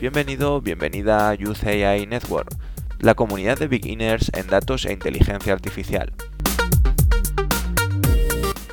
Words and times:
Bienvenido, 0.00 0.62
bienvenida 0.62 1.28
a 1.28 1.34
Youth 1.34 1.62
AI 1.66 2.06
Network, 2.06 2.48
la 3.00 3.14
comunidad 3.14 3.58
de 3.58 3.68
beginners 3.68 4.30
en 4.32 4.46
datos 4.46 4.86
e 4.86 4.94
inteligencia 4.94 5.52
artificial. 5.52 6.10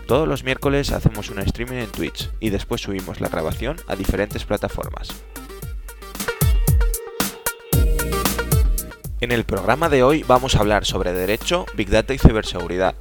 Todos 0.07 0.25
los 0.25 0.45
miércoles 0.45 0.93
hacemos 0.93 1.29
un 1.29 1.39
streaming 1.39 1.79
en 1.79 1.91
Twitch 1.91 2.31
y 2.39 2.49
después 2.49 2.79
subimos 2.79 3.19
la 3.19 3.27
grabación 3.27 3.75
a 3.89 3.97
diferentes 3.97 4.45
plataformas. 4.45 5.09
En 9.19 9.33
el 9.33 9.43
programa 9.43 9.89
de 9.89 10.03
hoy 10.03 10.23
vamos 10.25 10.55
a 10.55 10.59
hablar 10.59 10.85
sobre 10.85 11.11
derecho, 11.11 11.65
big 11.75 11.89
data 11.89 12.13
y 12.13 12.19
ciberseguridad. 12.19 12.95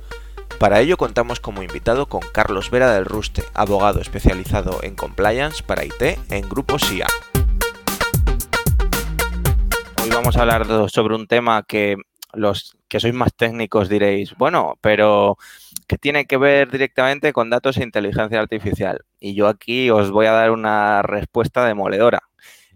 Para 0.59 0.81
ello 0.81 0.97
contamos 0.97 1.39
como 1.39 1.63
invitado 1.63 2.07
con 2.07 2.23
Carlos 2.33 2.73
Vera 2.73 2.93
del 2.93 3.05
Ruste, 3.05 3.45
abogado 3.55 4.01
especializado 4.01 4.81
en 4.83 4.97
compliance 4.97 5.63
para 5.63 5.85
IT 5.85 6.19
en 6.29 6.49
Grupo 6.49 6.81
SIA. 6.81 7.07
Vamos 10.27 10.39
a 10.39 10.41
hablar 10.41 10.91
sobre 10.91 11.15
un 11.15 11.29
tema 11.29 11.63
que 11.63 11.95
los 12.33 12.77
que 12.89 12.99
sois 12.99 13.15
más 13.15 13.33
técnicos 13.37 13.89
diréis, 13.89 14.35
bueno, 14.37 14.75
pero 14.81 15.39
que 15.87 15.99
tiene 15.99 16.27
que 16.27 16.37
ver 16.37 16.69
directamente 16.69 17.33
con 17.33 17.49
datos 17.49 17.77
e 17.77 17.85
inteligencia 17.85 18.41
artificial. 18.41 19.05
Y 19.21 19.37
yo 19.37 19.47
aquí 19.47 19.89
os 19.89 20.11
voy 20.11 20.27
a 20.27 20.33
dar 20.33 20.51
una 20.51 21.03
respuesta 21.03 21.65
demoledora 21.65 22.25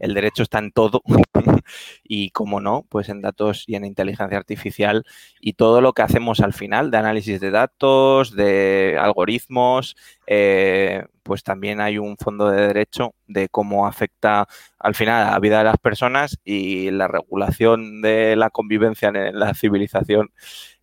el 0.00 0.14
derecho 0.14 0.42
está 0.42 0.58
en 0.58 0.72
todo 0.72 1.02
y, 2.02 2.30
como 2.30 2.60
no, 2.60 2.84
pues 2.88 3.08
en 3.08 3.20
datos 3.20 3.64
y 3.66 3.76
en 3.76 3.84
inteligencia 3.84 4.38
artificial 4.38 5.04
y 5.40 5.52
todo 5.52 5.80
lo 5.80 5.92
que 5.92 6.02
hacemos 6.02 6.40
al 6.40 6.52
final 6.52 6.90
de 6.90 6.98
análisis 6.98 7.40
de 7.40 7.50
datos, 7.50 8.34
de 8.34 8.96
algoritmos, 8.98 9.96
eh, 10.26 11.04
pues 11.22 11.44
también 11.44 11.80
hay 11.80 11.98
un 11.98 12.16
fondo 12.16 12.50
de 12.50 12.66
derecho 12.66 13.14
de 13.28 13.48
cómo 13.48 13.86
afecta 13.86 14.48
al 14.78 14.94
final 14.94 15.28
a 15.28 15.32
la 15.32 15.38
vida 15.38 15.58
de 15.58 15.64
las 15.64 15.78
personas 15.78 16.38
y 16.44 16.90
la 16.90 17.06
regulación 17.06 18.02
de 18.02 18.36
la 18.36 18.50
convivencia 18.50 19.08
en 19.08 19.38
la 19.38 19.54
civilización 19.54 20.30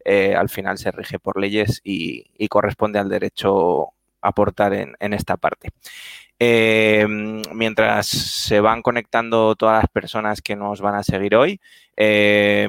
eh, 0.05 0.35
al 0.35 0.47
final 0.47 0.77
se 0.77 0.91
rige 0.91 1.19
por 1.19 1.39
leyes 1.39 1.81
y, 1.83 2.47
corresponde 2.47 2.99
al 2.99 3.09
derecho 3.09 3.89
aportar 4.21 4.73
en 4.73 5.13
esta 5.13 5.35
parte. 5.35 5.71
Eh, 6.39 7.05
mientras 7.53 8.07
se 8.07 8.59
van 8.59 8.81
conectando 8.83 9.55
todas 9.55 9.81
las 9.83 9.91
personas 9.91 10.41
que 10.41 10.55
nos 10.55 10.81
van 10.81 10.95
a 10.95 11.03
seguir 11.03 11.35
hoy, 11.35 11.59
eh, 11.95 12.67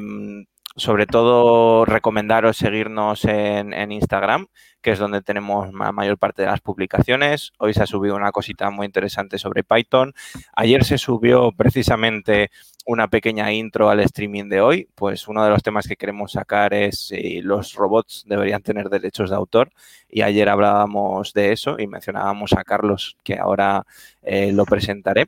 sobre 0.79 1.07
todo 1.07 1.85
recomendaros 1.85 2.57
seguirnos 2.57 3.25
en, 3.25 3.93
Instagram, 3.93 4.47
que 4.81 4.93
es 4.93 4.99
donde 4.99 5.23
tenemos 5.23 5.75
la 5.75 5.91
mayor 5.91 6.19
parte 6.19 6.43
de 6.43 6.49
las 6.49 6.61
publicaciones. 6.61 7.53
Hoy 7.59 7.75
se 7.75 7.83
ha 7.83 7.87
subido 7.87 8.15
una 8.15 8.31
cosita 8.31 8.71
muy 8.71 8.87
interesante 8.87 9.39
sobre 9.39 9.65
Python. 9.65 10.15
Ayer 10.55 10.85
se 10.85 10.97
subió 10.97 11.51
precisamente 11.51 12.51
una 12.87 13.09
pequeña 13.09 13.53
intro 13.53 13.91
al 13.91 14.01
streaming 14.01 14.49
de 14.49 14.61
hoy. 14.61 14.89
Pues 14.95 15.27
uno 15.27 15.43
de 15.43 15.51
los 15.51 15.65
temas 15.65 15.89
que 15.89 15.97
queremos 15.97 16.33
sacar 16.33 16.73
es 16.75 17.09
si 17.09 17.41
los 17.43 17.75
robots 17.75 18.25
deberían 18.27 18.63
tener 18.63 18.89
derechos 18.89 19.31
de 19.31 19.37
autor. 19.37 19.73
Y 20.09 20.23
ayer 20.23 20.49
hablábamos 20.49 21.33
de 21.33 21.53
eso 21.53 21.77
y 21.79 21.89
mencionábamos 21.89 22.53
a 22.53 22.63
Carlos, 22.63 23.17
que 23.25 23.37
ahora 23.37 23.85
eh, 24.23 24.53
lo 24.53 24.65
presentaré. 24.65 25.27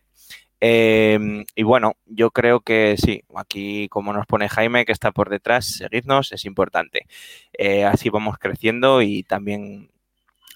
Em, 0.60 1.44
y 1.54 1.62
bueno, 1.62 1.94
yo 2.06 2.30
creo 2.30 2.60
que 2.60 2.96
sí, 2.98 3.22
aquí 3.34 3.88
como 3.88 4.12
nos 4.12 4.26
pone 4.26 4.48
Jaime, 4.48 4.84
que 4.84 4.92
está 4.92 5.12
por 5.12 5.30
detrás, 5.30 5.66
seguidnos, 5.66 6.32
es 6.32 6.44
importante. 6.44 7.06
Eh, 7.52 7.84
así 7.84 8.10
vamos 8.10 8.38
creciendo 8.38 9.02
y 9.02 9.22
también 9.22 9.90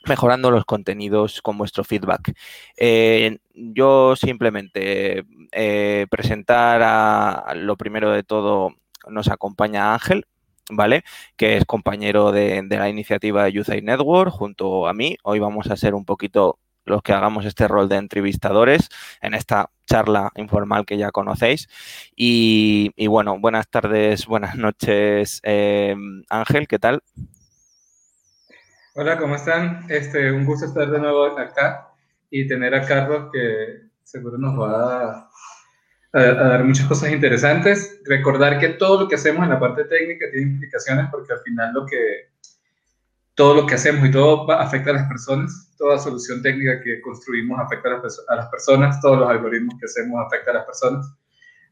mejorando 0.06 0.50
los 0.50 0.64
contenidos 0.66 1.41
con 1.42 1.58
vuestro 1.58 1.84
feedback. 1.84 2.34
Eh, 2.77 3.38
yo 3.55 4.16
simplemente 4.16 5.24
eh, 5.52 6.07
presentar 6.11 6.83
a 6.83 7.55
lo 7.55 7.77
primero 7.77 8.11
de 8.12 8.23
todo, 8.23 8.74
nos 9.08 9.28
acompaña 9.28 9.95
Ángel, 9.95 10.27
¿vale? 10.70 11.05
Que 11.36 11.57
es 11.57 11.64
compañero 11.64 12.33
de, 12.33 12.62
la 12.68 12.89
iniciativa 12.89 13.45
de 13.45 13.52
Youth 13.52 13.68
Network 13.68 14.30
junto 14.30 14.86
a 14.86 14.95
mí. 14.95 15.17
Hoy 15.23 15.39
vamos 15.39 15.70
a 15.70 15.77
ser 15.77 15.95
un 15.95 16.05
poquito 16.05 16.58
los 16.84 17.02
que 17.02 17.12
hagamos 17.12 17.45
este 17.45 17.68
rol 17.68 17.89
de 17.89 17.96
entrevistadores 17.96 18.89
en 19.20 19.34
esta 19.34 19.70
charla 19.86 20.30
informal 20.36 20.84
que 20.86 20.96
ya 20.96 21.11
conocéis. 21.11 21.68
Y, 22.17 22.92
bueno, 23.06 23.39
buenas 23.39 23.68
tardes, 23.68 24.27
buenas 24.27 24.56
noches, 24.56 25.40
eh, 25.42 25.95
Ángel, 26.28 26.68
¿qué 26.68 26.78
tal? 26.78 27.02
Hola, 28.95 29.18
¿cómo 29.18 29.34
están? 29.34 29.86
Este, 29.89 30.30
un 30.30 30.45
gusto 30.45 30.67
estar 30.67 30.89
de 30.89 30.98
nuevo 31.00 31.24
acá 31.39 31.89
y 32.30 32.46
tener 32.46 32.74
a 32.74 32.86
Carlos 32.86 33.30
que 33.33 33.89
seguro 34.05 34.39
nos 34.39 34.58
va 34.58 35.28
a, 36.12 36.20
a, 36.20 36.20
dar 36.20 36.64
muchas 36.64 36.86
cosas 36.86 37.11
interesantes. 37.11 38.01
Recordar 38.05 38.58
que 38.61 38.70
todo 38.70 39.02
lo 39.02 39.08
que 39.08 39.16
hacemos 39.16 39.42
en 39.42 39.51
la 39.51 39.58
parte 39.58 39.84
técnica 39.84 40.27
tiene 40.30 40.52
implicaciones 40.52 41.06
porque 41.11 41.33
al 41.33 41.40
final 41.40 41.72
lo 41.74 41.86
que 41.86 42.33
todo 43.34 43.55
lo 43.55 43.67
que 43.67 43.74
hacemos 43.74 44.06
y 44.06 44.11
todo 44.11 44.50
afecta 44.52 44.90
a 44.90 44.95
las 44.95 45.08
personas, 45.08 45.74
toda 45.77 45.98
solución 45.98 46.42
técnica 46.42 46.80
que 46.83 47.00
construimos 47.00 47.58
afecta 47.58 47.89
a 47.89 48.36
las, 48.36 48.48
personas, 48.48 49.00
todos 49.00 49.18
los 49.18 49.28
algoritmos 49.28 49.74
que 49.78 49.86
hacemos 49.86 50.24
afectan 50.24 50.55
a 50.55 50.58
las 50.58 50.67
personas 50.67 51.14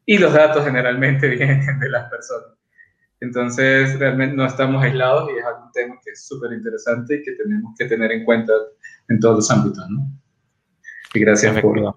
y 0.05 0.19
los 0.19 0.33
datos 0.33 0.65
generalmente 0.65 1.29
vienen 1.37 1.79
de 1.79 1.89
las 1.89 2.11
personas. 2.11 2.59
Entonces, 3.21 3.97
realmente 4.01 4.35
no 4.35 4.45
estamos 4.45 4.83
aislados 4.83 5.31
y 5.31 5.39
es 5.39 5.45
un 5.45 5.71
tema 5.71 5.95
que 6.05 6.11
es 6.11 6.27
súper 6.27 6.53
interesante 6.53 7.17
y 7.17 7.23
que 7.23 7.33
tenemos 7.33 7.73
que 7.79 7.85
tener 7.85 8.11
en 8.11 8.25
cuenta 8.25 8.53
en 9.09 9.21
todos 9.21 9.37
los 9.37 9.51
ámbitos. 9.53 9.89
¿no? 9.89 10.11
Y 11.15 11.21
gracias 11.21 11.61
por, 11.61 11.95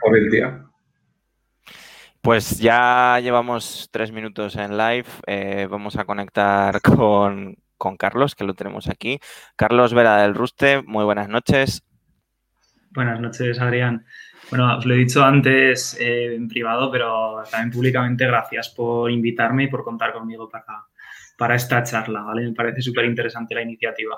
por 0.00 0.16
el 0.16 0.30
día. 0.30 0.66
Pues 2.22 2.58
ya 2.58 3.20
llevamos 3.22 3.88
tres 3.92 4.10
minutos 4.10 4.56
en 4.56 4.78
live. 4.78 5.06
Eh, 5.26 5.68
vamos 5.70 5.96
a 5.96 6.06
conectar 6.06 6.80
con, 6.96 7.56
con 7.76 7.96
Carlos, 7.96 8.34
que 8.34 8.44
lo 8.44 8.54
tenemos 8.54 8.88
aquí. 8.88 9.20
Carlos 9.56 9.94
Vera 9.94 10.22
del 10.22 10.34
Ruste, 10.34 10.82
muy 10.82 11.04
buenas 11.04 11.28
noches. 11.28 11.82
Buenas 12.90 13.20
noches, 13.20 13.60
Adrián. 13.60 14.04
Bueno, 14.50 14.78
os 14.78 14.86
lo 14.86 14.94
he 14.94 14.98
dicho 14.98 15.24
antes 15.24 15.98
eh, 16.00 16.34
en 16.34 16.48
privado, 16.48 16.90
pero 16.90 17.42
también 17.50 17.70
públicamente 17.72 18.26
gracias 18.26 18.68
por 18.70 19.10
invitarme 19.10 19.64
y 19.64 19.68
por 19.68 19.84
contar 19.84 20.12
conmigo 20.12 20.48
para, 20.48 20.64
para 21.36 21.54
esta 21.56 21.82
charla. 21.82 22.24
Me 22.34 22.52
parece 22.52 22.80
súper 22.80 23.04
interesante 23.04 23.54
la 23.54 23.62
iniciativa. 23.62 24.16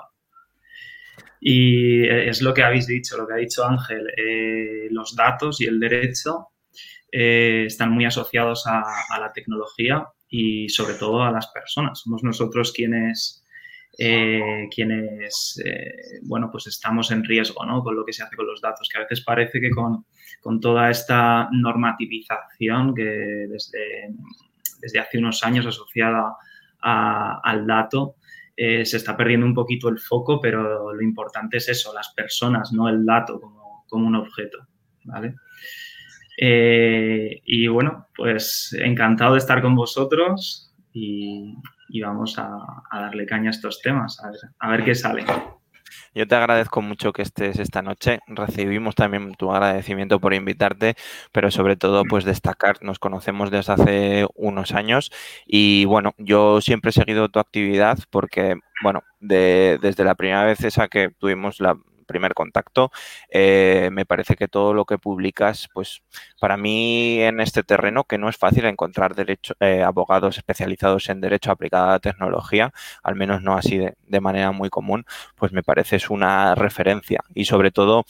Y 1.41 2.05
es 2.07 2.41
lo 2.41 2.53
que 2.53 2.63
habéis 2.63 2.87
dicho, 2.87 3.17
lo 3.17 3.25
que 3.25 3.33
ha 3.33 3.37
dicho 3.37 3.65
Ángel, 3.65 4.07
eh, 4.17 4.87
los 4.91 5.15
datos 5.15 5.61
y 5.61 5.65
el 5.65 5.79
derecho 5.79 6.49
eh, 7.11 7.63
están 7.65 7.91
muy 7.91 8.05
asociados 8.05 8.67
a, 8.67 8.83
la 9.19 9.31
tecnología 9.33 10.05
y 10.27 10.69
sobre 10.69 10.95
todo 10.95 11.23
a 11.23 11.31
las 11.31 11.47
personas. 11.47 11.99
Somos 11.99 12.23
nosotros 12.23 12.73
quienes 12.73 13.38
eh, 14.01 14.69
quienes, 14.73 15.61
eh, 15.65 16.21
bueno, 16.23 16.49
pues 16.49 16.67
estamos 16.67 17.11
en 17.11 17.21
riesgo, 17.21 17.65
¿no? 17.65 17.83
Con 17.83 17.97
lo 17.97 18.05
que 18.05 18.13
se 18.13 18.23
hace 18.23 18.37
con 18.37 18.47
los 18.47 18.61
datos, 18.61 18.87
que 18.87 18.97
a 18.97 19.01
veces 19.01 19.19
parece 19.19 19.59
que 19.59 19.71
con, 19.71 20.05
con 20.39 20.61
toda 20.61 20.89
esta 20.89 21.49
normativización 21.51 22.95
que 22.95 23.03
desde, 23.03 24.15
desde 24.79 24.99
hace 24.99 25.17
unos 25.17 25.43
años 25.43 25.65
asociada 25.65 26.33
al 26.81 27.67
dato, 27.67 28.15
eh, 28.55 28.85
se 28.85 28.95
está 28.95 29.17
perdiendo 29.17 29.45
un 29.45 29.53
poquito 29.53 29.89
el 29.89 29.99
foco, 29.99 30.39
pero 30.39 30.93
lo 30.93 31.01
importante 31.01 31.57
es 31.57 31.67
eso, 31.67 31.93
las 31.93 32.13
personas, 32.13 32.71
no 32.71 32.87
el 32.87 33.05
dato 33.05 33.41
como, 33.41 33.83
como 33.89 34.07
un 34.07 34.15
objeto, 34.15 34.59
¿vale? 35.03 35.35
y 36.41 37.67
bueno, 37.67 38.07
pues 38.15 38.73
encantado 38.79 39.33
de 39.33 39.39
estar 39.39 39.61
con 39.61 39.75
vosotros 39.75 40.73
y, 40.93 41.53
y 41.89 42.01
vamos 42.01 42.37
a, 42.37 42.49
darle 42.91 43.25
caña 43.25 43.49
a 43.49 43.51
estos 43.51 43.81
temas, 43.81 44.21
a 44.59 44.69
ver, 44.69 44.83
qué 44.83 44.95
sale. 44.95 45.25
Yo 46.13 46.27
te 46.27 46.35
agradezco 46.35 46.81
mucho 46.81 47.13
que 47.13 47.21
estés 47.21 47.59
esta 47.59 47.81
noche. 47.81 48.19
Recibimos 48.27 48.95
también 48.95 49.33
tu 49.35 49.51
agradecimiento 49.51 50.19
por 50.19 50.33
invitarte, 50.33 50.95
pero 51.31 51.51
sobre 51.51 51.75
todo 51.75 52.03
pues 52.03 52.25
destacar, 52.25 52.77
nos 52.81 52.99
conocemos 52.99 53.51
desde 53.51 53.73
hace 53.73 54.27
unos 54.35 54.73
años 54.73 55.11
y 55.45 55.85
bueno, 55.85 56.13
yo 56.17 56.61
siempre 56.61 56.89
he 56.89 56.93
seguido 56.93 57.29
tu 57.29 57.39
actividad 57.39 57.99
porque, 58.09 58.55
bueno, 58.81 59.03
desde 59.19 60.03
la 60.03 60.15
primera 60.15 60.45
vez 60.45 60.63
esa 60.63 60.87
que 60.87 61.09
tuvimos 61.19 61.59
la, 61.59 61.77
primer 62.09 62.33
contacto. 62.33 62.91
Eh, 63.29 63.89
me 63.93 64.05
parece 64.05 64.35
que 64.35 64.47
todo 64.47 64.73
lo 64.73 64.85
que 64.85 64.97
publicas, 64.97 65.69
pues 65.73 66.01
para 66.39 66.57
mí 66.57 67.21
en 67.21 67.39
este 67.39 67.63
terreno, 67.63 68.03
que 68.03 68.17
no 68.17 68.29
es 68.29 68.35
fácil 68.35 68.65
encontrar 68.65 69.15
derecho, 69.15 69.53
eh, 69.59 69.83
abogados 69.83 70.37
especializados 70.37 71.07
en 71.09 71.21
derecho 71.21 71.51
aplicado 71.51 71.85
a 71.89 71.91
la 71.91 71.99
tecnología, 71.99 72.73
al 73.03 73.15
menos 73.15 73.43
no 73.43 73.55
así 73.55 73.77
de, 73.77 74.19
manera 74.19 74.51
muy 74.51 74.69
común, 74.69 75.05
pues 75.35 75.53
me 75.53 75.63
parece 75.63 75.95
es 75.95 76.09
una 76.09 76.55
referencia 76.55 77.21
y 77.33 77.45
sobre 77.45 77.71
todo 77.71 78.03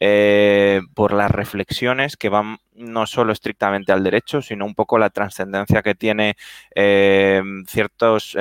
eh, 0.00 0.80
por 0.94 1.14
las 1.14 1.30
reflexiones 1.30 2.16
que 2.16 2.28
van 2.28 2.58
no 2.74 3.06
solo 3.06 3.32
estrictamente 3.32 3.92
al 3.92 4.04
derecho, 4.04 4.42
sino 4.42 4.66
un 4.66 4.74
poco 4.74 4.98
la 4.98 5.10
trascendencia 5.10 5.82
que 5.82 5.94
tiene 5.94 6.36
ciertos 7.66 8.36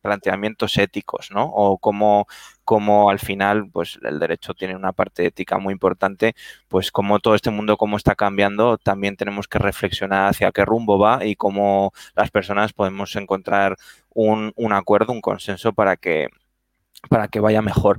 planteamientos 0.00 0.76
éticos, 0.78 1.30
¿no? 1.30 1.44
O 1.44 1.78
cómo, 1.78 2.26
cómo 2.64 3.10
al 3.10 3.18
final, 3.18 3.70
pues 3.70 3.98
el 4.02 4.18
derecho 4.18 4.54
tiene 4.54 4.76
una 4.76 4.92
parte 4.92 5.26
ética 5.26 5.58
muy 5.58 5.72
importante, 5.72 6.34
pues 6.68 6.90
como 6.92 7.20
todo 7.20 7.34
este 7.34 7.50
mundo, 7.50 7.76
cómo 7.76 7.96
está 7.96 8.14
cambiando, 8.14 8.78
también 8.78 9.16
tenemos 9.16 9.48
que 9.48 9.58
reflexionar 9.58 10.28
hacia 10.28 10.52
qué 10.52 10.64
rumbo 10.64 10.98
va 10.98 11.24
y 11.24 11.36
cómo 11.36 11.92
las 12.14 12.30
personas 12.30 12.72
podemos 12.72 13.14
encontrar 13.16 13.76
un, 14.10 14.52
un 14.56 14.72
acuerdo, 14.72 15.12
un 15.12 15.20
consenso 15.20 15.72
para 15.72 15.96
que, 15.96 16.28
para 17.08 17.28
que 17.28 17.40
vaya 17.40 17.62
mejor. 17.62 17.98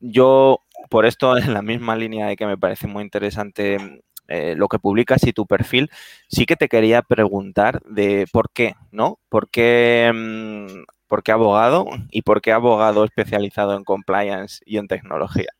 Yo, 0.00 0.60
por 0.88 1.06
esto, 1.06 1.36
en 1.38 1.54
la 1.54 1.62
misma 1.62 1.96
línea 1.96 2.26
de 2.26 2.36
que 2.36 2.46
me 2.46 2.58
parece 2.58 2.86
muy 2.86 3.02
interesante 3.04 4.02
eh, 4.28 4.54
lo 4.56 4.68
que 4.68 4.78
publicas 4.78 5.24
y 5.26 5.32
tu 5.32 5.46
perfil, 5.46 5.90
sí 6.28 6.46
que 6.46 6.54
te 6.56 6.68
quería 6.68 7.02
preguntar 7.02 7.82
de 7.82 8.26
por 8.32 8.50
qué, 8.52 8.74
¿no? 8.92 9.18
¿Por 9.28 9.48
mm, 9.48 10.84
por 11.10 11.24
qué 11.24 11.32
abogado 11.32 11.86
y 12.12 12.22
por 12.22 12.40
qué 12.40 12.52
abogado 12.52 13.04
especializado 13.04 13.76
en 13.76 13.82
compliance 13.82 14.62
y 14.64 14.78
en 14.78 14.86
tecnología? 14.86 15.52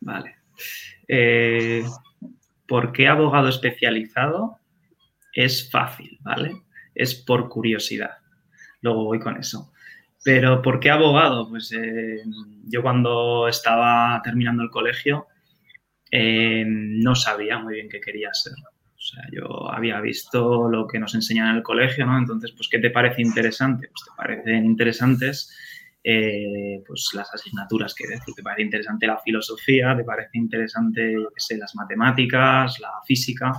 Vale. 0.00 0.34
Eh, 1.06 1.84
¿Por 2.66 2.90
qué 2.90 3.06
abogado 3.06 3.48
especializado? 3.48 4.58
Es 5.32 5.70
fácil, 5.70 6.18
¿vale? 6.22 6.62
Es 6.92 7.14
por 7.14 7.48
curiosidad. 7.48 8.18
Luego 8.80 9.04
voy 9.04 9.20
con 9.20 9.36
eso. 9.36 9.72
Pero 10.24 10.60
¿por 10.60 10.80
qué 10.80 10.90
abogado? 10.90 11.48
Pues 11.48 11.70
eh, 11.70 12.22
yo 12.64 12.82
cuando 12.82 13.46
estaba 13.46 14.20
terminando 14.24 14.64
el 14.64 14.70
colegio 14.70 15.28
eh, 16.10 16.64
no 16.66 17.14
sabía 17.14 17.58
muy 17.58 17.74
bien 17.74 17.88
qué 17.88 18.00
quería 18.00 18.34
ser. 18.34 18.54
Sea, 19.04 19.24
yo 19.32 19.70
había 19.70 20.00
visto 20.00 20.68
lo 20.68 20.86
que 20.86 20.98
nos 20.98 21.14
enseñan 21.14 21.50
en 21.50 21.56
el 21.56 21.62
colegio, 21.62 22.06
¿no? 22.06 22.16
Entonces, 22.18 22.52
pues, 22.52 22.68
¿qué 22.68 22.78
te 22.78 22.90
parece 22.90 23.20
interesante? 23.20 23.88
Pues 23.88 24.04
te 24.04 24.10
parecen 24.16 24.64
interesantes 24.64 25.54
eh, 26.06 26.82
pues 26.86 27.08
las 27.14 27.32
asignaturas 27.32 27.94
que 27.94 28.06
decir, 28.06 28.34
te 28.34 28.42
parece 28.42 28.62
interesante 28.62 29.06
la 29.06 29.18
filosofía, 29.18 29.96
te 29.96 30.04
parece 30.04 30.36
interesante, 30.36 31.14
yo 31.14 31.30
qué 31.30 31.40
sé, 31.40 31.56
las 31.56 31.74
matemáticas, 31.74 32.78
la 32.78 32.92
física. 33.06 33.52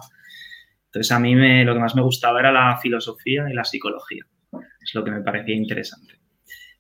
Entonces, 0.86 1.12
a 1.12 1.19
mí 1.19 1.36
me, 1.36 1.65
lo 1.65 1.74
que 1.74 1.80
más 1.80 1.95
me 1.95 2.03
gustaba 2.03 2.39
era 2.39 2.51
la 2.51 2.77
filosofía 2.77 3.50
y 3.50 3.53
la 3.53 3.63
psicología. 3.63 4.25
Es 4.80 4.94
lo 4.94 5.03
que 5.03 5.09
me 5.09 5.21
parecía 5.21 5.56
interesante. 5.56 6.19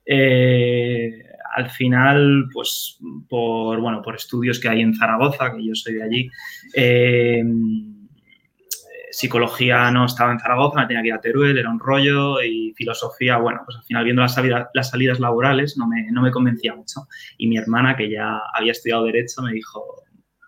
Eh, 0.05 1.23
al 1.55 1.71
final, 1.71 2.45
pues 2.53 2.99
por, 3.27 3.81
bueno, 3.81 4.03
por 4.03 4.15
estudios 4.15 4.59
que 4.59 4.69
hay 4.69 4.81
en 4.81 4.93
Zaragoza, 4.93 5.51
que 5.51 5.65
yo 5.65 5.73
soy 5.73 5.95
de 5.95 6.03
allí, 6.03 6.29
eh, 6.75 7.43
psicología 9.15 9.89
no 9.91 10.05
estaba 10.05 10.33
en 10.33 10.39
Zaragoza, 10.39 10.81
me 10.81 10.87
tenía 10.87 11.01
que 11.01 11.07
ir 11.07 11.13
a 11.13 11.21
Teruel, 11.21 11.57
era 11.57 11.69
un 11.69 11.79
rollo, 11.79 12.41
y 12.41 12.73
filosofía, 12.75 13.37
bueno, 13.37 13.61
pues 13.63 13.77
al 13.77 13.83
final 13.83 14.03
viendo 14.03 14.21
las 14.21 14.33
salidas, 14.33 14.67
las 14.73 14.89
salidas 14.89 15.21
laborales 15.21 15.77
no 15.77 15.87
me, 15.87 16.11
no 16.11 16.21
me 16.21 16.31
convencía 16.31 16.75
mucho. 16.75 17.07
Y 17.37 17.47
mi 17.47 17.57
hermana, 17.57 17.95
que 17.95 18.09
ya 18.09 18.41
había 18.53 18.73
estudiado 18.73 19.05
Derecho, 19.05 19.41
me 19.41 19.53
dijo, 19.53 20.03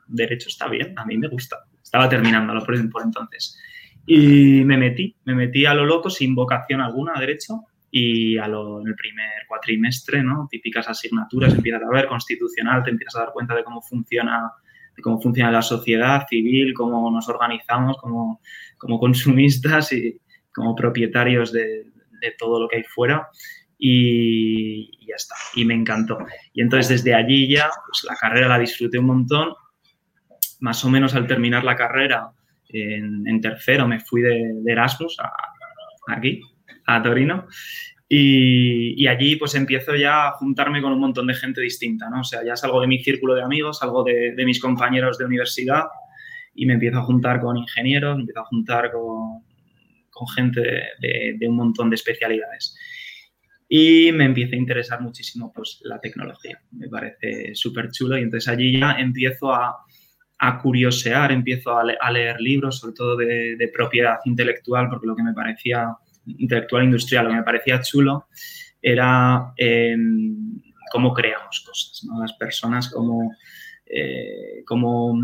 Derecho 0.08 0.50
está 0.50 0.68
bien, 0.68 0.94
a 0.98 1.06
mí 1.06 1.18
me 1.18 1.30
gusta. 1.30 1.60
Estaba 1.82 2.10
terminándolo 2.10 2.60
por, 2.66 2.90
por 2.90 3.04
entonces. 3.04 3.58
Y 4.06 4.66
me 4.66 4.78
metí, 4.78 5.16
me 5.24 5.34
metí 5.34 5.66
a 5.66 5.74
lo 5.74 5.86
loco, 5.86 6.10
sin 6.10 6.36
vocación 6.36 6.82
alguna 6.82 7.14
a 7.16 7.20
Derecho, 7.22 7.62
y 7.90 8.38
a 8.38 8.50
lo, 8.50 8.82
en 8.82 8.88
el 8.88 8.96
primer 8.96 9.48
cuatrimestre, 9.48 10.22
¿no? 10.22 10.46
Típicas 10.52 10.90
asignaturas, 10.90 11.54
empiezas 11.54 11.84
a 11.84 11.90
ver 11.90 12.08
constitucional, 12.08 12.84
te 12.84 12.90
empiezas 12.90 13.16
a 13.16 13.20
dar 13.20 13.32
cuenta 13.32 13.56
de 13.56 13.64
cómo 13.64 13.82
funciona, 13.82 14.52
de 14.98 15.04
cómo 15.04 15.22
funciona 15.22 15.52
la 15.52 15.62
sociedad 15.62 16.26
civil, 16.28 16.74
cómo 16.74 17.10
nos 17.12 17.30
organizamos 17.30 17.98
como, 17.98 18.42
como 18.78 19.00
consumistas 19.00 19.94
y 19.94 20.20
como 20.54 20.76
propietarios 20.76 21.54
de, 21.54 21.86
de, 22.20 22.32
todo 22.38 22.60
lo 22.60 22.68
que 22.68 22.78
hay 22.78 22.84
fuera. 22.84 23.30
Y, 23.78 24.90
y, 25.00 25.08
ya 25.08 25.16
está, 25.16 25.36
y 25.56 25.64
me 25.64 25.76
encantó. 25.76 26.18
Y 26.52 26.62
entonces 26.62 26.90
desde 26.90 27.14
allí 27.14 27.48
ya, 27.48 27.70
pues 27.86 28.06
la 28.10 28.16
carrera 28.16 28.48
la 28.48 28.60
disfruté 28.60 28.98
un 28.98 29.06
montón. 29.06 29.54
Más 30.60 30.84
o 30.84 30.90
menos 30.90 31.14
al 31.14 31.28
terminar 31.28 31.64
la 31.64 31.76
carrera, 31.76 32.32
en, 32.70 33.28
en 33.28 33.40
tercero 33.40 33.88
me 33.88 34.00
fui 34.00 34.22
de, 34.22 34.52
de 34.64 34.72
Erasmus 34.72 35.16
a, 35.20 35.32
aquí, 36.08 36.42
a 36.88 37.02
Torino. 37.04 37.46
Y, 38.10 39.06
allí 39.08 39.36
pues 39.36 39.56
empiezo 39.56 39.96
ya 39.96 40.28
a 40.28 40.32
juntarme 40.34 40.82
con 40.82 40.94
un 40.94 41.00
montón 41.00 41.28
de 41.28 41.34
gente 41.34 41.62
distinta, 41.62 42.10
¿no? 42.10 42.22
O 42.22 42.24
sea, 42.24 42.44
ya 42.46 42.56
salgo 42.56 42.80
de 42.80 42.88
mi 42.88 43.04
círculo 43.04 43.36
de 43.36 43.44
amigos, 43.44 43.80
salgo 43.80 44.04
de, 44.04 44.34
mis 44.46 44.62
compañeros 44.62 45.18
de 45.18 45.26
universidad 45.26 45.86
y 46.56 46.66
me 46.66 46.74
empiezo 46.74 47.00
a 47.00 47.04
juntar 47.04 47.42
con 47.42 47.58
ingenieros, 47.58 48.16
me 48.16 48.22
empiezo 48.22 48.40
a 48.40 48.46
juntar 48.46 48.92
con, 48.92 49.44
con 50.10 50.28
gente 50.30 50.62
de, 51.00 51.48
un 51.48 51.56
montón 51.58 51.90
de 51.90 51.96
especialidades. 51.96 52.78
Y 53.68 54.14
me 54.14 54.24
empieza 54.24 54.56
a 54.56 54.60
interesar 54.60 55.02
muchísimo 55.02 55.52
pues 55.54 55.80
la 55.84 56.00
tecnología, 56.00 56.62
me 56.72 56.88
parece 56.88 57.54
súper 57.54 57.92
chulo 57.92 58.18
y 58.18 58.22
entonces 58.22 58.48
allí 58.48 58.80
ya 58.80 58.94
empiezo 58.94 59.54
a, 59.54 59.76
a 60.40 60.58
curiosear, 60.60 61.34
empiezo 61.34 61.78
a, 61.78 61.84
le, 61.84 61.98
a, 62.00 62.10
leer 62.10 62.40
libros, 62.40 62.80
sobre 62.80 62.94
todo 62.94 63.18
de 63.18 63.70
propiedad 63.74 64.20
intelectual, 64.24 64.88
porque 64.90 65.08
lo 65.08 65.18
que 65.18 65.24
me 65.24 65.34
parecía 65.34 65.98
intelectual 66.38 66.84
industrial, 66.84 67.26
lo 67.26 67.32
que 67.32 67.38
me 67.38 67.44
parecía 67.44 67.82
chulo 67.82 68.28
era 68.82 69.54
eh, 69.58 69.96
cómo 70.92 71.14
creamos 71.14 71.64
cosas. 71.66 72.06
Las 72.20 72.34
personas, 72.34 72.90
cómo, 72.90 73.34
eh, 73.86 74.64
cómo 74.66 75.16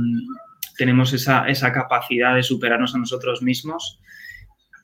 tenemos 0.77 1.13
esa, 1.13 1.47
esa, 1.47 1.71
capacidad 1.71 2.35
de 2.35 2.43
superarnos 2.43 2.95
a 2.95 2.99
nosotros 2.99 3.41
mismos. 3.41 3.99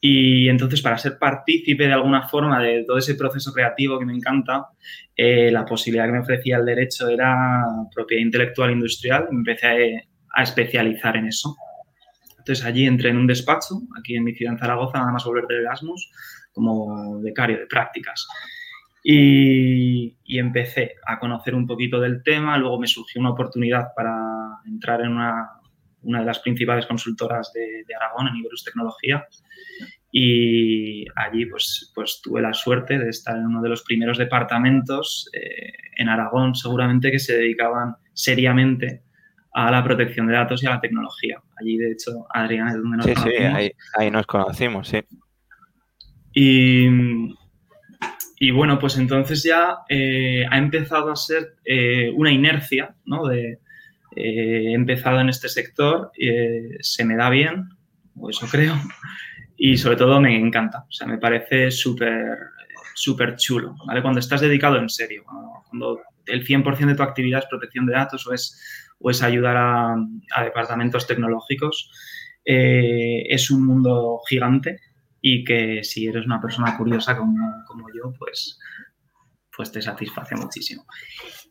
Y 0.02 0.48
entonces, 0.48 0.82
para 0.82 0.98
ser 0.98 1.18
partícipe 1.20 1.86
de 1.86 1.94
alguna 1.94 2.28
forma 2.30 2.62
de 2.62 2.86
todo 2.86 2.98
ese 2.98 3.16
proceso 3.16 3.52
creativo 3.52 4.00
que 4.00 4.06
me 4.06 4.16
encanta, 4.16 4.68
eh, 5.16 5.52
la 5.52 5.66
posibilidad 5.66 6.06
que 6.06 6.14
me 6.14 6.20
ofrecía 6.20 6.58
el 6.58 6.66
derecho 6.66 7.10
era 7.10 7.66
propiedad 7.94 8.24
intelectual 8.24 8.72
industrial. 8.72 9.28
Me 9.32 9.40
empecé 9.40 9.68
a, 9.68 10.40
a 10.40 10.44
especializar 10.44 11.18
en 11.18 11.28
eso. 11.28 11.56
Allí 12.66 12.86
entré 12.86 13.10
en 13.10 13.18
un 13.18 13.28
despacho, 13.28 13.82
aquí 13.98 14.16
en 14.16 14.24
mi 14.24 14.34
ciudad, 14.34 14.54
en 14.54 14.60
Zaragoza, 14.60 15.00
nada 15.00 15.12
más 15.12 15.26
volver 15.26 15.46
de 15.48 15.58
Erasmus, 15.58 16.12
como 16.52 17.22
becario 17.22 17.60
de 17.60 17.68
prácticas. 17.68 18.28
Y, 19.04 20.18
empecé 20.26 20.96
a 21.06 21.20
conocer 21.20 21.56
un 21.56 21.68
poquito 21.68 22.00
del 22.00 22.24
tema, 22.24 22.58
luego 22.58 22.80
me 22.80 22.88
surgió 22.88 23.22
una 23.22 23.32
oportunidad 23.32 23.90
para 23.96 24.16
entrar 24.66 25.02
en 25.02 25.10
una, 25.10 25.50
una 26.04 26.20
de 26.20 26.26
las 26.26 26.40
principales 26.40 26.86
consultoras 26.86 27.52
de, 27.54 27.84
de 27.88 27.96
Aragón, 27.96 28.28
en 28.28 28.38
Iberus 28.38 28.64
Tecnología, 28.64 29.26
y 30.12 31.06
allí 31.16 31.46
pues, 31.46 31.92
pues 31.94 32.20
tuve 32.24 32.42
la 32.42 32.54
suerte 32.54 32.98
de 32.98 33.10
estar 33.10 33.38
en 33.38 33.46
uno 33.46 33.62
de 33.62 33.70
los 33.70 33.84
primeros 33.84 34.18
departamentos 34.18 35.30
eh, 35.34 35.72
en 35.98 36.10
Aragón, 36.10 36.56
seguramente 36.56 37.12
que 37.12 37.20
se 37.20 37.38
dedicaban 37.38 37.96
seriamente 38.14 39.04
a 39.54 39.72
la 39.72 39.84
protección 39.84 40.28
de 40.28 40.34
datos 40.34 40.64
y 40.64 40.68
a 40.68 40.72
la 40.72 40.82
tecnología. 40.82 41.42
Allí, 41.60 41.78
de 41.78 41.92
hecho, 41.92 42.28
Adrián 42.34 42.68
es 42.68 42.76
donde 42.76 42.98
nos 42.98 43.06
sí, 43.06 43.14
conocimos. 43.14 43.40
Sí, 43.40 43.56
ahí, 43.56 43.72
ahí, 43.98 44.12
nos 44.12 44.26
conocimos, 44.28 44.88
sí. 44.88 45.00
Y, 46.34 46.88
y 48.40 48.52
bueno, 48.52 48.80
pues 48.80 48.98
entonces 48.98 49.44
ya 49.44 49.80
eh, 49.90 50.46
ha 50.50 50.58
empezado 50.58 51.12
a 51.12 51.16
ser 51.16 51.56
eh, 51.66 52.12
una 52.16 52.32
inercia, 52.32 52.96
¿no? 53.06 53.28
De, 53.28 53.60
eh, 54.16 54.66
he 54.68 54.74
empezado 54.74 55.20
en 55.20 55.30
este 55.30 55.50
sector, 55.50 56.12
se 56.80 57.06
me 57.06 57.16
da 57.16 57.30
bien, 57.30 57.70
o 58.16 58.30
eso 58.30 58.48
creo, 58.50 58.76
y 59.58 59.78
sobre 59.78 59.98
todo 59.98 60.22
me 60.22 60.36
encanta, 60.36 60.86
o 60.88 60.92
sea, 60.92 61.08
me 61.08 61.18
parece 61.18 61.72
súper 61.72 62.38
súper 63.00 63.36
chulo, 63.38 63.76
¿vale? 63.86 64.02
Cuando 64.02 64.20
estás 64.20 64.42
dedicado 64.42 64.78
en 64.78 64.90
serio, 64.90 65.24
cuando 65.70 66.02
el 66.26 66.46
100% 66.46 66.86
de 66.86 66.96
tu 66.96 67.04
actividad 67.04 67.40
es 67.40 67.46
protección 67.50 67.86
de 67.86 67.94
datos 67.94 68.28
o 68.28 68.34
es 68.34 68.89
o 69.00 69.10
es 69.10 69.24
ayudar 69.24 69.58
a, 69.58 69.96
departamentos 70.44 71.08
tecnológicos. 71.08 71.92
Eh, 72.46 73.24
es 73.30 73.50
un 73.52 73.66
mundo 73.66 74.22
gigante 74.28 74.80
y 75.22 75.44
que 75.44 75.84
si 75.84 76.08
eres 76.08 76.26
una 76.26 76.42
persona 76.42 76.78
curiosa 76.78 77.18
como, 77.18 77.88
yo, 77.94 78.14
pues, 78.18 78.60
pues 79.56 79.72
te 79.72 79.82
satisface 79.82 80.36
muchísimo. 80.36 80.86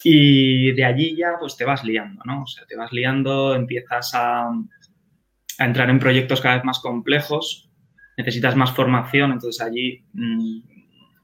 Y 0.03 0.73
de 0.73 0.85
allí 0.85 1.17
ya 1.17 1.33
pues 1.39 1.57
te 1.57 1.65
vas 1.65 1.85
liando, 1.85 2.23
¿no? 2.25 2.43
O 2.43 2.47
sea, 2.47 2.65
te 2.67 2.77
vas 2.77 2.93
liando, 2.93 3.55
empiezas 3.55 4.15
a, 4.15 4.49
a 4.49 5.65
entrar 5.65 5.91
en 5.91 5.99
proyectos 5.99 6.41
cada 6.41 6.57
vez 6.57 6.65
más 6.65 6.81
complejos, 6.81 7.71
necesitas 8.17 8.57
más 8.57 8.73
formación, 8.73 9.33
entonces 9.33 9.61
allí 9.61 10.05
mmm, 10.13 10.61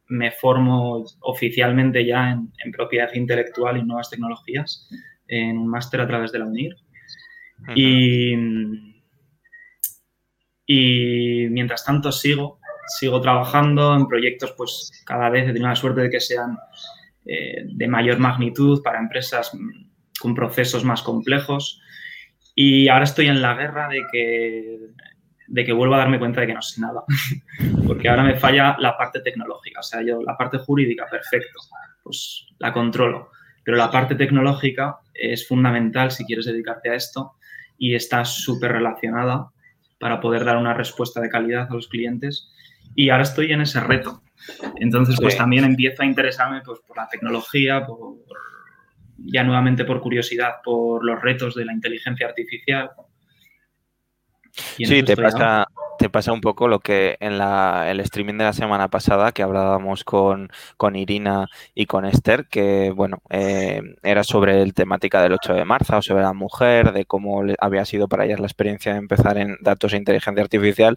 me 0.08 0.30
formo 0.32 1.04
oficialmente 1.20 2.04
ya 2.04 2.30
en, 2.30 2.52
en, 2.62 2.72
propiedad 2.72 3.12
intelectual 3.14 3.78
y 3.78 3.82
nuevas 3.82 4.10
tecnologías 4.10 4.88
en 5.28 5.58
un 5.58 5.68
máster 5.68 6.00
a 6.00 6.06
través 6.06 6.32
de 6.32 6.38
la 6.38 6.46
UNIR. 6.46 6.74
Uh 6.74 7.64
-huh. 7.66 7.72
y, 7.76 8.34
y, 10.66 11.48
mientras 11.50 11.84
tanto 11.84 12.10
sigo, 12.12 12.58
sigo 12.98 13.20
trabajando 13.20 13.94
en 13.94 14.06
proyectos, 14.06 14.52
pues 14.56 15.02
cada 15.06 15.30
vez 15.30 15.44
he 15.44 15.52
tenido 15.52 15.68
la 15.68 15.76
suerte 15.76 16.02
de 16.02 16.10
que 16.10 16.20
sean 16.20 16.58
eh, 17.24 17.64
de 17.64 17.88
mayor 17.88 18.18
magnitud 18.18 18.82
para 18.82 18.98
empresas 18.98 19.52
con 20.20 20.34
procesos 20.34 20.84
más 20.84 21.02
complejos. 21.02 21.80
Y 22.54 22.88
ahora 22.88 23.04
estoy 23.04 23.26
en 23.26 23.42
la 23.42 23.54
guerra 23.54 23.88
de 23.88 24.02
que 24.12 24.78
de 25.46 25.64
que 25.64 25.72
vuelvo 25.72 25.94
a 25.94 25.98
darme 25.98 26.18
cuenta 26.18 26.40
de 26.40 26.46
que 26.48 26.54
no 26.54 26.62
sé 26.62 26.80
nada, 26.80 27.04
porque 27.86 28.08
ahora 28.08 28.22
me 28.22 28.36
falla 28.36 28.76
la 28.78 28.96
parte 28.96 29.20
tecnológica, 29.20 29.80
o 29.80 29.82
sea, 29.82 30.02
yo 30.02 30.22
la 30.22 30.36
parte 30.36 30.58
jurídica, 30.58 31.06
perfecto, 31.10 31.60
pues 32.02 32.46
la 32.58 32.72
controlo, 32.72 33.30
pero 33.62 33.76
la 33.76 33.90
parte 33.90 34.14
tecnológica 34.14 34.98
es 35.14 35.46
fundamental 35.46 36.10
si 36.10 36.24
quieres 36.24 36.46
dedicarte 36.46 36.90
a 36.90 36.94
esto 36.94 37.32
y 37.78 37.94
está 37.94 38.24
súper 38.24 38.72
relacionada 38.72 39.50
para 39.98 40.20
poder 40.20 40.44
dar 40.44 40.56
una 40.56 40.74
respuesta 40.74 41.20
de 41.20 41.28
calidad 41.28 41.68
a 41.70 41.74
los 41.74 41.88
clientes. 41.88 42.50
Y 42.94 43.10
ahora 43.10 43.22
estoy 43.22 43.52
en 43.52 43.62
ese 43.62 43.80
reto. 43.80 44.22
Entonces, 44.76 45.16
pues 45.20 45.36
también 45.36 45.64
empiezo 45.64 46.02
a 46.02 46.06
interesarme 46.06 46.60
pues, 46.62 46.80
por 46.86 46.96
la 46.96 47.08
tecnología, 47.08 47.86
por, 47.86 48.16
ya 49.16 49.42
nuevamente 49.42 49.84
por 49.84 50.00
curiosidad, 50.00 50.56
por 50.62 51.04
los 51.04 51.20
retos 51.22 51.54
de 51.54 51.64
la 51.64 51.72
inteligencia 51.72 52.26
artificial. 52.26 52.90
Sí, 54.52 55.02
te 55.02 55.16
pasa, 55.16 55.66
te 55.98 56.10
pasa 56.10 56.32
un 56.32 56.40
poco 56.40 56.68
lo 56.68 56.80
que 56.80 57.16
en 57.20 57.38
la, 57.38 57.90
el 57.90 58.00
streaming 58.00 58.34
de 58.34 58.44
la 58.44 58.52
semana 58.52 58.88
pasada 58.88 59.32
que 59.32 59.42
hablábamos 59.42 60.04
con, 60.04 60.50
con 60.76 60.96
Irina 60.96 61.46
y 61.74 61.86
con 61.86 62.04
Esther, 62.04 62.46
que 62.48 62.90
bueno, 62.90 63.22
eh, 63.30 63.80
era 64.02 64.24
sobre 64.24 64.62
el 64.62 64.74
temática 64.74 65.22
del 65.22 65.32
8 65.32 65.54
de 65.54 65.64
marzo, 65.64 66.02
sobre 66.02 66.22
la 66.22 66.32
mujer, 66.32 66.92
de 66.92 67.04
cómo 67.06 67.42
había 67.60 67.84
sido 67.84 68.08
para 68.08 68.24
ellas 68.24 68.40
la 68.40 68.46
experiencia 68.46 68.92
de 68.92 68.98
empezar 68.98 69.38
en 69.38 69.56
datos 69.60 69.92
e 69.92 69.96
inteligencia 69.96 70.42
artificial. 70.42 70.96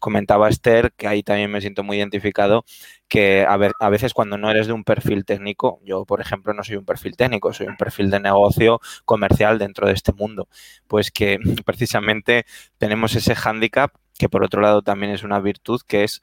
Comentaba 0.00 0.48
Esther, 0.48 0.92
que 0.96 1.06
ahí 1.06 1.22
también 1.22 1.50
me 1.50 1.60
siento 1.60 1.82
muy 1.82 1.98
identificado, 1.98 2.64
que 3.08 3.44
a, 3.46 3.58
a 3.80 3.88
veces 3.90 4.14
cuando 4.14 4.38
no 4.38 4.50
eres 4.50 4.66
de 4.66 4.72
un 4.72 4.84
perfil 4.84 5.24
técnico, 5.24 5.80
yo 5.84 6.06
por 6.06 6.20
ejemplo 6.20 6.54
no 6.54 6.64
soy 6.64 6.76
un 6.76 6.86
perfil 6.86 7.16
técnico, 7.16 7.52
soy 7.52 7.66
un 7.66 7.76
perfil 7.76 8.10
de 8.10 8.20
negocio 8.20 8.80
comercial 9.04 9.58
dentro 9.58 9.86
de 9.86 9.92
este 9.92 10.12
mundo, 10.12 10.48
pues 10.86 11.10
que 11.10 11.38
precisamente 11.66 12.46
tenemos 12.78 13.14
ese 13.14 13.34
hándicap 13.34 13.92
que 14.20 14.28
por 14.28 14.44
otro 14.44 14.60
lado 14.60 14.82
también 14.82 15.12
es 15.12 15.22
una 15.22 15.40
virtud 15.40 15.80
que 15.88 16.04
es 16.04 16.20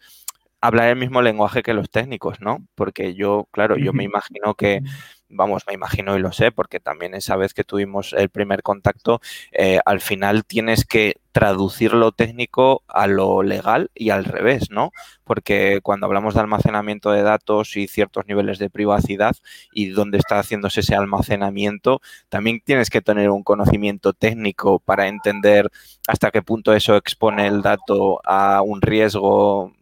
hablar 0.61 0.89
el 0.89 0.95
mismo 0.97 1.21
lenguaje 1.21 1.63
que 1.63 1.73
los 1.73 1.89
técnicos, 1.89 2.41
¿no? 2.41 2.65
Porque 2.75 3.13
yo, 3.15 3.47
claro, 3.51 3.77
yo 3.77 3.93
me 3.93 4.03
imagino 4.03 4.55
que 4.55 4.81
vamos, 5.29 5.63
me 5.67 5.73
imagino 5.73 6.17
y 6.17 6.21
lo 6.21 6.31
sé, 6.31 6.51
porque 6.51 6.79
también 6.79 7.13
esa 7.13 7.35
vez 7.35 7.53
que 7.53 7.63
tuvimos 7.63 8.13
el 8.13 8.29
primer 8.29 8.63
contacto, 8.63 9.19
eh, 9.51 9.79
al 9.85 9.99
final 10.01 10.45
tienes 10.45 10.85
que 10.85 11.15
traducir 11.31 11.93
lo 11.93 12.11
técnico 12.11 12.83
a 12.87 13.07
lo 13.07 13.43
legal 13.43 13.91
y 13.93 14.09
al 14.09 14.25
revés, 14.25 14.71
¿no? 14.71 14.91
Porque 15.23 15.81
cuando 15.83 16.05
hablamos 16.07 16.33
de 16.33 16.39
almacenamiento 16.39 17.11
de 17.11 17.21
datos 17.21 17.75
y 17.77 17.87
ciertos 17.87 18.25
niveles 18.27 18.57
de 18.59 18.69
privacidad 18.69 19.35
y 19.71 19.87
dónde 19.89 20.17
está 20.17 20.39
haciéndose 20.39 20.79
ese 20.79 20.95
almacenamiento, 20.95 22.01
también 22.29 22.61
tienes 22.63 22.89
que 22.89 23.01
tener 23.01 23.29
un 23.29 23.43
conocimiento 23.43 24.13
técnico 24.13 24.79
para 24.79 25.07
entender 25.07 25.69
hasta 26.07 26.31
qué 26.31 26.41
punto 26.41 26.73
eso 26.73 26.95
expone 26.95 27.47
el 27.47 27.61
dato 27.61 28.21
a 28.25 28.61
un 28.63 28.81
riesgo 28.81 29.73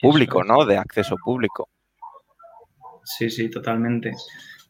público, 0.00 0.44
¿no? 0.44 0.64
De 0.64 0.76
acceso 0.76 1.16
público. 1.22 1.68
Sí, 3.04 3.30
sí, 3.30 3.50
totalmente 3.50 4.12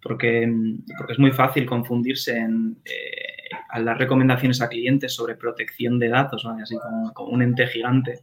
porque, 0.06 0.49
porque 0.97 1.14
es 1.14 1.18
muy 1.18 1.33
fácil 1.33 1.66
confundirse 1.66 2.37
en, 2.37 2.78
eh, 2.85 3.49
al 3.71 3.85
dar 3.85 3.99
recomendaciones 3.99 4.61
a 4.61 4.68
clientes 4.68 5.12
sobre 5.12 5.35
protección 5.35 5.99
de 5.99 6.09
datos, 6.09 6.47
así 6.62 6.76
como, 7.12 7.30
un 7.30 7.42
ente 7.42 7.66
gigante. 7.66 8.21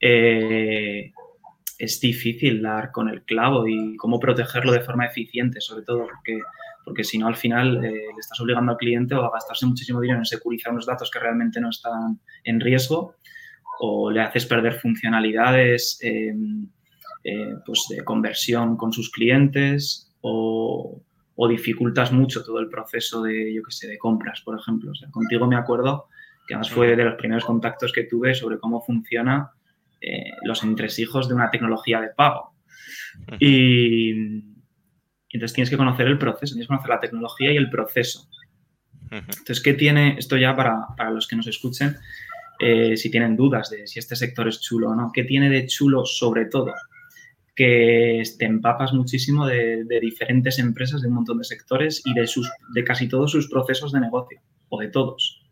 Eh, 0.00 1.12
es 1.76 2.00
difícil 2.00 2.62
dar 2.62 2.92
con 2.92 3.08
el 3.08 3.22
clavo 3.22 3.66
y 3.66 3.96
cómo 3.96 4.20
protegerlo 4.20 4.72
de 4.72 4.80
forma 4.80 5.06
eficiente, 5.06 5.60
sobre 5.60 5.84
todo 5.84 6.06
porque, 6.06 6.38
porque 6.84 7.04
si 7.04 7.18
no 7.18 7.26
al 7.26 7.36
final 7.36 7.84
eh, 7.84 7.90
le 7.90 8.20
estás 8.20 8.40
obligando 8.40 8.72
al 8.72 8.78
cliente 8.78 9.14
o 9.14 9.24
a 9.24 9.32
gastarse 9.32 9.66
muchísimo 9.66 10.00
dinero 10.00 10.20
en 10.20 10.24
securizar 10.24 10.72
unos 10.72 10.86
datos 10.86 11.10
que 11.10 11.18
realmente 11.18 11.60
no 11.60 11.70
están 11.70 12.20
en 12.44 12.60
riesgo 12.60 13.16
o 13.80 14.10
le 14.10 14.20
haces 14.20 14.46
perder 14.46 14.74
funcionalidades 14.74 16.00
pues 17.66 17.86
de 17.90 18.04
conversión 18.04 18.76
con 18.76 18.92
sus 18.92 19.10
clientes 19.10 20.12
o, 20.20 21.02
o 21.40 21.48
dificultas 21.48 22.10
mucho 22.10 22.42
todo 22.42 22.58
el 22.58 22.68
proceso 22.68 23.22
de, 23.22 23.54
yo 23.54 23.62
qué 23.62 23.70
sé, 23.70 23.86
de 23.86 23.96
compras, 23.96 24.40
por 24.40 24.58
ejemplo. 24.58 24.90
O 24.90 24.94
sea, 24.96 25.08
contigo 25.08 25.46
me 25.46 25.54
acuerdo 25.54 26.08
que 26.48 26.54
además 26.54 26.70
fue 26.70 26.96
de 26.96 27.04
los 27.04 27.14
primeros 27.14 27.44
contactos 27.44 27.92
que 27.92 28.04
tuve 28.04 28.34
sobre 28.34 28.58
cómo 28.58 28.82
funciona 28.82 29.52
eh, 30.00 30.32
los 30.42 30.64
entresijos 30.64 31.28
de 31.28 31.34
una 31.34 31.48
tecnología 31.48 32.00
de 32.00 32.08
pago. 32.08 32.54
Y, 33.38 34.10
entonces 35.30 35.52
tienes 35.52 35.70
que 35.70 35.76
conocer 35.76 36.08
el 36.08 36.18
proceso, 36.18 36.54
tienes 36.54 36.66
que 36.66 36.74
conocer 36.74 36.90
la 36.90 37.00
tecnología 37.00 37.52
y 37.52 37.56
el 37.56 37.70
proceso. 37.70 38.28
Entonces, 39.10 39.60
¿qué 39.60 39.74
tiene 39.74 40.16
esto 40.18 40.36
ya 40.36 40.56
para, 40.56 40.88
para 40.96 41.12
los 41.12 41.28
que 41.28 41.36
nos 41.36 41.46
escuchen? 41.46 41.96
Eh, 42.58 42.96
si 42.96 43.10
tienen 43.10 43.36
dudas 43.36 43.70
de 43.70 43.86
si 43.86 43.98
este 43.98 44.16
sector 44.16 44.48
es 44.48 44.60
chulo 44.60 44.90
o 44.90 44.94
no, 44.94 45.10
¿qué 45.12 45.24
tiene 45.24 45.48
de 45.48 45.66
chulo 45.66 46.04
sobre 46.04 46.46
todo? 46.46 46.72
que 47.58 48.22
te 48.38 48.44
empapas 48.44 48.92
muchísimo 48.92 49.44
de, 49.44 49.84
diferentes 50.00 50.60
empresas, 50.60 51.02
de 51.02 51.08
un 51.08 51.14
montón 51.14 51.38
de 51.38 51.44
sectores 51.44 52.02
y 52.04 52.14
de, 52.14 52.28
sus, 52.28 52.48
de 52.72 52.84
casi 52.84 53.08
todos 53.08 53.32
sus 53.32 53.48
procesos 53.50 53.90
de 53.90 53.98
negocio, 53.98 54.40
o 54.68 54.78
de 54.78 54.86
todos. 54.86 55.44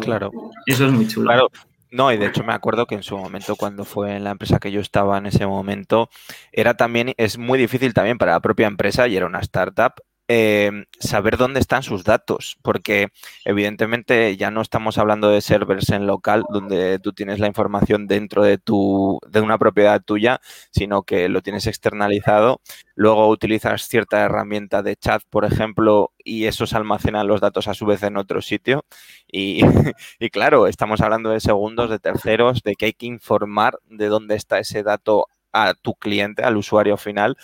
claro. 0.00 0.32
Eso 0.66 0.86
es 0.86 0.92
muy 0.92 1.06
chulo. 1.06 1.28
Claro. 1.28 1.48
No, 1.92 2.10
y 2.10 2.16
de 2.16 2.26
hecho 2.26 2.42
me 2.42 2.52
acuerdo 2.52 2.86
que 2.86 2.96
en 2.96 3.04
su 3.04 3.16
momento, 3.16 3.54
cuando 3.54 3.84
fue 3.84 4.16
en 4.16 4.24
la 4.24 4.32
empresa 4.32 4.58
que 4.58 4.72
yo 4.72 4.80
estaba 4.80 5.18
en 5.18 5.26
ese 5.26 5.46
momento, 5.46 6.10
era 6.50 6.74
también, 6.74 7.14
es 7.16 7.38
muy 7.38 7.60
difícil 7.60 7.94
también 7.94 8.18
para 8.18 8.32
la 8.32 8.40
propia 8.40 8.66
empresa 8.66 9.06
y 9.06 9.16
era 9.16 9.26
una 9.26 9.38
startup 9.38 9.92
Em, 10.34 10.86
saber 10.98 11.36
dónde 11.36 11.60
están 11.60 11.82
sus 11.82 12.04
datos, 12.04 12.56
porque 12.62 13.08
evidentemente 13.44 14.34
ya 14.38 14.50
no 14.50 14.62
estamos 14.62 14.96
hablando 14.96 15.28
de 15.28 15.42
servers 15.42 15.90
en 15.90 16.06
local 16.06 16.44
donde 16.48 16.98
tú 17.00 17.12
tienes 17.12 17.38
la 17.38 17.48
información 17.48 18.06
dentro 18.06 18.42
de 18.42 18.56
tu 18.56 19.20
de 19.28 19.42
una 19.42 19.58
propiedad 19.58 20.00
tuya, 20.02 20.40
sino 20.70 21.02
que 21.02 21.28
lo 21.28 21.42
tienes 21.42 21.66
externalizado, 21.66 22.62
luego 22.94 23.28
utilizas 23.28 23.86
cierta 23.88 24.22
herramienta 24.22 24.82
de 24.82 24.96
chat, 24.96 25.22
por 25.28 25.44
ejemplo, 25.44 26.12
y 26.24 26.46
esos 26.46 26.72
almacenan 26.72 27.26
los 27.26 27.42
datos 27.42 27.68
a 27.68 27.74
su 27.74 27.84
vez 27.84 28.02
en 28.02 28.16
otro 28.16 28.40
sitio. 28.40 28.86
Y, 29.30 29.60
y 30.18 30.30
claro, 30.30 30.66
estamos 30.66 31.02
hablando 31.02 31.28
de 31.28 31.40
segundos, 31.40 31.90
de 31.90 31.98
terceros, 31.98 32.62
de 32.62 32.74
que 32.74 32.86
hay 32.86 32.92
que 32.94 33.04
informar 33.06 33.78
de 33.90 34.06
dónde 34.06 34.36
está 34.36 34.58
ese 34.58 34.82
dato 34.82 35.26
a 35.52 35.74
tu 35.74 35.94
cliente, 35.94 36.42
al 36.42 36.56
usuario 36.56 36.96
final 36.96 37.36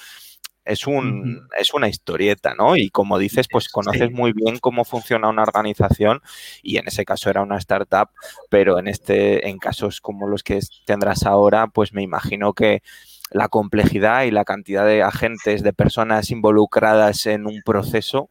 es, 0.69 0.87
un, 0.87 1.49
es 1.59 1.73
una 1.73 1.89
historieta, 1.89 2.55
¿no? 2.55 2.77
Y 2.77 2.91
como 2.91 3.19
dices, 3.19 3.49
pues 3.51 3.69
conoces 3.69 4.11
muy 4.13 4.33
bien 4.33 4.59
cómo 4.59 4.85
funciona 4.85 5.29
una 5.29 5.43
organización 5.43 6.21
y 6.63 6.77
en 6.77 6.87
ese 6.87 7.05
caso 7.05 7.31
era 7.31 7.43
una 7.43 7.57
startup, 7.57 8.11
pero 8.51 8.79
en, 8.79 8.87
este, 8.87 9.49
en 9.49 9.59
casos 9.59 10.01
como 10.01 10.29
los 10.29 10.43
que 10.43 10.61
tendrás 10.85 11.25
ahora, 11.25 11.69
pues 11.69 11.93
me 11.93 12.03
imagino 12.03 12.53
que 12.53 12.83
la 13.31 13.49
complejidad 13.49 14.25
y 14.25 14.31
la 14.31 14.45
cantidad 14.45 14.85
de 14.87 15.03
agentes, 15.03 15.63
de 15.63 15.73
personas 15.73 16.31
involucradas 16.31 17.27
en 17.27 17.47
un 17.47 17.63
proceso 17.65 18.31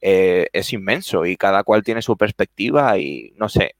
eh, 0.00 0.48
es 0.52 0.72
inmenso 0.72 1.26
y 1.26 1.36
cada 1.36 1.64
cual 1.64 1.82
tiene 1.82 2.02
su 2.02 2.16
perspectiva 2.16 2.98
y 2.98 3.32
no 3.36 3.48
sé, 3.48 3.76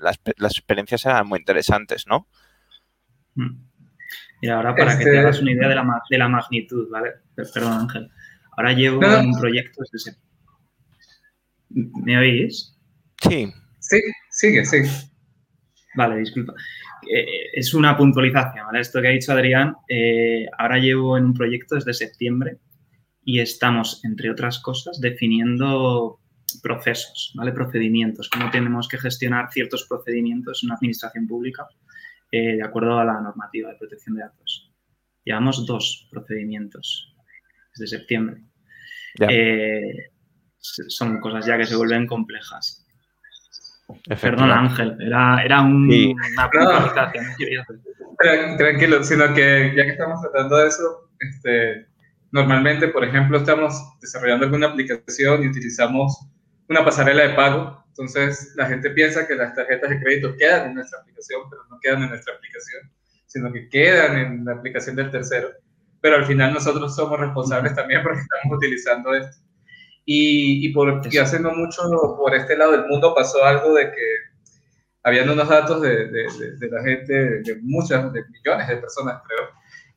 las, 0.00 0.18
las 0.36 0.52
experiencias 0.52 1.04
eran 1.04 1.28
muy 1.28 1.38
interesantes, 1.38 2.06
¿no? 2.06 2.26
Mm. 3.34 3.65
Y 4.40 4.48
ahora 4.48 4.74
para 4.74 4.98
que 4.98 5.04
te 5.04 5.10
este 5.10 5.18
hagas 5.18 5.40
una 5.40 5.52
idea 5.52 5.68
de 5.68 5.74
la, 5.74 6.02
de 6.10 6.18
la 6.18 6.28
magnitud, 6.28 6.88
¿vale? 6.90 7.10
Perdón, 7.34 7.72
Ángel. 7.72 8.10
Ahora 8.56 8.72
llevo 8.72 9.00
un 9.00 9.38
proyecto 9.38 9.82
desde... 9.92 10.16
¿Me 11.70 12.18
oís? 12.18 12.76
Sí. 13.22 13.52
Sí, 13.80 14.00
sigue, 14.30 14.64
sigue. 14.64 14.90
Vale, 15.94 16.18
disculpa. 16.18 16.54
Eh, 17.10 17.50
es 17.52 17.72
una 17.74 17.96
puntualización, 17.96 18.66
¿vale? 18.66 18.80
Esto 18.80 19.00
que 19.00 19.08
ha 19.08 19.12
dicho 19.12 19.32
Adrián, 19.32 19.74
eh, 19.88 20.46
ahora 20.58 20.78
llevo 20.78 21.16
en 21.16 21.26
un 21.26 21.34
proyecto 21.34 21.74
desde 21.74 21.94
septiembre 21.94 22.58
y 23.24 23.40
estamos, 23.40 24.04
entre 24.04 24.30
otras 24.30 24.58
cosas, 24.58 25.00
definiendo 25.00 26.20
procesos, 26.62 27.32
¿vale? 27.34 27.52
Procedimientos, 27.52 28.28
cómo 28.28 28.50
tenemos 28.50 28.88
que 28.88 28.98
gestionar 28.98 29.50
ciertos 29.52 29.86
procedimientos 29.88 30.62
en 30.62 30.68
una 30.68 30.76
administración 30.76 31.26
pública 31.26 31.66
eh, 32.30 32.56
de 32.56 32.64
acuerdo 32.64 32.98
a 32.98 33.04
la 33.04 33.20
normativa 33.20 33.70
de 33.70 33.76
protección 33.76 34.16
de 34.16 34.22
datos. 34.22 34.72
Llevamos 35.24 35.66
dos 35.66 36.08
procedimientos 36.10 37.14
desde 37.74 37.98
septiembre. 37.98 38.42
Eh, 39.28 40.10
son 40.58 41.20
cosas 41.20 41.46
ya 41.46 41.56
que 41.56 41.66
se 41.66 41.76
vuelven 41.76 42.06
complejas. 42.06 42.86
Perdona, 44.20 44.60
Ángel, 44.60 44.96
era, 45.00 45.42
era 45.44 45.60
un, 45.62 45.88
una 45.88 46.50
presentación. 46.50 47.24
Tranquilo, 48.58 49.02
sino 49.04 49.32
que 49.32 49.72
ya 49.76 49.84
que 49.84 49.90
estamos 49.90 50.20
tratando 50.22 50.56
de 50.56 50.68
eso, 50.68 51.10
este, 51.20 51.86
normalmente, 52.32 52.88
por 52.88 53.04
ejemplo, 53.04 53.38
estamos 53.38 53.74
desarrollando 54.00 54.46
alguna 54.46 54.68
aplicación 54.68 55.44
y 55.44 55.48
utilizamos 55.48 56.18
una 56.68 56.84
pasarela 56.84 57.28
de 57.28 57.34
pago 57.34 57.86
entonces, 57.98 58.52
la 58.56 58.66
gente 58.66 58.90
piensa 58.90 59.26
que 59.26 59.34
las 59.34 59.54
tarjetas 59.54 59.88
de 59.88 59.98
crédito 59.98 60.36
quedan 60.36 60.68
en 60.68 60.74
nuestra 60.74 61.00
aplicación, 61.00 61.40
pero 61.48 61.62
no 61.70 61.78
quedan 61.80 62.02
en 62.02 62.10
nuestra 62.10 62.34
aplicación, 62.34 62.92
sino 63.24 63.50
que 63.50 63.70
quedan 63.70 64.18
en 64.18 64.44
la 64.44 64.52
aplicación 64.52 64.96
del 64.96 65.10
tercero. 65.10 65.48
Pero 66.02 66.16
al 66.16 66.26
final 66.26 66.52
nosotros 66.52 66.94
somos 66.94 67.18
responsables 67.18 67.74
también 67.74 68.02
porque 68.02 68.20
estamos 68.20 68.58
utilizando 68.58 69.14
esto. 69.14 69.38
Y, 70.04 70.66
y 70.66 70.72
porque 70.74 71.18
hace 71.18 71.40
no 71.40 71.52
mucho 71.52 71.82
por 72.18 72.34
este 72.34 72.56
lado 72.56 72.72
del 72.72 72.86
mundo 72.86 73.14
pasó 73.14 73.42
algo 73.42 73.72
de 73.74 73.90
que 73.90 74.06
habían 75.02 75.30
unos 75.30 75.48
datos 75.48 75.80
de, 75.80 76.08
de, 76.08 76.56
de, 76.58 76.68
la 76.68 76.82
gente, 76.82 77.14
de 77.40 77.58
muchas, 77.62 78.12
de 78.12 78.22
millones 78.28 78.68
de 78.68 78.76
personas, 78.76 79.22
creo, 79.26 79.48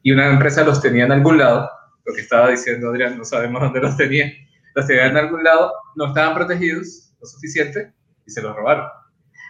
y 0.01 0.11
una 0.13 0.31
empresa 0.31 0.63
los 0.63 0.81
tenía 0.81 1.03
en 1.03 1.11
algún 1.11 1.38
lado, 1.38 1.69
lo 2.05 2.13
que 2.13 2.21
estaba 2.21 2.49
diciendo 2.49 2.89
Adrián, 2.89 3.17
no 3.17 3.25
sabemos 3.25 3.61
dónde 3.61 3.81
los 3.81 3.97
tenía, 3.97 4.31
los 4.75 4.88
tenía 4.88 5.07
en 5.07 5.17
algún 5.17 5.43
lado, 5.43 5.73
no 5.95 6.07
estaban 6.07 6.35
protegidos 6.35 7.13
lo 7.19 7.25
suficiente 7.25 7.93
y 8.25 8.31
se 8.31 8.41
los 8.41 8.55
robaron. 8.55 8.88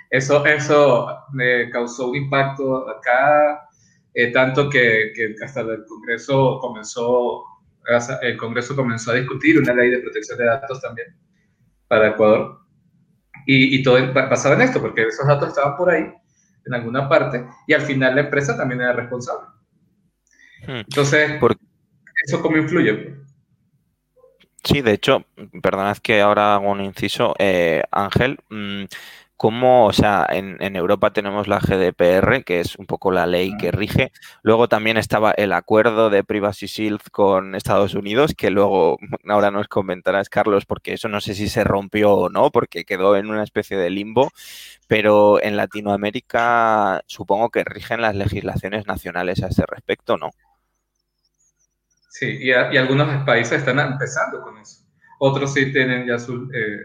Eso, 0.10 0.44
eso 0.46 1.08
me 1.34 1.70
causó 1.70 2.10
un 2.10 2.16
impacto 2.16 2.90
acá, 2.90 3.68
eh, 4.14 4.32
tanto 4.32 4.70
que, 4.70 5.12
que, 5.16 5.36
hasta 5.44 5.62
el 5.62 5.86
Congreso 5.86 6.58
comenzó, 6.60 7.44
el 8.22 8.38
Congreso 8.38 8.76
comenzó 8.76 9.12
a 9.12 9.16
discutir 9.16 9.60
una 9.60 9.74
ley 9.74 9.92
de 9.92 10.00
protección 10.00 10.38
de 10.40 10.46
datos 10.46 10.82
también 10.82 11.16
para 11.88 12.10
Ecuador. 12.10 12.60
Y, 13.46 13.78
y 13.78 13.84
todo 13.84 14.14
basado 14.14 14.56
en 14.56 14.62
esto, 14.62 14.82
porque 14.82 15.04
esos 15.04 15.28
datos 15.28 15.50
estaban 15.50 15.78
por 15.78 15.90
ahí, 15.90 16.12
en 16.66 16.74
alguna 16.74 17.08
parte, 17.08 17.46
y 17.68 17.74
al 17.74 17.82
final 17.82 18.16
la 18.16 18.22
empresa 18.22 18.58
también 18.58 18.82
era 18.82 18.94
responsable. 18.94 19.48
Hmm. 20.68 20.82
Entonces, 20.88 21.40
¿eso 22.26 22.42
cómo 22.42 22.58
influye? 22.58 23.16
Sí, 24.64 24.82
de 24.82 24.94
hecho, 24.94 25.26
perdonad 25.62 25.98
que 25.98 26.22
ahora 26.22 26.56
hago 26.56 26.70
un 26.72 26.82
inciso. 26.82 27.34
Eh, 27.40 27.82
Ángel, 27.92 28.40
mm, 28.50 28.86
¿cómo, 29.38 29.86
o 29.86 29.94
sea, 29.94 30.28
en, 30.30 30.76
Europa 30.76 31.12
tenemos 31.14 31.48
la 31.48 31.60
GDPR, 31.60 32.44
que 32.44 32.60
es 32.60 32.76
un 32.76 32.86
poco 32.86 33.12
la 33.12 33.26
ley 33.26 33.56
que 33.58 33.72
rige. 33.72 34.12
Luego 34.44 34.68
también 34.68 34.98
estaba 34.98 35.32
el 35.32 35.54
acuerdo 35.54 36.10
de 36.10 36.24
Privacy 36.26 36.68
Shield 36.68 37.00
con 37.12 37.56
Estados 37.56 37.94
Unidos, 37.96 38.34
que 38.38 38.50
luego 38.52 38.98
ahora 39.30 39.50
nos 39.52 39.68
comentarás, 39.70 40.30
Carlos, 40.30 40.66
porque 40.66 40.94
eso 40.94 41.08
no 41.08 41.22
sé 41.22 41.36
si 41.36 41.48
se 41.48 41.64
rompió 41.64 42.14
o 42.14 42.30
no, 42.30 42.52
porque 42.52 42.84
quedó 42.86 43.16
en 43.16 43.30
una 43.30 43.44
especie 43.44 43.78
de 43.78 43.90
limbo. 43.90 44.30
Pero 44.88 45.42
en 45.42 45.56
Latinoamérica 45.58 47.02
supongo 47.08 47.50
que 47.50 47.64
rigen 47.64 48.02
las 48.02 48.16
legislaciones 48.16 48.88
nacionales 48.88 49.42
a 49.44 49.48
ese 49.48 49.64
respecto, 49.68 50.18
¿no? 50.18 50.32
Sí, 52.20 52.38
y, 52.42 52.52
algunos 52.52 53.24
países 53.24 53.60
están 53.60 53.80
empezando 53.80 54.42
con 54.42 54.58
eso. 54.58 54.86
Otros 55.20 55.54
sí 55.54 55.72
tienen 55.72 56.06
ya 56.06 56.16
eh, 56.16 56.80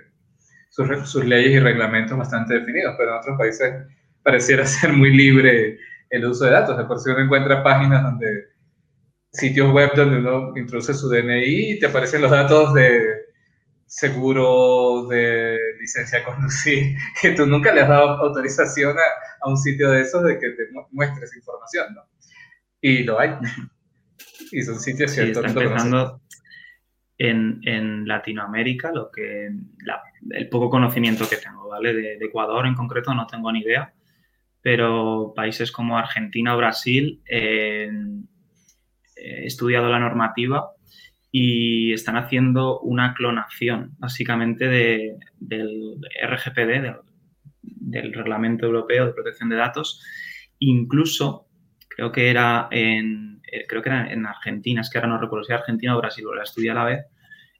sus, 0.71 1.25
leyes 1.25 1.51
y 1.55 1.59
reglamentos 1.59 2.17
bastante 2.17 2.55
definidos, 2.55 2.95
pero 2.97 3.11
en 3.11 3.19
otros 3.19 3.37
países 3.37 3.75
pareciera 4.23 4.65
ser 4.67 4.93
muy 4.93 5.11
libre 5.11 5.77
el 6.11 6.25
uso 6.25 6.45
de 6.45 6.53
datos. 6.53 6.79
De 6.79 6.85
por 6.85 7.01
sí 7.01 7.11
uno 7.11 7.19
encuentra 7.19 7.65
páginas 7.65 8.05
donde, 8.05 8.45
sitios 9.33 9.73
web 9.73 9.91
donde 9.97 10.19
uno 10.19 10.57
introduce 10.57 10.95
su 10.95 11.09
DNI 11.09 11.73
y 11.73 11.79
te 11.81 11.87
aparecen 11.87 12.23
los 12.23 12.31
datos 12.31 12.73
de 12.75 13.25
seguro, 13.87 15.09
de 15.09 15.59
licencia 15.81 16.21
de 16.21 16.25
conducir, 16.27 16.97
que 17.21 17.33
tú 17.33 17.45
nunca 17.45 17.75
le 17.75 17.81
has 17.81 17.89
dado 17.89 18.11
autorización 18.21 18.97
a, 18.97 19.03
a 19.41 19.51
un 19.51 19.57
sitio 19.57 19.91
de 19.91 20.03
esos 20.03 20.23
de 20.23 20.39
que 20.39 20.51
te 20.51 20.69
muestres 20.93 21.35
información, 21.37 21.93
¿no? 21.93 22.03
Y 22.81 23.03
lo 23.03 23.19
hay. 23.19 23.31
Y 24.53 24.63
son 24.63 24.79
sitios 24.81 25.11
sí, 25.11 25.21
está 25.21 25.47
empezando 25.47 26.21
en, 27.19 27.61
en, 27.65 28.07
Latinoamérica, 28.07 28.93
lo 28.93 29.11
que 29.11 29.51
el 30.31 30.49
poco 30.49 30.71
conocimiento 30.71 31.29
que 31.29 31.37
tengo, 31.37 31.69
¿vale? 31.69 31.95
De, 31.95 32.15
Ecuador 32.21 32.67
en 32.67 32.75
concreto 32.75 33.15
no 33.15 33.27
tengo 33.27 33.53
ni 33.53 33.61
idea, 33.61 33.93
pero 34.61 35.33
países 35.35 35.71
como 35.71 35.99
Argentina 35.99 36.55
o 36.55 36.59
Brasil 36.59 37.23
eh, 37.29 37.91
he 39.17 39.47
estudiado 39.47 39.89
la 39.89 39.99
normativa 39.99 40.71
y 41.31 41.93
están 41.93 42.17
haciendo 42.17 42.81
una 42.81 43.15
clonación, 43.15 43.95
básicamente, 43.99 44.69
de, 44.69 45.17
del 45.39 45.97
RGPD, 46.23 46.83
del, 46.83 46.97
del 47.63 48.13
Reglamento 48.13 48.67
Europeo 48.67 49.07
de 49.07 49.13
Protección 49.13 49.49
de 49.49 49.57
Datos. 49.57 50.01
Incluso, 50.61 51.44
creo 51.95 52.11
que 52.13 52.31
era 52.31 52.69
en 52.71 53.35
eh, 53.55 53.67
creo 53.69 53.83
que 53.83 53.89
era 53.89 54.13
en 54.13 54.27
Argentina, 54.27 54.81
es 54.81 54.91
que 54.91 54.99
ahora 54.99 55.11
no 55.11 55.21
recuerdo 55.21 55.45
si 55.45 55.53
era 55.53 55.61
Argentina 55.61 55.97
o 55.97 56.01
Brasil, 56.01 56.25
la 56.35 56.43
estudié 56.43 56.71
a 56.73 56.75
la 56.75 56.85
vez, 56.85 57.07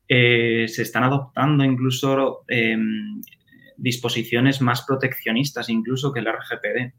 eh, 0.09 0.67
se 0.67 0.83
están 0.83 1.05
adoptando 1.05 1.63
incluso 1.63 2.45
em, 2.49 3.21
disposiciones 3.77 4.61
más 4.61 4.85
proteccionistas 4.85 5.69
incluso 5.69 6.13
que 6.13 6.21
el 6.21 6.27
RGPD. 6.27 6.95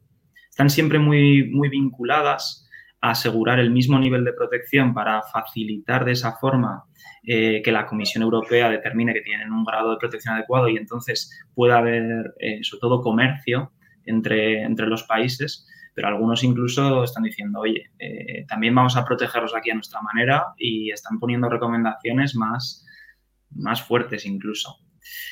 Están 0.48 0.70
siempre 0.70 0.98
muy, 0.98 1.50
muy 1.50 1.68
vinculadas 1.68 2.66
a 3.02 3.10
asegurar 3.10 3.60
el 3.60 3.70
mismo 3.70 3.98
nivel 3.98 4.24
de 4.24 4.32
protección 4.32 4.94
para 4.94 5.22
facilitar 5.22 6.06
de 6.06 6.12
esa 6.12 6.32
forma 6.38 6.84
eh, 7.22 7.60
que 7.62 7.72
la 7.72 7.86
Comisión 7.86 8.22
Europea 8.22 8.70
determine 8.70 9.12
que 9.12 9.20
tienen 9.20 9.52
un 9.52 9.64
grado 9.64 9.90
de 9.90 9.98
protección 9.98 10.34
adecuado 10.34 10.68
y 10.68 10.78
entonces 10.78 11.30
pueda 11.54 11.78
haber, 11.78 12.34
sobre 12.62 12.80
todo, 12.80 13.02
comercio 13.02 13.72
entre, 14.06 14.62
entre 14.62 14.86
los 14.86 15.02
países 15.02 15.66
pero 15.96 16.08
algunos 16.08 16.44
incluso 16.44 17.04
están 17.04 17.22
diciendo, 17.22 17.60
oye, 17.60 17.90
eh, 17.98 18.44
también 18.46 18.74
vamos 18.74 18.98
a 18.98 19.04
protegerlos 19.06 19.56
aquí 19.56 19.70
a 19.70 19.74
nuestra 19.74 20.02
manera 20.02 20.48
y 20.58 20.90
están 20.90 21.18
poniendo 21.18 21.48
recomendaciones 21.48 22.36
más, 22.36 22.84
más 23.52 23.80
fuertes 23.82 24.26
incluso. 24.26 24.76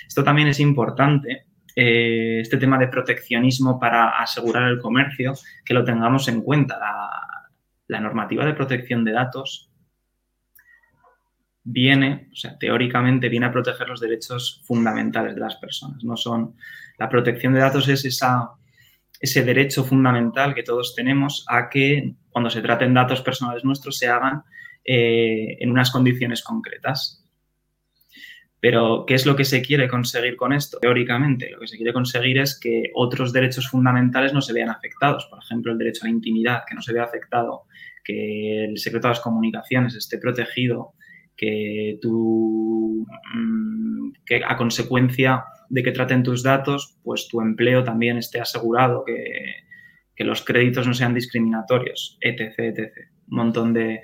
Esto 0.08 0.24
también 0.24 0.48
es 0.48 0.60
importante, 0.60 1.48
eh, 1.76 2.40
este 2.40 2.56
tema 2.56 2.78
de 2.78 2.88
proteccionismo 2.88 3.78
para 3.78 4.18
asegurar 4.18 4.62
el 4.70 4.78
comercio, 4.78 5.34
que 5.66 5.74
lo 5.74 5.84
tengamos 5.84 6.28
en 6.28 6.40
cuenta. 6.40 6.78
La, 6.78 7.10
la 7.88 8.00
normativa 8.00 8.46
de 8.46 8.54
protección 8.54 9.04
de 9.04 9.12
datos 9.12 9.70
viene, 11.62 12.30
o 12.32 12.36
sea, 12.36 12.56
teóricamente 12.56 13.28
viene 13.28 13.44
a 13.44 13.52
proteger 13.52 13.86
los 13.86 14.00
derechos 14.00 14.62
fundamentales 14.64 15.34
de 15.34 15.42
las 15.42 15.56
personas. 15.56 16.02
No 16.04 16.16
son, 16.16 16.56
la 16.96 17.10
protección 17.10 17.52
de 17.52 17.60
datos 17.60 17.86
es 17.86 18.06
esa 18.06 18.52
ese 19.24 19.42
derecho 19.42 19.84
fundamental 19.84 20.54
que 20.54 20.62
todos 20.62 20.94
tenemos 20.94 21.44
a 21.48 21.68
que 21.68 22.14
cuando 22.30 22.50
se 22.50 22.60
traten 22.60 22.94
datos 22.94 23.22
personales 23.22 23.64
nuestros 23.64 23.98
se 23.98 24.08
hagan 24.08 24.42
eh, 24.84 25.56
en 25.60 25.70
unas 25.70 25.90
condiciones 25.90 26.42
concretas. 26.42 27.20
Pero, 28.60 29.04
¿qué 29.06 29.14
es 29.14 29.26
lo 29.26 29.36
que 29.36 29.44
se 29.44 29.60
quiere 29.60 29.88
conseguir 29.88 30.36
con 30.36 30.52
esto? 30.52 30.78
Teóricamente, 30.78 31.50
lo 31.50 31.60
que 31.60 31.66
se 31.66 31.76
quiere 31.76 31.92
conseguir 31.92 32.38
es 32.38 32.58
que 32.58 32.90
otros 32.94 33.32
derechos 33.32 33.68
fundamentales 33.68 34.32
no 34.32 34.40
se 34.40 34.54
vean 34.54 34.70
afectados. 34.70 35.26
Por 35.26 35.38
ejemplo, 35.42 35.72
el 35.72 35.78
derecho 35.78 36.04
a 36.04 36.08
la 36.08 36.14
intimidad, 36.14 36.62
que 36.66 36.74
no 36.74 36.80
se 36.80 36.92
vea 36.94 37.04
afectado, 37.04 37.64
que 38.02 38.64
el 38.64 38.78
secreto 38.78 39.08
de 39.08 39.12
las 39.12 39.20
comunicaciones 39.20 39.94
esté 39.94 40.18
protegido, 40.18 40.94
que 41.36 41.98
tú, 42.00 43.06
mm, 43.34 44.12
que 44.24 44.42
a 44.46 44.56
consecuencia 44.56 45.44
de 45.74 45.82
que 45.82 45.90
traten 45.90 46.22
tus 46.22 46.44
datos, 46.44 46.96
pues 47.02 47.26
tu 47.26 47.40
empleo 47.40 47.82
también 47.82 48.16
esté 48.16 48.40
asegurado, 48.40 49.04
que, 49.04 49.64
los 50.18 50.44
créditos 50.44 50.86
no 50.86 50.94
sean 50.94 51.12
discriminatorios, 51.12 52.16
etc, 52.20 52.54
etc. 52.58 52.92
Un 53.28 53.36
montón 53.36 53.72
de... 53.72 54.02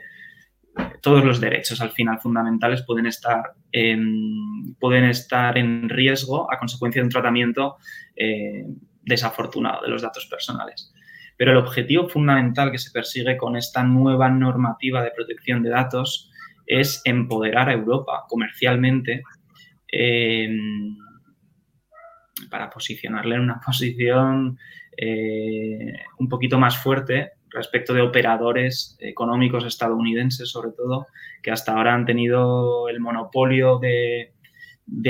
Todos 1.01 1.25
los 1.25 1.41
derechos 1.41 1.81
al 1.81 1.93
final 1.93 2.19
fundamentales 2.19 2.83
pueden 2.83 3.07
estar 3.07 3.53
en, 3.71 4.75
pueden 4.81 5.05
estar 5.05 5.57
en 5.57 5.89
riesgo 5.89 6.53
a 6.53 6.59
consecuencia 6.59 7.01
de 7.01 7.05
un 7.05 7.13
tratamiento 7.13 7.77
eh, 8.17 8.67
desafortunado 9.03 9.83
de 9.83 9.91
los 9.91 10.03
datos 10.03 10.27
personales. 10.27 10.93
Pero 11.37 11.53
el 11.53 11.59
objetivo 11.59 12.09
fundamental 12.09 12.73
que 12.73 12.79
se 12.79 12.91
persigue 12.91 13.37
con 13.37 13.57
esta 13.57 13.85
nueva 13.85 14.29
normativa 14.29 15.05
de 15.05 15.13
protección 15.13 15.63
de 15.63 15.71
datos 15.71 16.33
es 16.67 17.01
empoderar 17.05 17.69
a 17.69 17.75
Europa 17.75 18.25
comercialmente 18.29 19.23
eh, 19.93 20.49
para 22.49 22.71
posicionarle 22.71 23.37
en 23.37 23.43
una 23.43 23.61
posición 23.65 24.59
eh, 24.97 25.95
un 26.19 26.29
poquito 26.29 26.59
más 26.59 26.77
fuerte 26.77 27.33
respecto 27.51 27.93
de 27.93 28.03
operadores 28.03 28.97
económicos 29.01 29.65
estadounidenses, 29.65 30.49
sobre 30.49 30.73
todo, 30.73 31.09
que 31.43 31.51
hasta 31.51 31.73
ahora 31.73 31.95
han 31.95 32.07
tenido 32.07 32.89
el 32.89 33.01
monopolio 33.01 33.79
de, 33.79 34.33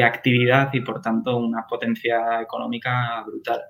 actividad 0.02 0.70
y, 0.72 0.80
por 0.80 1.00
tanto, 1.00 1.36
una 1.36 1.66
potencia 1.66 2.40
económica 2.40 3.22
brutal. 3.26 3.60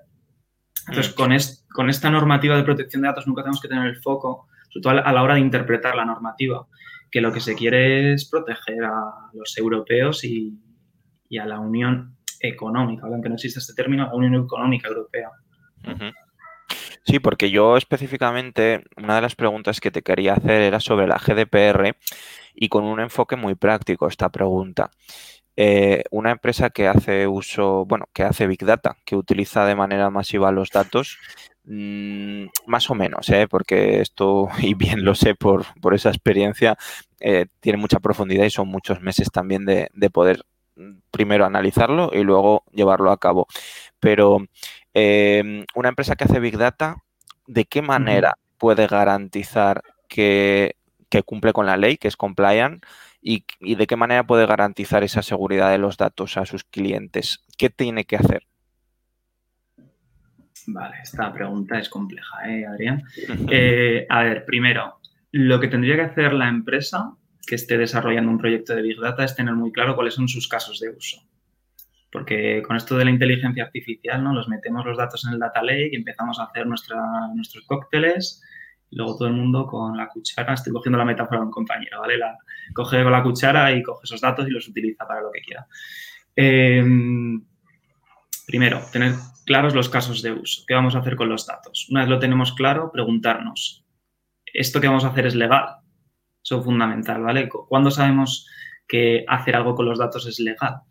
Entonces, 0.87 1.13
mm. 1.13 1.73
con, 1.73 1.89
esta 1.89 2.09
normativa 2.09 2.55
de 2.55 2.63
protección 2.63 3.01
de 3.01 3.09
datos 3.09 3.27
nunca 3.27 3.43
tenemos 3.43 3.61
que 3.61 3.67
tener 3.67 3.87
el 3.87 4.01
foco, 4.01 4.47
sobre 4.69 4.81
todo 4.83 5.05
a 5.05 5.13
la 5.13 5.23
hora 5.23 5.35
de 5.35 5.41
interpretar 5.41 5.95
la 5.95 6.05
normativa, 6.05 6.67
que 7.09 7.21
lo 7.21 7.31
que 7.31 7.39
se 7.39 7.55
quiere 7.55 8.13
es 8.13 8.29
proteger 8.29 8.83
a 8.83 9.29
los 9.33 9.57
europeos 9.57 10.23
y, 10.23 10.57
y 11.29 11.37
a 11.37 11.45
la 11.45 11.59
Unión 11.59 12.17
económica, 12.41 13.05
aunque 13.05 13.29
no 13.29 13.35
existe 13.35 13.59
este 13.59 13.73
término, 13.73 14.05
la 14.05 14.15
Unión 14.15 14.35
Económica 14.35 14.87
Europea. 14.87 15.29
Sí, 17.03 17.19
porque 17.19 17.49
yo 17.49 17.77
específicamente, 17.77 18.83
una 18.97 19.15
de 19.15 19.21
las 19.21 19.35
preguntas 19.35 19.79
que 19.79 19.91
te 19.91 20.03
quería 20.03 20.33
hacer 20.33 20.61
era 20.61 20.79
sobre 20.79 21.07
la 21.07 21.17
GDPR 21.17 21.95
y 22.53 22.69
con 22.69 22.83
un 22.83 22.99
enfoque 22.99 23.35
muy 23.35 23.55
práctico 23.55 24.07
esta 24.07 24.29
pregunta. 24.29 24.91
Eh, 25.57 26.03
una 26.11 26.31
empresa 26.31 26.69
que 26.69 26.87
hace 26.87 27.27
uso, 27.27 27.85
bueno, 27.85 28.05
que 28.13 28.23
hace 28.23 28.47
Big 28.47 28.63
Data, 28.65 28.95
que 29.05 29.15
utiliza 29.15 29.65
de 29.65 29.75
manera 29.75 30.09
masiva 30.09 30.51
los 30.51 30.69
datos, 30.69 31.17
mm, 31.65 32.45
más 32.67 32.89
o 32.89 32.95
menos, 32.95 33.29
¿eh? 33.29 33.47
porque 33.49 33.99
esto, 33.99 34.47
y 34.61 34.73
bien 34.75 35.03
lo 35.03 35.15
sé 35.15 35.35
por, 35.35 35.65
esa 35.93 36.09
experiencia, 36.09 36.77
eh, 37.19 37.47
tiene 37.59 37.77
mucha 37.77 37.99
profundidad 37.99 38.45
y 38.45 38.49
son 38.49 38.69
muchos 38.69 39.01
meses 39.01 39.29
también 39.31 39.65
de, 39.65 39.89
de 39.93 40.09
poder 40.09 40.43
primero 41.11 41.45
analizarlo 41.45 42.11
y 42.13 42.23
luego 42.23 42.63
llevarlo 42.71 43.11
a 43.11 43.17
cabo. 43.17 43.47
Pero 43.99 44.45
em, 44.93 45.65
una 45.75 45.89
empresa 45.89 46.15
que 46.15 46.25
hace 46.25 46.39
Big 46.39 46.57
Data, 46.57 46.97
¿de 47.47 47.65
qué 47.65 47.81
manera 47.81 48.37
puede 48.57 48.87
garantizar 48.87 49.83
que, 50.07 50.75
cumple 51.25 51.53
con 51.53 51.65
la 51.65 51.77
ley, 51.77 51.97
que 51.97 52.07
es 52.07 52.15
compliant, 52.15 52.83
y, 53.21 53.45
de 53.59 53.87
qué 53.87 53.95
manera 53.95 54.25
puede 54.25 54.45
garantizar 54.45 55.03
esa 55.03 55.21
seguridad 55.21 55.71
de 55.71 55.77
los 55.77 55.97
datos 55.97 56.37
a 56.37 56.45
sus 56.45 56.63
clientes? 56.63 57.45
¿Qué 57.57 57.69
tiene 57.69 58.05
que 58.05 58.17
hacer? 58.17 58.43
Vale, 60.67 60.97
esta 61.01 61.33
pregunta 61.33 61.79
es 61.79 61.89
compleja, 61.89 62.47
¿eh, 62.47 62.65
Adrián? 62.65 63.03
Eh, 63.49 64.05
a 64.09 64.23
ver, 64.23 64.45
primero, 64.45 64.99
lo 65.31 65.59
que 65.59 65.67
tendría 65.67 65.95
que 65.95 66.01
hacer 66.03 66.33
la 66.33 66.49
empresa 66.49 67.15
que 67.45 67.55
esté 67.55 67.77
desarrollando 67.77 68.31
un 68.31 68.37
proyecto 68.37 68.75
de 68.75 68.81
Big 68.81 68.99
Data 68.99 69.23
es 69.23 69.35
tener 69.35 69.53
muy 69.53 69.71
claro 69.71 69.95
cuáles 69.95 70.13
son 70.13 70.27
sus 70.27 70.47
casos 70.47 70.79
de 70.79 70.89
uso. 70.89 71.23
Porque 72.11 72.61
con 72.67 72.75
esto 72.75 72.97
de 72.97 73.05
la 73.05 73.11
inteligencia 73.11 73.63
artificial, 73.63 74.23
¿no? 74.23 74.33
Los 74.33 74.49
metemos 74.49 74.85
los 74.85 74.97
datos 74.97 75.25
en 75.25 75.33
el 75.33 75.39
data 75.39 75.63
lake 75.63 75.91
y 75.93 75.95
empezamos 75.95 76.39
a 76.39 76.43
hacer 76.43 76.67
nuestros 76.67 77.65
cócteles 77.65 78.43
luego 78.91 79.17
todo 79.17 79.27
el 79.27 79.33
mundo 79.33 79.65
con 79.65 79.97
la 79.97 80.07
cuchara, 80.07 80.53
estoy 80.53 80.73
cogiendo 80.73 80.97
la 80.97 81.05
metáfora 81.05 81.39
de 81.39 81.45
un 81.45 81.51
compañero, 81.51 82.01
¿vale? 82.01 82.19
Coge 82.73 83.03
con 83.03 83.11
la 83.11 83.23
cuchara 83.23 83.71
y 83.71 83.81
coge 83.81 84.01
esos 84.03 84.21
datos 84.21 84.47
y 84.47 84.51
los 84.51 84.67
utiliza 84.67 85.07
para 85.07 85.21
lo 85.21 85.31
que 85.31 85.41
quiera. 85.41 85.65
Em, 86.35 87.43
primero, 88.45 88.81
tener 88.91 89.13
claros 89.45 89.73
los 89.73 89.89
casos 89.89 90.21
de 90.21 90.33
uso. 90.33 90.63
¿Qué 90.67 90.73
vamos 90.73 90.95
a 90.95 90.99
hacer 90.99 91.15
con 91.15 91.29
los 91.29 91.47
datos? 91.47 91.87
Una 91.89 92.01
vez 92.01 92.09
lo 92.09 92.19
tenemos 92.19 92.53
claro, 92.53 92.91
preguntarnos, 92.91 93.85
¿esto 94.45 94.81
que 94.81 94.87
vamos 94.87 95.05
a 95.05 95.09
hacer 95.09 95.25
es 95.25 95.35
legal? 95.35 95.80
Eso 96.51 96.59
es 96.59 96.65
fundamental, 96.65 97.21
¿vale? 97.21 97.47
¿Cuándo 97.47 97.89
sabemos 97.89 98.45
que 98.85 99.23
hacer 99.25 99.55
algo 99.55 99.73
con 99.73 99.85
los 99.85 99.97
datos 99.97 100.27
es 100.27 100.37
legal? 100.41 100.81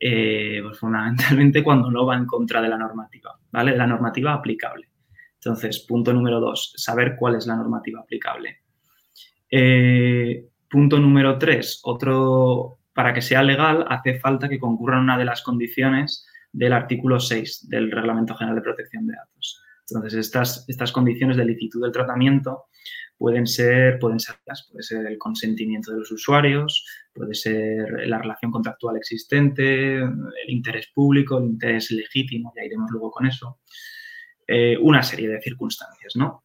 Eh, 0.00 0.58
pues 0.60 0.76
fundamentalmente 0.76 1.62
cuando 1.62 1.88
no 1.88 2.04
va 2.04 2.16
en 2.16 2.26
contra 2.26 2.60
de 2.60 2.68
la 2.68 2.76
normativa, 2.76 3.38
¿vale? 3.52 3.70
De 3.70 3.78
la 3.78 3.86
normativa 3.86 4.32
aplicable. 4.32 4.88
Entonces, 5.34 5.86
punto 5.86 6.12
número 6.12 6.40
dos, 6.40 6.72
saber 6.76 7.14
cuál 7.16 7.36
es 7.36 7.46
la 7.46 7.54
normativa 7.54 8.00
aplicable. 8.00 8.62
Eh, 9.48 10.48
punto 10.68 10.98
número 10.98 11.38
tres, 11.38 11.80
otro, 11.84 12.80
para 12.92 13.14
que 13.14 13.22
sea 13.22 13.44
legal 13.44 13.86
hace 13.88 14.18
falta 14.18 14.48
que 14.48 14.58
concurran 14.58 15.02
una 15.02 15.16
de 15.16 15.26
las 15.26 15.42
condiciones 15.42 16.26
del 16.50 16.72
artículo 16.72 17.20
6 17.20 17.68
del 17.68 17.92
Reglamento 17.92 18.34
General 18.34 18.56
de 18.56 18.62
Protección 18.62 19.06
de 19.06 19.14
Datos. 19.14 19.62
Entonces, 19.88 20.14
estas, 20.14 20.64
estas 20.68 20.90
condiciones 20.90 21.36
de 21.36 21.44
licitud 21.44 21.82
del 21.82 21.92
tratamiento 21.92 22.64
pueden 23.16 23.46
ser, 23.46 23.98
pueden 23.98 24.20
ser, 24.20 24.36
puede 24.70 24.82
ser 24.82 25.06
el 25.06 25.18
consentimiento 25.18 25.92
de 25.92 25.98
los 25.98 26.10
usuarios, 26.10 26.86
puede 27.12 27.34
ser 27.34 28.06
la 28.06 28.18
relación 28.18 28.50
contractual 28.50 28.96
existente, 28.96 29.98
el 29.98 30.48
interés 30.48 30.88
público, 30.88 31.38
el 31.38 31.44
interés 31.44 31.90
legítimo, 31.90 32.52
ya 32.56 32.64
iremos 32.64 32.90
luego 32.90 33.10
con 33.10 33.26
eso, 33.26 33.60
eh, 34.46 34.76
una 34.80 35.02
serie 35.02 35.28
de 35.28 35.40
circunstancias, 35.40 36.14
¿no? 36.16 36.44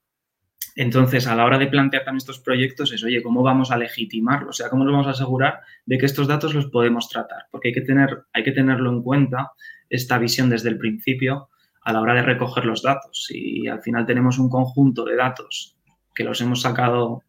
Entonces, 0.76 1.28
a 1.28 1.36
la 1.36 1.44
hora 1.46 1.58
de 1.58 1.68
plantear 1.68 2.06
también 2.06 2.20
estos 2.20 2.40
proyectos 2.40 2.94
es, 2.94 3.04
oye, 3.04 3.22
¿cómo 3.22 3.44
vamos 3.44 3.72
a 3.72 3.78
legitimarlo? 3.78 4.52
O 4.52 4.54
sea, 4.54 4.70
¿cómo 4.70 4.86
nos 4.86 4.94
vamos 4.94 5.08
a 5.08 5.12
asegurar 5.12 5.60
de 5.86 5.98
que 5.98 6.06
estos 6.06 6.28
datos 6.28 6.54
los 6.54 6.68
podemos 6.68 7.10
tratar? 7.10 7.48
Porque 7.52 7.70
hay 7.70 7.74
que, 7.74 7.82
tener, 7.82 8.24
hay 8.32 8.44
que 8.44 8.52
tenerlo 8.52 8.90
en 8.92 9.02
cuenta, 9.02 9.52
esta 9.90 10.18
visión 10.18 10.50
desde 10.50 10.70
el 10.70 10.78
principio, 10.78 11.50
a 11.82 11.92
la 11.92 12.02
hora 12.02 12.14
de 12.14 12.22
recoger 12.22 12.66
los 12.66 12.84
datos. 12.84 13.26
Si 13.26 13.68
al 13.68 13.82
final 13.82 14.06
tenemos 14.06 14.38
un 14.38 14.50
conjunto 14.50 15.04
de 15.04 15.16
datos 15.16 15.79
que 16.20 16.26
los 16.26 16.42
hemos 16.42 16.60
sacado 16.60 17.24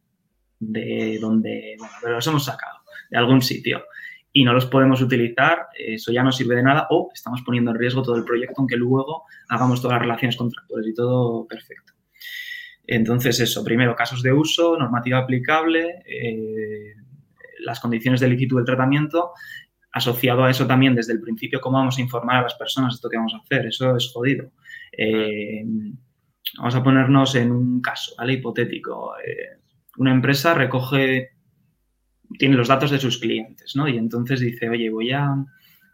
de 0.58 1.16
donde, 1.20 1.76
bueno, 1.78 2.16
los 2.16 2.26
hemos 2.26 2.44
sacado 2.44 2.80
de 3.08 3.18
algún 3.18 3.40
sitio 3.40 3.84
y 4.32 4.42
no 4.42 4.52
los 4.52 4.66
podemos 4.66 5.00
utilizar, 5.00 5.68
eso 5.78 6.10
ya 6.10 6.24
no 6.24 6.32
sirve 6.32 6.56
de 6.56 6.64
nada 6.64 6.88
o 6.90 7.08
estamos 7.14 7.40
poniendo 7.42 7.70
en 7.70 7.78
riesgo 7.78 8.02
todo 8.02 8.16
el 8.16 8.24
proyecto 8.24 8.56
aunque 8.58 8.74
luego 8.74 9.26
hagamos 9.48 9.80
todas 9.80 9.94
las 9.94 10.02
relaciones 10.02 10.36
contractuales 10.36 10.88
y 10.88 10.94
todo 10.94 11.46
perfecto. 11.46 11.92
Entonces, 12.84 13.38
eso, 13.38 13.62
primero, 13.62 13.94
casos 13.94 14.24
de 14.24 14.32
uso, 14.32 14.76
normativa 14.76 15.18
aplicable, 15.18 16.02
eh, 16.04 16.94
las 17.60 17.78
condiciones 17.78 18.18
de 18.18 18.26
licitud 18.26 18.56
del 18.56 18.66
tratamiento, 18.66 19.34
asociado 19.92 20.42
a 20.42 20.50
eso 20.50 20.66
también 20.66 20.96
desde 20.96 21.12
el 21.12 21.20
principio 21.20 21.60
cómo 21.60 21.78
vamos 21.78 21.96
a 21.98 22.00
informar 22.00 22.38
a 22.38 22.42
las 22.42 22.54
personas 22.54 22.94
de 22.94 22.94
esto 22.96 23.08
que 23.08 23.18
vamos 23.18 23.34
a 23.34 23.38
hacer, 23.38 23.66
eso 23.66 23.94
es 23.94 24.10
jodido. 24.12 24.50
Eh, 24.90 25.64
Vamos 26.58 26.74
a 26.74 26.82
ponernos 26.82 27.34
en 27.34 27.52
un 27.52 27.80
caso, 27.80 28.12
¿vale? 28.18 28.34
Hipotético. 28.34 29.14
Eh, 29.18 29.60
una 29.98 30.12
empresa 30.12 30.54
recoge, 30.54 31.30
tiene 32.38 32.56
los 32.56 32.68
datos 32.68 32.90
de 32.90 32.98
sus 32.98 33.18
clientes, 33.18 33.76
¿no? 33.76 33.88
Y 33.88 33.96
entonces 33.96 34.40
dice, 34.40 34.68
oye, 34.68 34.90
voy 34.90 35.12
a, 35.12 35.34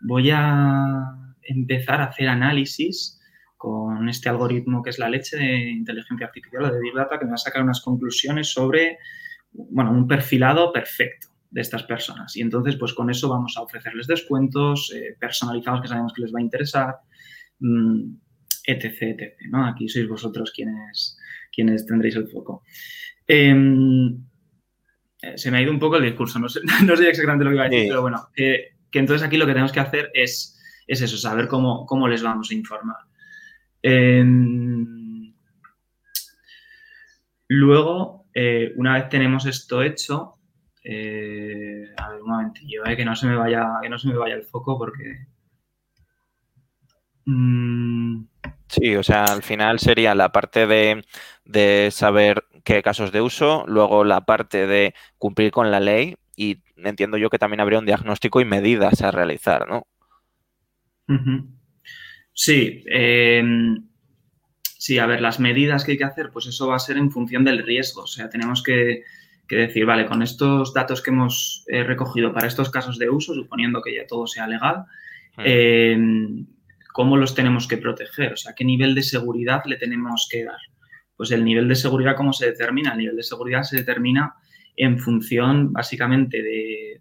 voy 0.00 0.30
a 0.30 1.14
empezar 1.42 2.00
a 2.00 2.04
hacer 2.04 2.28
análisis 2.28 3.20
con 3.56 4.08
este 4.08 4.28
algoritmo 4.28 4.82
que 4.82 4.90
es 4.90 4.98
la 4.98 5.08
leche 5.08 5.36
de 5.36 5.70
inteligencia 5.70 6.26
artificial, 6.26 6.70
de 6.70 6.80
Big 6.80 6.94
Data, 6.94 7.18
que 7.18 7.24
me 7.24 7.30
va 7.30 7.36
a 7.36 7.38
sacar 7.38 7.62
unas 7.62 7.80
conclusiones 7.80 8.52
sobre, 8.52 8.98
bueno, 9.52 9.90
un 9.92 10.06
perfilado 10.06 10.72
perfecto 10.72 11.28
de 11.50 11.60
estas 11.62 11.84
personas. 11.84 12.36
Y 12.36 12.42
entonces, 12.42 12.76
pues 12.76 12.92
con 12.92 13.10
eso 13.10 13.28
vamos 13.28 13.56
a 13.56 13.62
ofrecerles 13.62 14.06
descuentos 14.06 14.92
eh, 14.94 15.16
personalizados 15.18 15.80
que 15.80 15.88
sabemos 15.88 16.12
que 16.12 16.22
les 16.22 16.34
va 16.34 16.38
a 16.38 16.42
interesar. 16.42 16.96
Mm, 17.60 18.14
etc, 18.66 19.02
etc. 19.02 19.34
¿no? 19.50 19.66
Aquí 19.66 19.88
sois 19.88 20.08
vosotros 20.08 20.52
quienes, 20.52 21.16
quienes 21.52 21.86
tendréis 21.86 22.16
el 22.16 22.28
foco. 22.28 22.62
Em, 23.26 24.24
eh, 25.22 25.38
se 25.38 25.50
me 25.50 25.58
ha 25.58 25.62
ido 25.62 25.72
un 25.72 25.78
poco 25.78 25.96
el 25.96 26.04
discurso, 26.04 26.38
no 26.38 26.48
sé, 26.48 26.60
no 26.84 26.96
sé 26.96 27.08
exactamente 27.08 27.44
lo 27.44 27.50
que 27.50 27.56
iba 27.56 27.64
a 27.64 27.68
decir, 27.68 27.88
pero 27.88 28.02
bueno, 28.02 28.28
que 28.34 28.76
entonces 28.98 29.26
aquí 29.26 29.36
lo 29.36 29.46
que 29.46 29.52
tenemos 29.52 29.72
que 29.72 29.80
hacer 29.80 30.10
es, 30.14 30.58
es 30.86 31.00
eso, 31.00 31.16
saber 31.16 31.48
cómo, 31.48 31.86
cómo 31.86 32.08
les 32.08 32.22
vamos 32.22 32.50
a 32.50 32.54
informar. 32.54 32.96
Em, 33.82 35.32
luego, 37.48 38.26
eh, 38.34 38.72
una 38.76 38.94
vez 38.94 39.08
tenemos 39.08 39.46
esto 39.46 39.82
hecho, 39.82 40.34
eh, 40.82 41.84
a 41.96 42.10
ver 42.10 42.22
un 42.22 42.28
momentillo, 42.28 42.82
que 42.84 43.04
no 43.04 43.14
se 43.16 43.26
me 43.26 43.36
vaya, 43.36 43.66
que 43.82 43.88
no 43.88 43.98
se 43.98 44.08
me 44.08 44.16
vaya 44.16 44.34
el 44.34 44.44
foco 44.44 44.78
porque. 44.78 45.26
Mm, 47.26 48.24
Sí, 48.68 48.96
o 48.96 49.02
sea, 49.02 49.24
al 49.24 49.42
final 49.42 49.78
sería 49.78 50.14
la 50.14 50.32
parte 50.32 50.66
de, 50.66 51.90
saber 51.90 52.44
qué 52.64 52.82
casos 52.82 53.12
de 53.12 53.20
uso, 53.20 53.64
luego 53.66 54.04
la 54.04 54.22
parte 54.22 54.66
de 54.66 54.94
cumplir 55.18 55.50
con 55.50 55.70
la 55.70 55.80
ley 55.80 56.16
y 56.36 56.58
entiendo 56.76 57.16
yo 57.16 57.30
que 57.30 57.38
también 57.38 57.60
habría 57.60 57.78
un 57.78 57.86
diagnóstico 57.86 58.40
y 58.40 58.44
medidas 58.44 59.02
a 59.02 59.10
realizar, 59.10 59.66
¿no? 59.68 59.86
Sí, 62.32 62.82
em, 62.86 63.88
sí, 64.60 64.98
a 64.98 65.06
ver, 65.06 65.20
las 65.20 65.38
medidas 65.38 65.84
que 65.84 65.92
hay 65.92 65.98
que 65.98 66.04
hacer, 66.04 66.30
pues 66.32 66.46
eso 66.46 66.66
va 66.66 66.76
a 66.76 66.80
ser 66.80 66.96
en 66.98 67.10
función 67.10 67.44
del 67.44 67.64
riesgo. 67.64 68.02
O 68.02 68.06
sea, 68.06 68.28
tenemos 68.28 68.62
que, 68.62 69.04
decir, 69.48 69.86
vale, 69.86 70.06
con 70.06 70.22
estos 70.22 70.74
datos 70.74 71.00
que 71.00 71.10
hemos 71.10 71.64
eh, 71.68 71.84
recogido 71.84 72.32
para 72.34 72.48
estos 72.48 72.70
casos 72.70 72.98
de 72.98 73.08
uso, 73.08 73.32
suponiendo 73.32 73.80
que 73.80 73.94
ya 73.94 74.06
todo 74.06 74.26
sea 74.26 74.46
legal, 74.48 74.84
mm 75.36 76.55
cómo 76.96 77.18
los 77.18 77.34
tenemos 77.34 77.68
que 77.68 77.76
proteger, 77.76 78.32
o 78.32 78.36
sea, 78.38 78.54
qué 78.54 78.64
nivel 78.64 78.94
de 78.94 79.02
seguridad 79.02 79.60
le 79.66 79.76
tenemos 79.76 80.26
que 80.32 80.46
dar. 80.46 80.56
Pues 81.14 81.30
el 81.30 81.44
nivel 81.44 81.68
de 81.68 81.74
seguridad, 81.74 82.16
¿cómo 82.16 82.32
se 82.32 82.46
determina? 82.46 82.92
El 82.92 82.98
nivel 83.00 83.16
de 83.16 83.22
seguridad 83.22 83.64
se 83.64 83.76
determina 83.76 84.34
en 84.76 84.98
función 84.98 85.74
básicamente 85.74 86.42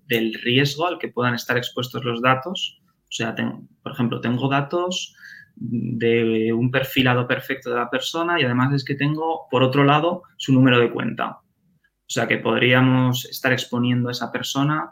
del 0.06 0.34
riesgo 0.34 0.86
al 0.86 1.00
que 1.00 1.08
puedan 1.08 1.34
estar 1.34 1.56
expuestos 1.56 2.04
los 2.04 2.22
datos. 2.22 2.82
O 3.04 3.12
sea, 3.12 3.34
por 3.82 3.94
ejemplo, 3.94 4.20
tengo 4.20 4.50
datos 4.50 5.16
de 5.56 6.52
un 6.52 6.72
perfilado 6.72 7.26
perfecto 7.26 7.70
de 7.70 7.78
la 7.78 7.90
persona 7.90 8.38
y 8.38 8.44
además 8.44 8.74
es 8.74 8.84
que 8.84 8.96
tengo, 8.96 9.48
por 9.50 9.64
otro 9.64 9.86
lado, 9.86 10.24
su 10.36 10.52
número 10.52 10.78
de 10.78 10.92
cuenta. 10.92 11.40
O 11.40 12.10
sea, 12.10 12.28
que 12.28 12.40
podríamos 12.40 13.24
estar 13.28 13.54
exponiendo 13.54 14.10
a 14.10 14.12
esa 14.12 14.30
persona 14.30 14.90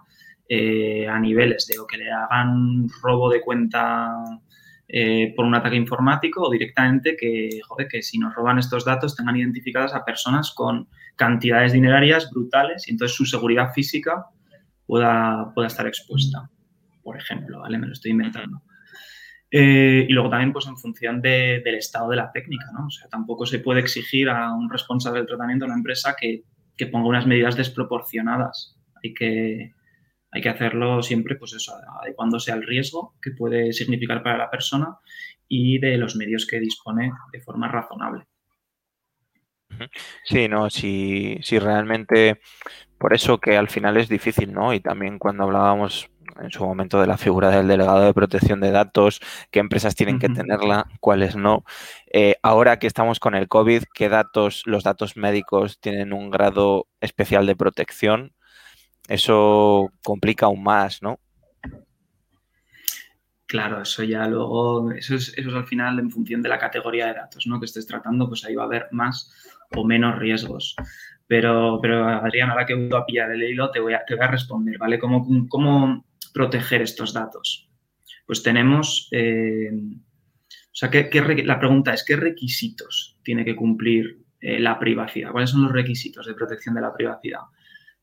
eh, 0.47 1.09
a 1.09 1.19
niveles 1.19 1.67
de 1.67 1.75
que 1.89 1.97
le 1.97 2.09
hagan 2.09 2.87
robo 3.01 3.29
de 3.29 3.41
cuenta 3.41 4.13
eh, 4.87 5.33
por 5.35 5.45
un 5.45 5.55
ataque 5.55 5.75
informático 5.75 6.43
o 6.43 6.51
directamente 6.51 7.15
que, 7.15 7.61
joder, 7.67 7.87
que 7.87 8.01
si 8.01 8.19
nos 8.19 8.35
roban 8.35 8.59
estos 8.59 8.85
datos 8.85 9.15
tengan 9.15 9.37
identificadas 9.37 9.93
a 9.93 10.03
personas 10.03 10.51
con 10.51 10.87
cantidades 11.15 11.73
dinerarias 11.73 12.29
brutales 12.31 12.87
y 12.87 12.91
entonces 12.91 13.15
su 13.15 13.25
seguridad 13.25 13.71
física 13.73 14.25
pueda, 14.85 15.51
pueda 15.53 15.67
estar 15.67 15.87
expuesta, 15.87 16.49
por 17.01 17.17
ejemplo, 17.17 17.61
¿vale? 17.61 17.77
Me 17.77 17.87
lo 17.87 17.93
estoy 17.93 18.11
inventando. 18.11 18.61
Eh, 19.55 20.07
y 20.09 20.11
luego 20.11 20.29
también, 20.29 20.51
pues 20.51 20.65
en 20.65 20.77
función 20.77 21.21
del 21.21 21.75
estado 21.75 22.09
de 22.09 22.15
la 22.15 22.31
técnica, 22.31 22.65
¿no? 22.73 22.87
O 22.87 22.89
sea, 22.89 23.07
tampoco 23.07 23.45
se 23.45 23.59
puede 23.59 23.81
exigir 23.81 24.27
a 24.27 24.51
un 24.51 24.69
responsable 24.69 25.19
del 25.19 25.27
tratamiento, 25.27 25.65
a 25.65 25.67
una 25.67 25.77
empresa, 25.77 26.15
que, 26.19 26.43
que 26.75 26.87
ponga 26.87 27.07
unas 27.07 27.27
medidas 27.27 27.55
desproporcionadas. 27.55 28.75
Hay 29.03 29.13
que, 29.13 29.73
hay 30.33 30.41
que 30.41 30.49
hacerlo 30.49 31.03
siempre, 31.03 31.35
pues 31.35 31.53
eso, 31.53 31.73
adecuándose 32.01 32.51
al 32.51 32.63
riesgo 32.63 33.15
que 33.21 33.31
puede 33.31 33.71
significar 33.71 34.23
para 34.23 34.37
la 34.37 34.49
persona 34.49 34.97
y 35.47 35.77
de 35.79 35.97
los 35.97 36.15
medios 36.15 36.47
que 36.47 36.59
dispone 36.59 37.11
de 37.31 37.41
forma 37.41 37.67
razonable. 37.67 38.25
Sí, 40.23 40.47
no, 40.47 40.69
si, 40.69 41.37
si 41.41 41.59
realmente, 41.59 42.41
por 42.97 43.13
eso 43.13 43.39
que 43.39 43.57
al 43.57 43.69
final 43.69 43.97
es 43.97 44.09
difícil, 44.09 44.53
¿no? 44.53 44.73
Y 44.73 44.79
también 44.79 45.19
cuando 45.19 45.43
hablábamos 45.43 46.09
en 46.41 46.51
su 46.51 46.63
momento 46.63 46.99
de 46.99 47.07
la 47.07 47.17
figura 47.17 47.49
del 47.49 47.67
delegado 47.67 48.05
de 48.05 48.13
protección 48.13 48.59
de 48.59 48.71
datos, 48.71 49.19
qué 49.51 49.59
empresas 49.59 49.95
tienen 49.95 50.19
que 50.19 50.29
tenerla, 50.29 50.87
cuáles 50.99 51.35
no. 51.35 51.63
Eh, 52.11 52.35
ahora 52.41 52.79
que 52.79 52.87
estamos 52.87 53.19
con 53.19 53.35
el 53.35 53.47
COVID, 53.47 53.83
¿qué 53.93 54.09
datos, 54.09 54.63
los 54.65 54.83
datos 54.83 55.15
médicos 55.15 55.79
tienen 55.79 56.13
un 56.13 56.31
grado 56.31 56.87
especial 57.01 57.45
de 57.45 57.55
protección? 57.55 58.33
Eso 59.07 59.91
complica 60.03 60.45
aún 60.45 60.63
más, 60.63 61.01
¿no? 61.01 61.19
Claro, 63.53 63.83
eso 63.83 64.03
ya 64.03 64.27
luego, 64.27 64.91
eso 64.93 65.13
es, 65.13 65.37
eso 65.37 65.49
es 65.49 65.55
al 65.55 65.67
final 65.67 65.99
en 65.99 66.09
función 66.09 66.41
de 66.41 66.49
la 66.49 66.57
categoría 66.57 67.05
de 67.05 67.13
datos 67.13 67.45
¿no? 67.45 67.59
que 67.59 67.67
estés 67.67 67.85
tratando, 67.85 68.27
pues 68.27 68.43
ahí 68.45 68.55
va 68.55 68.63
a 68.63 68.65
haber 68.65 68.87
más 68.89 69.31
o 69.75 69.85
menos 69.85 70.17
riesgos. 70.17 70.75
Pero, 71.27 71.77
pero 71.79 72.07
Adrián, 72.07 72.49
ahora 72.49 72.65
que 72.65 72.73
voy 72.73 72.89
a 72.99 73.05
pillar 73.05 73.31
el 73.31 73.43
hilo, 73.43 73.69
te 73.69 73.79
voy 73.79 73.93
a, 73.93 74.03
te 74.07 74.15
voy 74.15 74.23
a 74.23 74.31
responder, 74.31 74.77
¿vale? 74.79 74.97
¿Cómo, 74.97 75.47
¿Cómo 75.49 76.03
proteger 76.33 76.81
estos 76.81 77.13
datos? 77.13 77.69
Pues 78.25 78.41
tenemos, 78.41 79.07
eh, 79.11 79.69
o 79.71 80.75
sea, 80.75 80.89
¿qué, 80.89 81.43
la 81.45 81.59
pregunta 81.59 81.93
es, 81.93 82.03
¿qué 82.03 82.15
requisitos 82.15 83.19
tiene 83.23 83.45
que 83.45 83.55
cumplir 83.55 84.19
eh, 84.41 84.59
la 84.59 84.79
privacidad? 84.79 85.31
¿Cuáles 85.31 85.51
son 85.51 85.61
los 85.61 85.71
requisitos 85.71 86.25
de 86.25 86.33
protección 86.33 86.73
de 86.73 86.81
la 86.81 86.91
privacidad? 86.91 87.41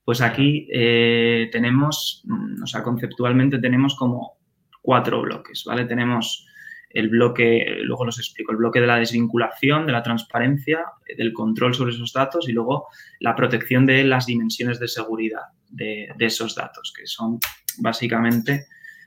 Pues 0.04 0.20
aquí 0.20 0.68
eh, 0.72 1.48
tenemos, 1.52 2.22
mm, 2.24 2.62
o 2.62 2.66
sea, 2.66 2.82
conceptualmente 2.82 3.58
tenemos 3.58 3.94
como 3.96 4.38
cuatro 4.82 5.20
bloques, 5.22 5.64
¿vale? 5.66 5.84
Tenemos 5.84 6.46
el 6.90 7.08
bloque, 7.08 7.78
luego 7.82 8.04
los 8.04 8.18
explico, 8.18 8.50
el 8.50 8.58
bloque 8.58 8.80
de 8.80 8.86
la 8.88 8.96
desvinculación, 8.96 9.86
de 9.86 9.92
la 9.92 10.02
transparencia, 10.02 10.84
del 11.16 11.32
control 11.32 11.74
sobre 11.74 11.92
esos 11.92 12.12
datos 12.12 12.48
y 12.48 12.52
luego 12.52 12.88
la 13.20 13.36
protección 13.36 13.86
de 13.86 14.02
las 14.04 14.26
dimensiones 14.26 14.80
de 14.80 14.88
seguridad 14.88 15.42
de, 15.68 16.12
esos 16.18 16.56
datos, 16.56 16.92
que 16.96 17.06
son 17.06 17.38
básicamente 17.78 18.66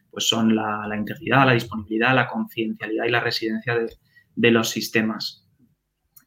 pues 0.09 0.27
son 0.27 0.55
la, 0.55 0.87
integridad, 0.95 1.45
la 1.45 1.53
disponibilidad, 1.53 2.15
la 2.15 2.27
confidencialidad 2.27 3.05
y 3.05 3.09
la 3.09 3.19
residencia 3.19 3.75
de, 4.35 4.51
los 4.51 4.69
sistemas 4.69 5.49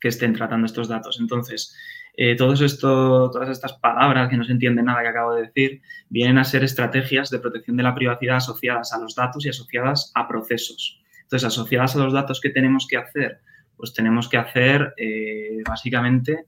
que 0.00 0.08
estén 0.08 0.34
tratando 0.34 0.66
estos 0.66 0.88
datos. 0.88 1.18
Entonces, 1.20 1.74
eh, 2.16 2.34
todos 2.34 2.62
esto, 2.62 3.30
todas 3.30 3.50
estas 3.50 3.74
palabras 3.74 4.28
que 4.30 4.36
no 4.36 4.44
se 4.44 4.52
entiende 4.52 4.82
nada 4.82 5.02
que 5.02 5.08
acabo 5.08 5.34
de 5.34 5.42
decir 5.42 5.82
vienen 6.08 6.38
a 6.38 6.44
ser 6.44 6.64
estrategias 6.64 7.30
de 7.30 7.38
protección 7.38 7.76
de 7.76 7.82
la 7.82 7.94
privacidad 7.94 8.36
asociadas 8.36 8.92
a 8.92 8.98
los 8.98 9.14
datos 9.14 9.44
y 9.44 9.50
asociadas 9.50 10.12
a 10.14 10.26
procesos. 10.26 11.02
Entonces, 11.22 11.46
asociadas 11.46 11.96
a 11.96 11.98
los 11.98 12.12
datos 12.12 12.40
que 12.40 12.50
tenemos 12.50 12.86
que 12.88 12.96
hacer, 12.96 13.40
pues 13.76 13.92
tenemos 13.92 14.28
que 14.28 14.38
hacer 14.38 14.94
eh, 14.96 15.62
básicamente 15.66 16.46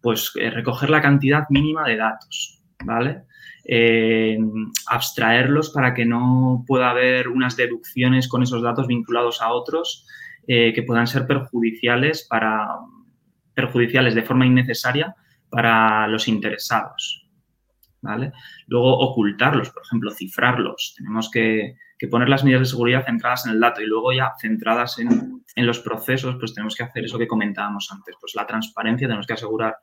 pues 0.00 0.32
eh, 0.36 0.50
recoger 0.50 0.90
la 0.90 1.02
cantidad 1.02 1.44
mínima 1.50 1.86
de 1.86 1.96
datos, 1.96 2.62
¿vale? 2.84 3.24
Eh, 3.66 4.38
abstraerlos 4.86 5.70
para 5.70 5.94
que 5.94 6.04
no 6.04 6.64
pueda 6.66 6.90
haber 6.90 7.28
unas 7.28 7.56
deducciones 7.56 8.28
con 8.28 8.42
esos 8.42 8.62
datos 8.62 8.86
vinculados 8.86 9.40
a 9.40 9.52
otros 9.52 10.06
que 10.46 10.84
puedan 10.86 11.06
ser 11.06 11.26
perjudiciales 11.26 12.26
para 12.28 12.68
perjudiciales 13.54 14.14
de 14.14 14.22
forma 14.22 14.46
innecesaria 14.46 15.14
para 15.48 16.06
los 16.08 16.28
interesados. 16.28 17.28
¿vale? 18.02 18.32
Luego 18.66 18.98
ocultarlos, 18.98 19.70
por 19.70 19.82
ejemplo, 19.84 20.10
cifrarlos. 20.10 20.94
Tenemos 20.96 21.30
que, 21.30 21.76
que 21.98 22.08
poner 22.08 22.28
las 22.28 22.44
medidas 22.44 22.62
de 22.62 22.66
seguridad 22.66 23.04
centradas 23.04 23.46
en 23.46 23.52
el 23.52 23.60
dato 23.60 23.80
y 23.80 23.86
luego 23.86 24.12
ya 24.12 24.32
centradas 24.40 24.98
en, 24.98 25.42
los 25.56 25.78
procesos, 25.80 26.36
pues 26.38 26.54
tenemos 26.54 26.74
que 26.74 26.82
hacer 26.82 27.04
eso 27.04 27.18
que 27.18 27.28
comentábamos 27.28 27.88
antes, 27.92 28.16
pues 28.20 28.34
la 28.34 28.46
transparencia, 28.46 29.06
tenemos 29.06 29.26
que 29.26 29.34
asegurar 29.34 29.76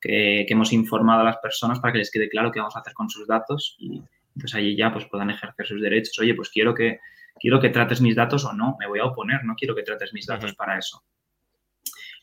que, 0.00 0.46
hemos 0.48 0.72
informado 0.72 1.20
a 1.20 1.24
las 1.24 1.36
personas 1.38 1.80
para 1.80 1.92
que 1.92 1.98
les 1.98 2.10
quede 2.10 2.28
claro 2.28 2.50
qué 2.50 2.60
vamos 2.60 2.76
a 2.76 2.80
hacer 2.80 2.94
con 2.94 3.10
sus 3.10 3.26
datos 3.26 3.76
y 3.78 4.02
entonces 4.34 4.54
allí 4.54 4.76
ya 4.76 4.92
pues 4.92 5.04
puedan 5.06 5.30
ejercer 5.30 5.66
sus 5.66 5.82
derechos. 5.82 6.18
Oye, 6.20 6.34
pues 6.34 6.48
quiero 6.48 6.74
que, 6.74 7.00
quiero 7.38 7.60
que 7.60 7.70
trates 7.70 8.00
mis 8.00 8.16
datos 8.16 8.44
o 8.44 8.52
no, 8.52 8.76
me 8.78 8.86
voy 8.86 9.00
a 9.00 9.04
oponer, 9.04 9.44
no 9.44 9.54
quiero 9.54 9.74
que 9.74 9.82
trates 9.82 10.12
mis 10.12 10.26
datos 10.26 10.54
para 10.54 10.78
eso. 10.78 11.02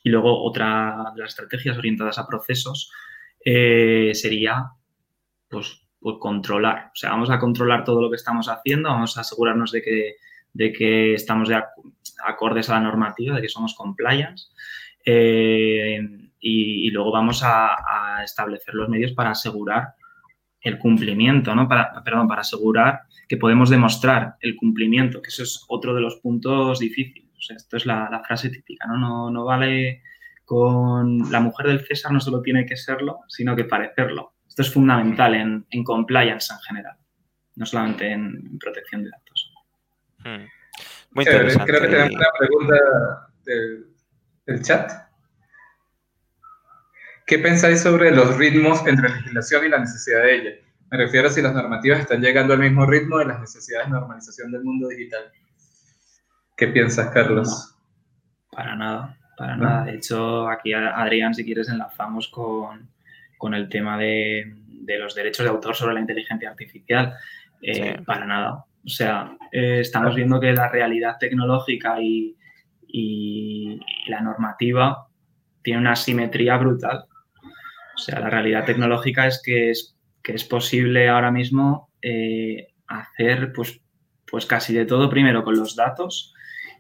Y 0.05 0.09
luego 0.09 0.43
otra 0.43 1.11
de 1.15 1.21
las 1.21 1.31
estrategias 1.31 1.79
orientadas 1.79 2.19
a 2.19 2.27
procesos 2.27 2.91
eh, 3.43 4.11
sería 4.13 4.65
pues 5.49 5.85
pues, 6.05 6.17
controlar. 6.19 6.91
O 6.93 6.95
sea, 6.95 7.09
vamos 7.09 7.31
a 7.31 7.39
controlar 7.39 7.83
todo 7.83 7.99
lo 7.99 8.11
que 8.11 8.17
estamos 8.17 8.47
haciendo, 8.47 8.89
vamos 8.89 9.17
a 9.17 9.21
asegurarnos 9.21 9.71
de 9.71 9.81
que, 9.81 10.17
de 10.53 10.71
que 10.71 11.15
estamos 11.15 11.49
de 11.49 11.59
acordes 12.23 12.69
a 12.69 12.73
la 12.73 12.81
normativa, 12.81 13.35
de 13.35 13.41
que 13.41 13.49
somos 13.49 13.73
compliance. 13.73 14.49
Eh, 15.03 15.99
y, 16.39 16.91
luego 16.91 17.11
vamos 17.11 17.41
a, 17.43 18.21
establecer 18.23 18.75
los 18.75 18.87
medios 18.87 19.13
para 19.13 19.31
asegurar 19.31 19.95
el 20.61 20.77
cumplimiento, 20.77 21.55
¿no? 21.55 21.67
Perdón, 21.67 22.27
para 22.27 22.41
asegurar 22.41 23.01
que 23.27 23.37
podemos 23.37 23.71
demostrar 23.71 24.35
el 24.41 24.55
cumplimiento, 24.55 25.23
que 25.23 25.29
eso 25.29 25.41
es 25.41 25.65
otro 25.69 25.95
de 25.95 26.01
los 26.01 26.17
puntos 26.17 26.77
difíciles. 26.77 27.24
Esto 27.49 27.77
es 27.77 27.85
la, 27.85 28.09
la 28.09 28.23
frase 28.23 28.49
típica, 28.49 28.87
¿no? 28.87 28.97
¿no? 28.97 29.29
No 29.29 29.45
vale 29.45 30.01
con 30.45 31.29
la 31.31 31.39
mujer 31.39 31.67
del 31.67 31.85
César, 31.85 32.11
no 32.11 32.19
solo 32.21 32.41
tiene 32.41 32.65
que 32.65 32.77
serlo, 32.77 33.21
sino 33.27 33.55
que 33.55 33.65
parecerlo. 33.65 34.35
Esto 34.47 34.61
es 34.61 34.71
fundamental 34.71 35.33
en, 35.35 35.83
compliance 35.83 36.53
en 36.53 36.59
general, 36.59 36.95
no 37.55 37.65
solamente 37.65 38.09
en, 38.09 38.57
protección 38.59 39.03
de 39.03 39.09
datos. 39.09 39.53
Hmm. 40.19 40.45
Muy 41.11 41.25
interesante. 41.25 41.71
Creo 41.71 41.81
que 41.81 41.87
tenemos 41.87 42.15
una 42.15 42.27
pregunta 42.37 42.75
del, 43.43 44.61
chat. 44.61 44.91
¿Qué 47.25 47.39
pensáis 47.39 47.81
sobre 47.81 48.11
los 48.11 48.37
ritmos 48.37 48.85
entre 48.85 49.09
legislación 49.09 49.65
y 49.65 49.69
la 49.69 49.79
necesidad 49.79 50.21
de 50.21 50.35
ella? 50.35 50.51
Me 50.91 50.97
refiero 50.99 51.27
a 51.27 51.31
si 51.31 51.41
las 51.41 51.53
normativas 51.53 52.01
están 52.01 52.21
llegando 52.21 52.53
al 52.53 52.59
mismo 52.59 52.85
ritmo 52.85 53.17
de 53.17 53.25
las 53.25 53.39
necesidades 53.39 53.87
de 53.87 53.93
normalización 53.93 54.51
del 54.51 54.63
mundo 54.63 54.87
digital. 54.89 55.31
¿Qué 56.55 56.67
piensas, 56.67 57.09
Carlos? 57.11 57.75
para 58.55 58.75
nada, 58.75 59.17
para 59.37 59.57
nada. 59.57 59.85
De 59.85 59.95
hecho, 59.95 60.47
aquí, 60.47 60.73
Adrián, 60.73 61.33
si 61.33 61.43
quieres, 61.43 61.69
enlazamos 61.69 62.29
con, 62.29 62.89
con 63.37 63.53
el 63.53 63.67
tema 63.69 63.97
de, 63.97 64.55
los 64.99 65.13
derechos 65.13 65.43
de 65.43 65.49
autor 65.49 65.75
sobre 65.75 65.95
la 65.95 65.99
inteligencia 65.99 66.49
artificial. 66.49 67.13
Eh, 67.61 67.99
para 68.05 68.25
nada. 68.25 68.65
O 68.85 68.89
sea, 68.89 69.35
eh, 69.51 69.79
estamos 69.81 70.15
viendo 70.15 70.39
que 70.39 70.53
la 70.53 70.69
realidad 70.69 71.17
tecnológica 71.19 71.97
y, 72.01 72.35
la 74.07 74.21
normativa 74.21 75.07
tiene 75.61 75.81
una 75.81 75.97
simetría 75.97 76.55
brutal. 76.55 77.05
O 77.93 77.97
sea, 77.97 78.21
la 78.21 78.29
realidad 78.29 78.63
tecnológica 78.63 79.27
es 79.27 79.41
que 79.43 79.71
es, 79.71 79.97
que 80.23 80.33
es 80.33 80.45
posible 80.45 81.09
ahora 81.09 81.29
mismo 81.29 81.89
eh, 82.01 82.67
hacer 82.87 83.51
pues, 83.51 83.81
pues 84.25 84.45
casi 84.45 84.73
de 84.73 84.85
todo 84.85 85.09
primero 85.09 85.43
con 85.43 85.57
los 85.57 85.75
datos 85.75 86.34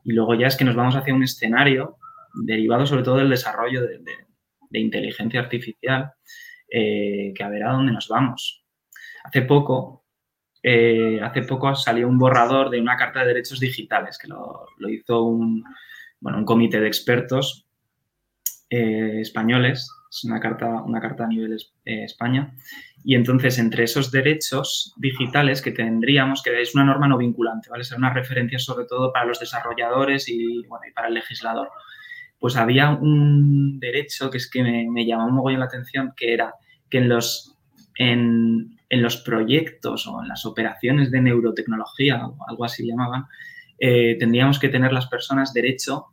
y 0.05 0.13
luego 0.13 0.35
ya 0.35 0.47
es 0.47 0.55
que 0.55 0.63
nos 0.63 0.75
vamos 0.75 0.95
hacia 0.95 1.13
un 1.13 1.23
escenario 1.23 1.97
derivado 2.33 2.85
sobre 2.85 3.03
todo 3.03 3.17
del 3.17 3.29
desarrollo 3.29 3.81
de 3.81 4.79
inteligencia 4.79 5.41
artificial 5.41 6.13
eh, 6.69 7.31
que 7.35 7.43
a 7.43 7.49
ver 7.49 7.63
a 7.63 7.73
dónde 7.73 7.93
nos 7.93 8.07
vamos. 8.07 8.65
Hace 9.23 9.43
poco, 9.43 10.03
eh, 10.63 11.19
hace 11.21 11.43
poco 11.43 11.75
salió 11.75 12.07
un 12.07 12.17
borrador 12.17 12.69
de 12.69 12.81
una 12.81 12.97
carta 12.97 13.21
de 13.21 13.27
derechos 13.27 13.59
digitales 13.59 14.17
que 14.17 14.27
lo, 14.27 14.67
hizo 14.89 15.23
un, 15.23 15.63
bueno, 16.19 16.39
un 16.39 16.45
comité 16.45 16.79
de 16.79 16.87
expertos 16.87 17.67
eh, 18.69 19.21
españoles, 19.21 19.89
es 20.17 20.23
una 20.23 20.39
carta, 20.39 20.81
una 20.83 21.01
carta 21.01 21.25
a 21.25 21.27
nivel 21.27 21.57
España, 21.83 22.53
y 23.03 23.15
entonces 23.15 23.59
entre 23.59 23.83
esos 23.83 24.11
derechos 24.11 24.93
digitales 24.97 25.61
que 25.61 25.71
tendríamos, 25.71 26.41
que 26.41 26.61
es 26.61 26.73
una 26.73 26.85
norma 26.85 27.07
no 27.07 27.17
vinculante, 27.17 27.69
¿vale? 27.69 27.83
Ser 27.83 27.97
una 27.97 28.13
referencia 28.13 28.57
sobre 28.59 28.85
todo 28.85 29.11
para 29.11 29.25
los 29.25 29.39
desarrolladores 29.39 30.27
y, 30.29 30.65
bueno, 30.67 30.85
y 30.89 30.93
para 30.93 31.09
el 31.09 31.15
legislador 31.15 31.69
pues 32.39 32.57
había 32.57 32.91
un 32.91 33.79
derecho 33.79 34.29
que 34.29 34.37
es 34.37 34.49
que 34.49 34.61
me, 34.61 35.05
llamó 35.05 35.25
un 35.25 35.33
mogollón 35.33 35.61
la 35.61 35.65
atención, 35.65 36.13
que 36.15 36.33
era 36.33 36.53
que 36.89 36.99
en 36.99 37.09
los, 37.09 37.57
en, 37.97 38.77
los 38.91 39.17
proyectos 39.17 40.07
o 40.07 40.21
en 40.21 40.27
las 40.27 40.45
operaciones 40.45 41.11
de 41.11 41.21
neurotecnología, 41.21 42.25
o 42.25 42.37
algo 42.47 42.65
así 42.65 42.85
llamaban, 42.85 43.25
eh, 43.79 44.15
tendríamos 44.19 44.59
que 44.59 44.69
tener 44.69 44.93
las 44.93 45.07
personas 45.07 45.53
derecho 45.53 46.07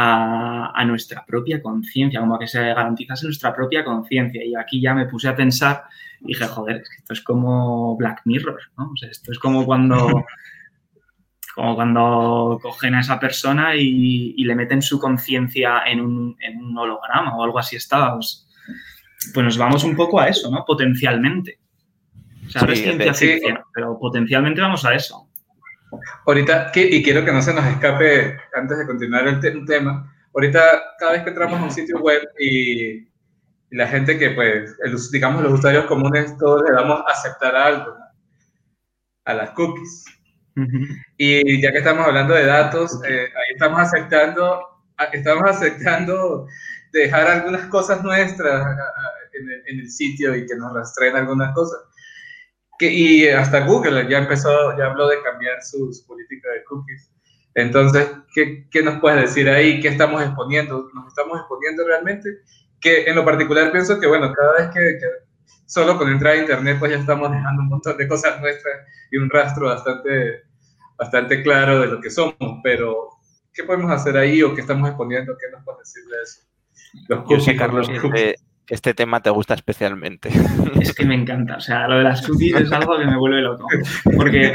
a, 0.00 0.84
nuestra 0.84 1.24
propia 1.26 1.60
conciencia, 1.60 2.20
como 2.20 2.36
a 2.36 2.38
que 2.38 2.46
se 2.46 2.60
garantizase 2.60 3.26
nuestra 3.26 3.52
propia 3.54 3.84
conciencia. 3.84 4.44
Y 4.44 4.54
aquí 4.54 4.80
ya 4.80 4.94
me 4.94 5.06
puse 5.06 5.28
a 5.28 5.34
pensar 5.34 5.84
y 6.20 6.28
dije, 6.28 6.46
joder, 6.46 6.82
esto 6.98 7.12
es 7.12 7.20
como 7.20 7.96
Black 7.96 8.22
Mirror, 8.24 8.60
¿no? 8.76 8.90
O 8.92 8.96
sea, 8.96 9.10
esto 9.10 9.32
es 9.32 9.38
como 9.40 9.66
cuando 9.66 10.24
como 11.54 11.74
cuando 11.74 12.60
cogen 12.62 12.94
a 12.94 13.00
esa 13.00 13.18
persona 13.18 13.74
y, 13.74 14.44
le 14.44 14.54
meten 14.54 14.80
su 14.80 15.00
conciencia 15.00 15.82
en 15.84 16.00
un, 16.00 16.36
holograma 16.78 17.36
o 17.36 17.42
algo 17.42 17.58
así 17.58 17.74
estaba. 17.74 18.14
Pues, 18.14 18.46
pues, 19.34 19.44
nos 19.44 19.58
vamos 19.58 19.82
un 19.82 19.96
poco 19.96 20.20
a 20.20 20.28
eso, 20.28 20.48
¿no? 20.48 20.64
Potencialmente. 20.64 21.58
O 22.46 22.50
sea, 22.50 22.62
es 22.68 22.80
ciencia 22.80 23.12
ficción, 23.12 23.58
pero 23.74 23.98
potencialmente 23.98 24.60
vamos 24.60 24.84
a 24.84 24.94
eso. 24.94 25.27
Ahorita, 26.26 26.70
y 26.74 27.02
quiero 27.02 27.24
que 27.24 27.32
no 27.32 27.42
se 27.42 27.54
nos 27.54 27.66
escape 27.66 28.38
antes 28.54 28.78
de 28.78 28.86
continuar 28.86 29.26
el, 29.26 29.64
tema, 29.66 30.14
ahorita 30.34 30.60
cada 30.98 31.12
vez 31.12 31.22
que 31.22 31.30
entramos 31.30 31.60
a 31.60 31.64
un 31.64 31.70
sitio 31.70 31.98
web 32.00 32.22
y, 32.38 33.08
la 33.70 33.86
gente 33.86 34.18
que, 34.18 34.30
pues, 34.30 34.76
digamos, 35.12 35.42
los 35.42 35.52
usuarios 35.52 35.84
comunes, 35.86 36.36
todos 36.38 36.62
le 36.66 36.74
damos 36.74 37.00
a 37.00 37.12
aceptar 37.12 37.54
algo, 37.54 37.94
a 39.24 39.34
las 39.34 39.50
cookies. 39.50 40.04
Y 41.16 41.62
ya 41.62 41.70
que 41.70 41.78
estamos 41.78 42.06
hablando 42.06 42.34
de 42.34 42.46
datos, 42.46 42.98
eh, 43.06 43.26
ahí 43.26 43.52
estamos 43.52 43.80
aceptando, 43.80 44.60
estamos 45.12 45.50
aceptando 45.50 46.48
dejar 46.92 47.26
algunas 47.28 47.66
cosas 47.66 48.02
nuestras 48.02 48.76
en 49.66 49.80
el, 49.80 49.90
sitio 49.90 50.34
y 50.34 50.46
que 50.46 50.56
nos 50.56 50.72
rastreen 50.72 51.16
algunas 51.16 51.54
cosas. 51.54 51.80
Que, 52.78 52.92
y 52.92 53.28
hasta 53.28 53.64
Google 53.64 54.08
ya 54.08 54.18
empezó, 54.18 54.76
ya 54.78 54.86
habló 54.86 55.08
de 55.08 55.22
cambiar 55.22 55.62
su, 55.62 55.90
política 56.06 56.50
de 56.50 56.64
cookies. 56.64 57.10
Entonces, 57.54 58.08
¿qué, 58.34 58.68
¿qué, 58.70 58.82
nos 58.82 59.00
puedes 59.00 59.20
decir 59.22 59.48
ahí? 59.48 59.80
¿Qué 59.80 59.88
estamos 59.88 60.22
exponiendo? 60.22 60.88
¿Nos 60.94 61.08
estamos 61.08 61.40
exponiendo 61.40 61.84
realmente? 61.84 62.38
Que 62.80 63.04
en 63.06 63.16
lo 63.16 63.24
particular 63.24 63.72
pienso 63.72 63.98
que, 63.98 64.06
bueno, 64.06 64.32
cada 64.32 64.52
vez 64.52 64.68
que, 64.68 64.98
que 64.98 65.06
solo 65.68 65.98
con 65.98 66.10
entrar 66.10 66.34
a 66.34 66.38
internet, 66.38 66.76
pues 66.78 66.92
ya 66.92 66.98
estamos 66.98 67.30
dejando 67.30 67.62
un 67.62 67.68
montón 67.68 67.96
de 67.96 68.08
cosas 68.08 68.40
nuestras 68.40 68.86
y 69.10 69.18
un 69.18 69.28
rastro 69.28 69.66
bastante, 69.66 70.44
bastante 70.96 71.42
claro 71.42 71.80
de 71.80 71.88
lo 71.88 72.00
que 72.00 72.10
somos, 72.10 72.60
pero 72.62 73.10
¿qué 73.52 73.64
podemos 73.64 73.90
hacer 73.90 74.16
ahí 74.16 74.42
o 74.42 74.54
qué 74.54 74.62
estamos 74.62 74.88
exponiendo? 74.88 75.36
¿Qué 75.36 75.50
nos 75.50 75.64
puedes 75.64 75.80
decir 75.80 76.04
de 76.08 76.22
eso? 76.22 77.26
Yo 77.28 77.40
sé, 77.40 77.54
Carlos, 77.54 77.88
que 77.88 78.34
este, 78.68 78.94
tema 78.94 79.20
te 79.20 79.30
gusta 79.30 79.54
especialmente. 79.54 80.30
Es 80.80 80.94
que 80.94 81.04
me 81.04 81.14
encanta. 81.14 81.56
O 81.56 81.60
sea, 81.60 81.88
lo 81.88 81.98
de 81.98 82.04
las 82.04 82.26
cookies 82.26 82.54
es 82.56 82.72
algo 82.72 82.98
que 82.98 83.06
me 83.06 83.16
vuelve 83.16 83.42
loco. 83.42 83.66
Porque, 84.16 84.54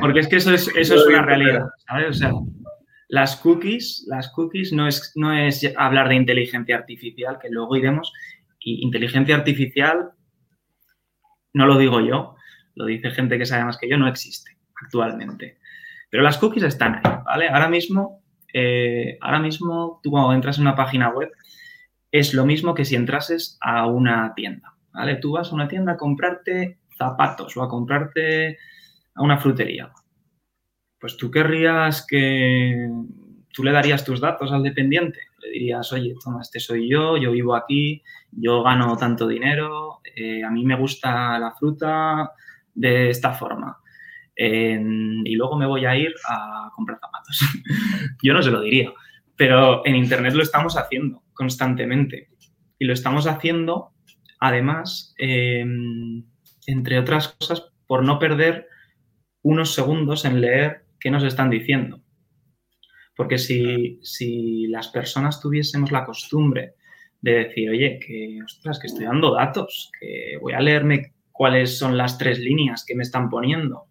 porque 0.00 0.20
es 0.20 0.28
que 0.28 0.36
eso 0.36 0.52
es, 0.52 0.68
eso 0.76 0.94
es 0.94 1.06
una 1.06 1.22
realidad, 1.22 1.66
¿sabes? 1.86 2.10
O 2.10 2.14
sea, 2.14 2.32
las 3.08 3.36
cookies, 3.36 4.04
las 4.08 4.30
cookies 4.30 4.72
no 4.72 4.86
es, 4.86 5.12
no 5.16 5.32
es 5.32 5.70
hablar 5.76 6.08
de 6.08 6.16
inteligencia 6.16 6.76
artificial, 6.76 7.38
que 7.40 7.48
luego 7.50 7.76
iremos. 7.76 8.12
Y 8.60 8.82
inteligencia 8.84 9.36
artificial, 9.36 10.10
no 11.52 11.66
lo 11.66 11.78
digo 11.78 12.00
yo, 12.00 12.34
lo 12.74 12.86
dice 12.86 13.10
gente 13.10 13.38
que 13.38 13.46
sabe 13.46 13.64
más 13.64 13.78
que 13.78 13.88
yo, 13.88 13.96
no 13.96 14.08
existe 14.08 14.56
actualmente. 14.82 15.58
Pero 16.10 16.22
las 16.22 16.38
cookies 16.38 16.64
están 16.64 16.96
ahí, 16.96 17.12
¿vale? 17.24 17.48
Ahora 17.48 17.68
mismo 17.68 18.22
eh, 18.58 19.18
ahora 19.20 19.38
mismo 19.38 20.00
tú 20.02 20.10
cuando 20.10 20.32
entras 20.32 20.56
en 20.56 20.62
una 20.62 20.74
página 20.74 21.10
web 21.10 21.30
es 22.10 22.34
lo 22.34 22.46
mismo 22.46 22.74
que 22.74 22.84
si 22.84 22.96
entrases 22.96 23.58
a 23.60 23.86
una 23.86 24.32
tienda, 24.34 24.74
¿vale? 24.92 25.16
Tú 25.16 25.32
vas 25.32 25.50
a 25.50 25.54
una 25.54 25.68
tienda 25.68 25.92
a 25.92 25.96
comprarte 25.96 26.78
zapatos 26.96 27.56
o 27.56 27.62
a 27.62 27.68
comprarte 27.68 28.58
a 29.14 29.22
una 29.22 29.38
frutería. 29.38 29.90
Pues 30.98 31.16
tú 31.16 31.30
querrías 31.30 32.06
que 32.06 32.88
tú 33.52 33.62
le 33.62 33.72
darías 33.72 34.04
tus 34.04 34.20
datos 34.20 34.52
al 34.52 34.62
dependiente. 34.62 35.20
Le 35.40 35.50
dirías, 35.50 35.92
oye, 35.92 36.14
toma, 36.22 36.42
este 36.42 36.60
soy 36.60 36.88
yo, 36.88 37.16
yo 37.16 37.32
vivo 37.32 37.54
aquí, 37.54 38.02
yo 38.32 38.62
gano 38.62 38.96
tanto 38.96 39.28
dinero, 39.28 40.00
eh, 40.14 40.42
a 40.42 40.50
mí 40.50 40.64
me 40.64 40.76
gusta 40.76 41.38
la 41.38 41.52
fruta 41.52 42.32
de 42.74 43.10
esta 43.10 43.32
forma 43.32 43.78
y 44.36 45.34
luego 45.34 45.56
me 45.56 45.66
voy 45.66 45.86
a 45.86 45.96
ir 45.96 46.14
a 46.28 46.70
comprar 46.74 46.98
zapatos. 47.00 47.40
Yo 48.22 48.34
no 48.34 48.42
se 48.42 48.50
lo 48.50 48.60
diría, 48.60 48.92
pero 49.36 49.86
en 49.86 49.96
Internet 49.96 50.34
lo 50.34 50.42
estamos 50.42 50.76
haciendo 50.76 51.22
constantemente. 51.34 52.30
Y 52.78 52.86
lo 52.86 52.92
estamos 52.92 53.26
haciendo, 53.26 53.92
además, 54.40 55.14
em, 55.18 56.24
entre 56.66 56.98
otras 56.98 57.28
cosas, 57.28 57.70
por 57.86 58.02
no 58.02 58.18
perder 58.18 58.68
unos 59.42 59.74
segundos 59.74 60.24
en 60.24 60.40
leer 60.40 60.86
qué 60.98 61.10
nos 61.10 61.22
están 61.22 61.50
diciendo. 61.50 62.02
Porque 63.14 63.38
si, 63.38 64.00
si 64.02 64.66
las 64.66 64.88
personas 64.88 65.40
tuviésemos 65.40 65.92
la 65.92 66.04
costumbre 66.04 66.74
de 67.20 67.44
decir, 67.44 67.70
oye, 67.70 67.98
que, 67.98 68.40
ostras, 68.44 68.78
que 68.78 68.88
estoy 68.88 69.04
dando 69.04 69.34
datos, 69.34 69.90
que 69.98 70.36
voy 70.40 70.52
a 70.52 70.60
leerme 70.60 71.14
cuáles 71.30 71.78
son 71.78 71.96
las 71.96 72.18
tres 72.18 72.38
líneas 72.38 72.84
que 72.84 72.94
me 72.94 73.02
están 73.02 73.30
poniendo, 73.30 73.86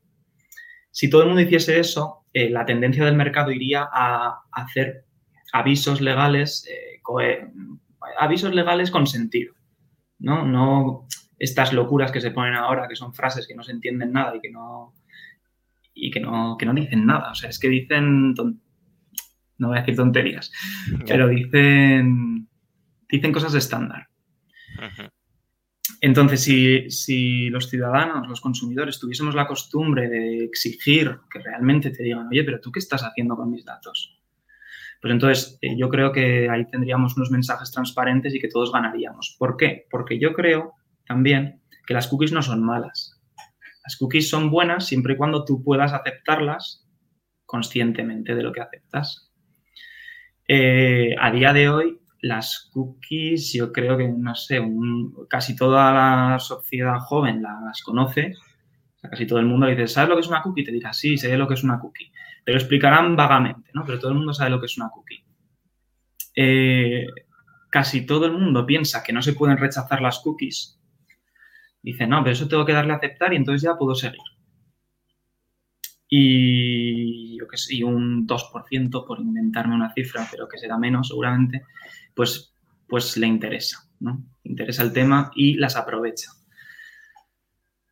si 0.91 1.09
todo 1.09 1.21
el 1.21 1.27
mundo 1.27 1.41
hiciese 1.41 1.79
eso, 1.79 2.25
eh, 2.31 2.49
la 2.49 2.65
tendencia 2.65 3.03
del 3.03 3.15
mercado 3.15 3.51
iría 3.51 3.87
a 3.91 4.43
hacer 4.51 5.04
avisos 5.55 6.01
legales, 6.01 6.67
eh, 6.69 7.01
avisos 8.19 8.53
legales 8.53 8.91
con 8.91 9.07
sentido, 9.07 9.53
¿no? 10.19 10.45
No 10.45 11.07
estas 11.39 11.71
locuras 11.71 12.11
que 12.11 12.19
se 12.19 12.31
ponen 12.31 12.55
ahora, 12.55 12.87
que 12.89 12.95
son 12.95 13.13
frases 13.13 13.47
que 13.47 13.55
no 13.55 13.63
se 13.63 13.71
entienden 13.71 14.11
nada 14.11 14.35
y 14.35 14.41
que 14.41 14.51
no, 14.51 14.93
y 15.93 16.11
que 16.11 16.19
no, 16.19 16.57
no 16.59 16.73
dicen 16.73 17.05
nada. 17.05 17.31
O 17.31 17.35
sea, 17.35 17.49
es 17.49 17.59
que 17.59 17.69
dicen, 17.69 18.33
no 18.33 19.67
voy 19.67 19.77
a 19.77 19.79
decir 19.79 19.95
tonterías, 19.95 20.51
pero 21.07 21.29
dicen, 21.29 22.49
dicen 23.09 23.31
cosas 23.31 23.53
estándar. 23.53 24.09
Entonces, 26.01 26.43
si, 26.43 27.49
los 27.49 27.69
ciudadanos, 27.69 28.27
los 28.27 28.41
consumidores, 28.41 28.99
tuviésemos 28.99 29.35
la 29.35 29.47
costumbre 29.47 30.09
de 30.09 30.43
exigir 30.43 31.17
que 31.29 31.39
realmente 31.39 31.91
te 31.91 32.03
digan, 32.03 32.27
oye, 32.27 32.43
pero 32.43 32.59
tú 32.59 32.73
qué 32.73 32.79
estás 32.79 33.03
haciendo 33.03 33.37
con 33.37 33.49
mis 33.49 33.63
datos? 33.63 34.19
Pues 35.05 35.13
entonces 35.13 35.59
eh, 35.61 35.77
yo 35.77 35.87
creo 35.89 36.11
que 36.11 36.49
ahí 36.49 36.65
tendríamos 36.65 37.15
unos 37.15 37.29
mensajes 37.29 37.69
transparentes 37.69 38.33
y 38.33 38.39
que 38.39 38.47
todos 38.47 38.71
ganaríamos. 38.71 39.35
¿Por 39.37 39.55
qué? 39.55 39.85
Porque 39.91 40.17
yo 40.17 40.33
creo 40.33 40.73
también 41.05 41.61
que 41.85 41.93
las 41.93 42.07
cookies 42.07 42.31
no 42.31 42.41
son 42.41 42.63
malas. 42.63 43.21
Las 43.83 43.97
cookies 43.97 44.27
son 44.27 44.49
buenas 44.49 44.87
siempre 44.87 45.13
y 45.13 45.15
cuando 45.15 45.45
tú 45.45 45.63
puedas 45.63 45.93
aceptarlas 45.93 46.87
conscientemente 47.45 48.33
de 48.33 48.41
lo 48.41 48.51
que 48.51 48.61
aceptas. 48.61 49.31
Eh, 50.47 51.15
a 51.21 51.29
día 51.29 51.53
de 51.53 51.69
hoy 51.69 51.99
las 52.21 52.71
cookies, 52.73 53.53
yo 53.53 53.71
creo 53.71 53.97
que, 53.97 54.07
no 54.07 54.33
sé, 54.33 54.59
casi 55.29 55.55
toda 55.55 55.93
la 55.93 56.39
sociedad 56.39 56.97
joven 56.97 57.43
las 57.43 57.83
conoce. 57.83 58.33
casi 59.03 59.27
todo 59.27 59.37
el 59.37 59.45
mundo 59.45 59.67
dice, 59.67 59.85
¿sabes 59.85 60.09
lo 60.09 60.15
que 60.15 60.21
es 60.21 60.27
una 60.29 60.41
cookie? 60.41 60.63
Te 60.63 60.71
dirá, 60.71 60.93
sí, 60.93 61.15
sé 61.15 61.37
lo 61.37 61.47
que 61.47 61.53
es 61.53 61.63
una 61.63 61.79
cookie. 61.79 62.11
Te 62.45 62.51
lo 62.51 62.57
explicarán 62.57 63.15
vagamente, 63.15 63.71
¿no? 63.73 63.83
Pero 63.85 63.99
todo 63.99 64.11
el 64.11 64.17
mundo 64.17 64.33
sabe 64.33 64.51
lo 64.51 64.59
que 64.59 64.67
es 64.67 64.77
una 64.77 64.89
cookie. 64.89 65.25
Eh, 66.35 67.07
casi 67.69 68.05
todo 68.05 68.27
el 68.27 68.33
mundo 68.33 68.65
piensa 68.65 69.03
que 69.03 69.11
no 69.11 69.21
se 69.21 69.33
pueden 69.33 69.57
rechazar 69.57 70.01
las 70.01 70.19
cookies. 70.19 70.79
Dice, 71.81 72.07
no, 72.07 72.23
pero 72.23 72.33
eso 72.33 72.47
tengo 72.47 72.65
que 72.65 72.73
darle 72.73 72.93
a 72.93 72.97
aceptar 72.97 73.33
y 73.33 73.37
entonces 73.37 73.63
ya 73.63 73.77
puedo 73.77 73.95
seguir. 73.95 74.19
Y, 76.07 77.37
yo 77.37 77.47
que 77.47 77.57
sé, 77.57 77.83
un 77.83 78.27
2%, 78.27 79.05
por 79.05 79.19
inventarme 79.19 79.75
una 79.75 79.93
cifra, 79.93 80.27
pero 80.29 80.47
que 80.47 80.59
será 80.59 80.77
menos 80.77 81.07
seguramente, 81.07 81.63
pues, 82.13 82.53
pues 82.87 83.17
le 83.17 83.27
interesa, 83.27 83.89
¿no? 83.99 84.23
interesa 84.43 84.83
el 84.83 84.93
tema 84.93 85.31
y 85.35 85.55
las 85.55 85.75
aprovecha. 85.75 86.31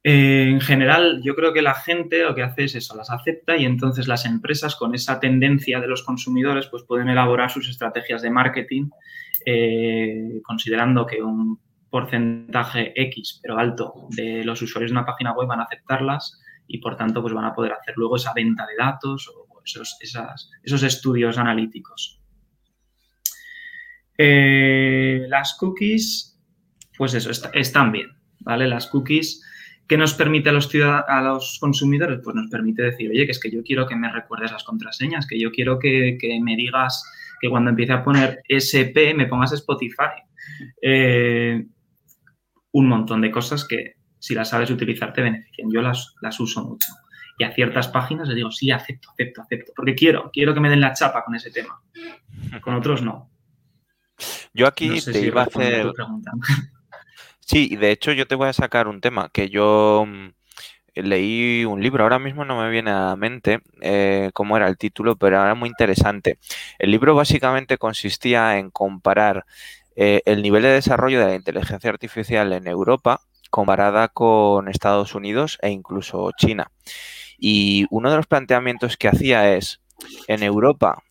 Eh, 0.03 0.49
en 0.49 0.59
general, 0.59 1.21
yo 1.23 1.33
creo 1.33 1.53
que 1.53 1.61
la 1.61 1.75
gente 1.75 2.23
lo 2.23 2.35
que 2.35 2.43
hace 2.43 2.65
es 2.65 2.75
eso, 2.75 2.95
las 2.95 3.09
acepta 3.09 3.55
y 3.55 3.63
entonces 3.63 4.07
las 4.07 4.25
empresas 4.25 4.75
con 4.75 4.93
esa 4.93 5.19
tendencia 5.19 5.79
de 5.79 5.87
los 5.87 6.03
consumidores 6.03 6.67
pues 6.67 6.83
pueden 6.83 7.07
elaborar 7.07 7.49
sus 7.49 7.69
estrategias 7.69 8.21
de 8.21 8.29
marketing 8.29 8.89
eh, 9.45 10.41
considerando 10.43 11.05
que 11.05 11.21
un 11.21 11.59
porcentaje 11.89 12.91
X, 12.95 13.39
pero 13.41 13.57
alto, 13.57 14.07
de 14.09 14.43
los 14.43 14.61
usuarios 14.61 14.91
de 14.91 14.97
una 14.97 15.05
página 15.05 15.33
web 15.33 15.47
van 15.47 15.59
a 15.59 15.63
aceptarlas 15.63 16.41
y 16.67 16.79
por 16.79 16.97
tanto 16.97 17.21
pues 17.21 17.33
van 17.33 17.45
a 17.45 17.53
poder 17.53 17.73
hacer 17.73 17.93
luego 17.97 18.15
esa 18.15 18.33
venta 18.33 18.65
de 18.65 18.75
datos 18.75 19.29
o 19.29 19.61
esos, 19.63 20.83
estudios 20.83 21.37
analíticos. 21.37 22.19
Eh, 24.17 25.25
las 25.27 25.55
cookies, 25.55 26.39
pues 26.97 27.13
eso, 27.13 27.31
están 27.53 27.91
bien, 27.91 28.17
¿vale? 28.39 28.67
Las 28.67 28.87
cookies, 28.87 29.43
¿qué 29.87 29.97
nos 29.97 30.13
permite 30.13 30.49
a 30.49 30.53
los, 30.53 30.69
a 30.75 31.21
los 31.21 31.57
consumidores? 31.59 32.19
Pues 32.23 32.35
nos 32.35 32.49
permite 32.49 32.83
decir, 32.83 33.09
oye, 33.09 33.25
que 33.25 33.31
es 33.31 33.39
que 33.39 33.51
yo 33.51 33.63
quiero 33.63 33.87
que 33.87 33.95
me 33.95 34.11
recuerdes 34.11 34.51
las 34.51 34.63
contraseñas, 34.63 35.27
que 35.27 35.39
yo 35.39 35.51
quiero 35.51 35.79
que, 35.79 36.17
me 36.41 36.55
digas 36.55 37.03
que 37.41 37.49
cuando 37.49 37.69
empiece 37.69 37.93
a 37.93 38.03
poner 38.03 38.41
SP 38.47 39.13
me 39.13 39.27
pongas 39.27 39.51
Spotify. 39.53 40.23
Eh, 40.81 41.65
un 42.71 42.87
montón 42.87 43.21
de 43.21 43.31
cosas 43.31 43.65
que 43.65 43.95
si 44.19 44.33
las 44.33 44.49
sabes 44.49 44.71
utilizar 44.71 45.13
te 45.13 45.21
benefician. 45.21 45.69
Yo 45.71 45.81
las, 45.81 46.15
las 46.21 46.39
uso 46.39 46.63
mucho. 46.63 46.87
Y 47.37 47.43
a 47.43 47.53
ciertas 47.53 47.87
páginas 47.87 48.27
les 48.27 48.37
digo, 48.37 48.51
sí, 48.51 48.71
acepto, 48.71 49.09
acepto, 49.11 49.41
acepto, 49.41 49.73
porque 49.75 49.95
quiero, 49.95 50.29
quiero 50.31 50.53
que 50.53 50.59
me 50.59 50.69
den 50.69 50.81
la 50.81 50.93
chapa 50.93 51.23
con 51.23 51.35
ese 51.35 51.51
tema. 51.51 51.81
Con 52.61 52.75
otros 52.75 53.01
no. 53.01 53.29
Yo 54.53 54.67
aquí 54.67 55.01
te 55.01 55.19
iba 55.25 55.41
a 55.41 55.45
hacer. 55.45 55.91
Sí, 57.45 57.75
de 57.75 57.91
hecho 57.91 58.11
yo 58.13 58.27
te 58.27 58.35
voy 58.35 58.47
a 58.49 58.53
sacar 58.53 58.87
un 58.87 59.01
tema 59.01 59.29
que 59.31 59.49
yo 59.49 60.05
mm, 60.07 60.29
leí 60.95 61.65
un 61.65 61.81
libro, 61.81 62.03
ahora 62.03 62.19
mismo 62.19 62.45
no 62.45 62.61
me 62.61 62.69
viene 62.69 62.91
a 62.91 63.07
la 63.09 63.15
mente 63.15 63.61
eh, 63.81 64.31
cómo 64.33 64.57
era 64.57 64.67
el 64.67 64.77
título, 64.77 65.15
pero 65.17 65.37
era 65.43 65.55
muy 65.55 65.69
interesante. 65.69 66.37
El 66.79 66.91
libro 66.91 67.15
básicamente 67.15 67.77
consistía 67.77 68.57
en 68.57 68.71
comparar 68.71 69.45
eh, 69.95 70.21
el 70.25 70.41
nivel 70.41 70.63
de 70.63 70.69
desarrollo 70.69 71.19
de 71.19 71.25
la 71.27 71.35
inteligencia 71.35 71.89
artificial 71.89 72.53
en 72.53 72.67
Europa 72.67 73.21
comparada 73.49 74.07
con 74.07 74.67
Estados 74.67 75.13
Unidos 75.15 75.59
e 75.61 75.69
incluso 75.69 76.31
China. 76.37 76.71
Y 77.37 77.85
uno 77.91 78.09
de 78.09 78.17
los 78.17 78.27
planteamientos 78.27 78.97
que 78.97 79.09
hacía 79.09 79.53
es, 79.55 79.81
en 80.27 80.43
Europa 80.43 81.03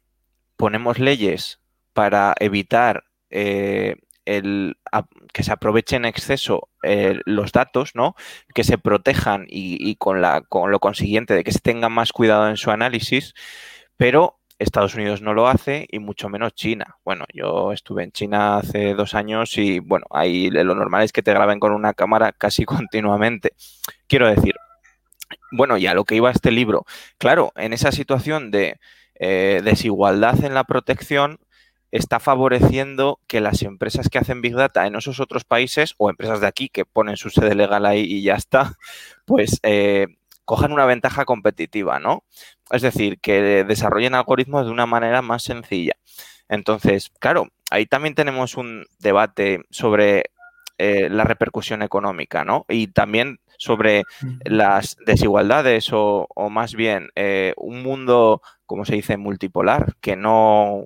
ponemos 0.56 0.98
leyes 0.98 1.60
para 1.92 2.34
evitar 2.40 3.04
eh, 3.30 3.96
el, 4.24 4.76
que 5.32 5.42
se 5.42 5.52
aproveche 5.52 5.96
en 5.96 6.04
exceso 6.04 6.68
eh, 6.82 7.20
los 7.24 7.52
datos, 7.52 7.92
¿no? 7.94 8.14
Que 8.54 8.64
se 8.64 8.78
protejan 8.78 9.46
y, 9.48 9.96
con, 9.96 10.20
la, 10.20 10.42
con 10.42 10.70
lo 10.70 10.80
consiguiente 10.80 11.34
de 11.34 11.44
que 11.44 11.52
se 11.52 11.60
tenga 11.60 11.88
más 11.88 12.12
cuidado 12.12 12.48
en 12.48 12.56
su 12.56 12.70
análisis, 12.70 13.34
pero 13.96 14.38
Estados 14.58 14.94
Unidos 14.94 15.22
no 15.22 15.34
lo 15.34 15.48
hace 15.48 15.86
y 15.90 15.98
mucho 15.98 16.28
menos 16.28 16.54
China. 16.54 16.96
Bueno, 17.04 17.24
yo 17.32 17.72
estuve 17.72 18.04
en 18.04 18.12
China 18.12 18.58
hace 18.58 18.94
dos 18.94 19.14
años 19.14 19.58
y 19.58 19.80
bueno, 19.80 20.06
ahí 20.10 20.50
lo 20.50 20.74
normal 20.74 21.02
es 21.02 21.12
que 21.12 21.22
te 21.22 21.32
graben 21.32 21.60
con 21.60 21.72
una 21.72 21.94
cámara 21.94 22.32
casi 22.32 22.64
continuamente. 22.64 23.52
Quiero 24.06 24.28
decir, 24.28 24.54
bueno, 25.50 25.76
ya 25.78 25.94
lo 25.94 26.04
que 26.04 26.14
iba 26.14 26.28
a 26.28 26.32
este 26.32 26.50
libro, 26.50 26.84
claro, 27.18 27.52
en 27.56 27.72
esa 27.72 27.92
situación 27.92 28.50
de 28.50 28.78
eh, 29.14 29.60
desigualdad 29.64 30.44
en 30.44 30.54
la 30.54 30.64
protección, 30.64 31.38
está 31.92 32.18
favoreciendo 32.18 33.20
que 33.26 33.40
las 33.40 33.62
empresas 33.62 34.08
que 34.08 34.18
hacen 34.18 34.40
Big 34.40 34.54
Data 34.54 34.86
en 34.86 34.96
esos 34.96 35.20
otros 35.20 35.44
países 35.44 35.94
o 35.98 36.10
empresas 36.10 36.40
de 36.40 36.46
aquí 36.46 36.68
que 36.68 36.86
ponen 36.86 37.16
su 37.16 37.30
sede 37.30 37.54
legal 37.54 37.86
ahí 37.86 38.00
y 38.00 38.22
ya 38.22 38.34
está, 38.34 38.74
pues 39.26 39.60
eh, 39.62 40.08
cojan 40.44 40.72
una 40.72 40.86
ventaja 40.86 41.24
competitiva, 41.24 42.00
¿no? 42.00 42.24
Es 42.70 42.82
decir, 42.82 43.20
que 43.20 43.64
desarrollen 43.64 44.14
algoritmos 44.14 44.66
de 44.66 44.72
una 44.72 44.86
manera 44.86 45.22
más 45.22 45.44
sencilla. 45.44 45.94
Entonces, 46.48 47.12
claro, 47.20 47.48
ahí 47.70 47.86
también 47.86 48.14
tenemos 48.14 48.56
un 48.56 48.86
debate 48.98 49.60
sobre 49.70 50.24
eh, 50.78 51.08
la 51.10 51.24
repercusión 51.24 51.82
económica, 51.82 52.44
¿no? 52.44 52.64
Y 52.68 52.88
también 52.88 53.40
sobre 53.56 54.02
las 54.44 54.96
desigualdades 55.06 55.90
o, 55.92 56.26
más 56.50 56.74
bien 56.74 57.10
eh, 57.14 57.54
un 57.56 57.82
mundo, 57.82 58.42
como 58.72 58.86
se 58.86 58.94
dice, 58.94 59.18
multipolar, 59.18 59.96
que 60.00 60.16
no, 60.16 60.76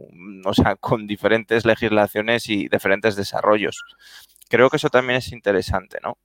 o 0.44 0.54
sea, 0.54 0.74
con 0.80 1.06
diferentes 1.06 1.64
legislaciones 1.64 2.48
y 2.48 2.68
diferentes 2.68 3.14
desarrollos. 3.14 3.80
Creo 4.48 4.70
que 4.70 4.78
eso 4.78 4.88
también 4.88 5.18
es 5.18 5.30
interesante, 5.30 5.98
¿no? 6.02 6.18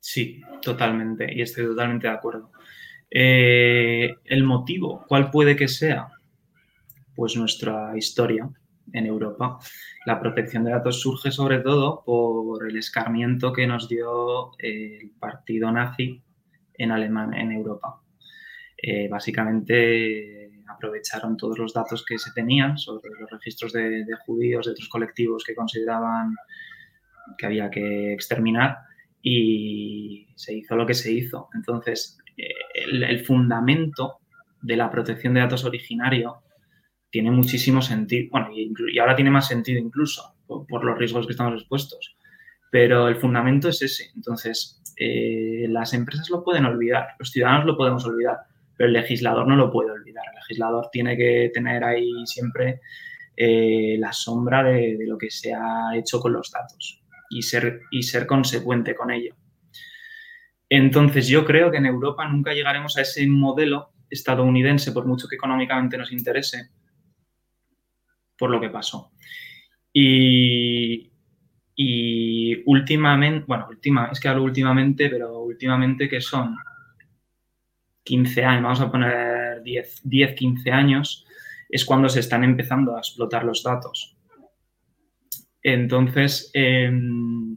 Sí, 0.00 0.40
totalmente, 0.62 1.30
y 1.34 1.42
estoy 1.42 1.66
totalmente 1.66 2.06
de 2.06 2.14
acuerdo. 2.14 2.50
Eh, 3.10 4.14
el 4.24 4.44
motivo, 4.44 5.04
¿cuál 5.06 5.30
puede 5.30 5.54
que 5.54 5.68
sea? 5.68 6.08
Pues 7.14 7.36
nuestra 7.36 7.94
historia 7.94 8.48
en 8.94 9.04
Europa. 9.04 9.58
La 10.06 10.18
protección 10.18 10.64
de 10.64 10.70
datos 10.70 10.98
surge 10.98 11.30
sobre 11.30 11.58
todo 11.58 12.02
por 12.06 12.66
el 12.66 12.78
escarmiento 12.78 13.52
que 13.52 13.66
nos 13.66 13.86
dio 13.86 14.52
el 14.56 15.10
partido 15.20 15.70
nazi 15.70 16.22
en 16.72 16.90
Alemania, 16.90 17.42
en 17.42 17.52
Europa. 17.52 18.01
Eh, 18.84 19.08
básicamente 19.08 20.50
aprovecharon 20.66 21.36
todos 21.36 21.56
los 21.56 21.72
datos 21.72 22.04
que 22.04 22.18
se 22.18 22.32
tenían 22.32 22.76
sobre 22.76 23.10
los 23.20 23.30
registros 23.30 23.72
de, 23.72 24.04
judíos, 24.26 24.66
de 24.66 24.72
otros 24.72 24.88
colectivos 24.88 25.44
que 25.44 25.54
consideraban 25.54 26.34
que 27.38 27.46
había 27.46 27.70
que 27.70 28.12
exterminar 28.12 28.78
y 29.22 30.26
se 30.34 30.54
hizo 30.54 30.74
lo 30.74 30.84
que 30.84 30.94
se 30.94 31.12
hizo. 31.12 31.48
Entonces, 31.54 32.18
el, 32.74 33.24
fundamento 33.24 34.18
de 34.60 34.76
la 34.76 34.90
protección 34.90 35.34
de 35.34 35.40
datos 35.40 35.64
originario 35.64 36.42
tiene 37.08 37.30
muchísimo 37.30 37.82
sentido, 37.82 38.30
bueno, 38.32 38.48
y, 38.52 38.98
ahora 38.98 39.14
tiene 39.14 39.30
más 39.30 39.46
sentido 39.46 39.78
incluso 39.78 40.34
por, 40.46 40.84
los 40.84 40.98
riesgos 40.98 41.26
que 41.26 41.32
estamos 41.32 41.54
expuestos, 41.54 42.16
pero 42.70 43.06
el 43.06 43.16
fundamento 43.16 43.68
es 43.68 43.80
ese. 43.82 44.10
Entonces, 44.16 44.82
eh, 44.96 45.66
las 45.68 45.94
empresas 45.94 46.28
lo 46.30 46.42
pueden 46.42 46.64
olvidar, 46.64 47.08
los 47.18 47.30
ciudadanos 47.30 47.66
lo 47.66 47.76
podemos 47.76 48.04
olvidar, 48.06 48.38
pero 48.82 48.88
el 48.88 49.00
legislador 49.00 49.46
no 49.46 49.54
lo 49.54 49.70
puede 49.70 49.92
olvidar. 49.92 50.24
El 50.28 50.40
legislador 50.40 50.88
tiene 50.90 51.16
que 51.16 51.52
tener 51.54 51.84
ahí 51.84 52.10
siempre 52.26 52.80
eh, 53.36 53.94
la 53.96 54.12
sombra 54.12 54.64
de, 54.64 54.98
lo 55.06 55.16
que 55.16 55.30
se 55.30 55.54
ha 55.54 55.92
hecho 55.94 56.18
con 56.18 56.32
los 56.32 56.50
datos 56.50 57.00
y 57.30 57.42
ser, 57.42 57.82
y 57.92 58.02
ser 58.02 58.26
consecuente 58.26 58.96
con 58.96 59.12
ello. 59.12 59.36
Entonces, 60.68 61.28
yo 61.28 61.44
creo 61.44 61.70
que 61.70 61.76
en 61.76 61.86
Europa 61.86 62.26
nunca 62.26 62.54
llegaremos 62.54 62.96
a 62.96 63.02
ese 63.02 63.24
modelo 63.28 63.92
estadounidense, 64.10 64.90
por 64.90 65.06
mucho 65.06 65.28
que 65.28 65.36
económicamente 65.36 65.96
nos 65.96 66.10
interese, 66.10 66.70
por 68.36 68.50
lo 68.50 68.60
que 68.60 68.70
pasó. 68.70 69.12
Y, 69.92 71.12
últimamente, 72.66 73.44
bueno, 73.46 73.68
última, 73.70 74.08
es 74.10 74.18
que 74.18 74.26
hablo 74.26 74.42
últimamente, 74.42 75.08
pero 75.08 75.38
últimamente 75.38 76.08
que 76.08 76.20
son 76.20 76.56
15 78.04 78.44
años, 78.44 78.62
vamos 78.62 78.80
a 78.80 78.90
poner 78.90 79.62
10, 79.62 80.00
10 80.04 80.34
15 80.34 80.70
años, 80.70 81.26
es 81.68 81.84
cuando 81.84 82.08
se 82.08 82.20
están 82.20 82.44
empezando 82.44 82.96
a 82.96 82.98
explotar 82.98 83.44
los 83.44 83.62
datos. 83.62 84.16
Entonces, 85.62 86.50
em, 86.54 87.56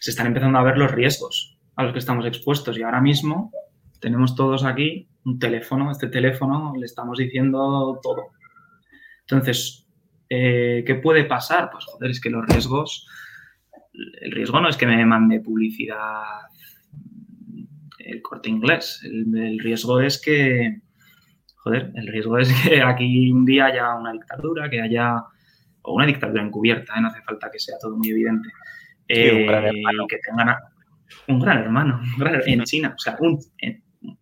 se 0.00 0.10
están 0.10 0.26
empezando 0.26 0.58
a 0.58 0.62
ver 0.62 0.78
los 0.78 0.92
riesgos 0.92 1.58
a 1.76 1.84
los 1.84 1.92
que 1.92 1.98
estamos 1.98 2.26
expuestos 2.26 2.78
y 2.78 2.82
ahora 2.82 3.00
mismo 3.00 3.52
tenemos 4.00 4.34
todos 4.34 4.64
aquí 4.64 5.08
un 5.24 5.38
teléfono, 5.38 5.90
este 5.90 6.08
teléfono 6.08 6.74
le 6.76 6.86
estamos 6.86 7.18
diciendo 7.18 7.98
todo. 8.02 8.30
Entonces, 9.20 9.82
eh, 10.34 10.82
¿Qué 10.86 10.94
puede 10.94 11.24
pasar? 11.24 11.68
Pues 11.70 11.84
joder, 11.84 12.10
es 12.10 12.18
que 12.18 12.30
los 12.30 12.46
riesgos, 12.46 13.06
el 14.22 14.32
riesgo 14.32 14.62
no 14.62 14.70
es 14.70 14.78
que 14.78 14.86
me 14.86 15.04
mande 15.04 15.40
publicidad 15.40 16.48
el 18.04 18.22
corte 18.22 18.50
inglés, 18.50 19.00
el, 19.04 19.58
riesgo 19.58 20.00
es 20.00 20.20
que, 20.20 20.80
joder, 21.56 21.92
el 21.94 22.06
riesgo 22.06 22.38
es 22.38 22.52
que 22.62 22.82
aquí 22.82 23.30
un 23.30 23.44
día 23.44 23.66
haya 23.66 23.94
una 23.94 24.12
dictadura, 24.12 24.68
que 24.68 24.80
haya, 24.80 25.16
o 25.82 25.94
una 25.94 26.06
dictadura 26.06 26.42
encubierta, 26.42 26.94
¿eh? 26.96 27.00
no 27.00 27.08
hace 27.08 27.22
falta 27.22 27.50
que 27.50 27.58
sea 27.58 27.76
todo 27.80 27.96
muy 27.96 28.10
evidente, 28.10 28.48
un 29.08 29.46
gran 29.46 29.64
eh, 29.64 29.68
hermano. 29.68 30.06
que 30.08 30.18
tengan 30.18 30.56
un 31.28 31.40
gran 31.40 31.58
hermano, 31.58 32.00
en 32.46 32.62
China, 32.64 32.94
o 32.96 32.98
sea, 32.98 33.16
un, 33.20 33.38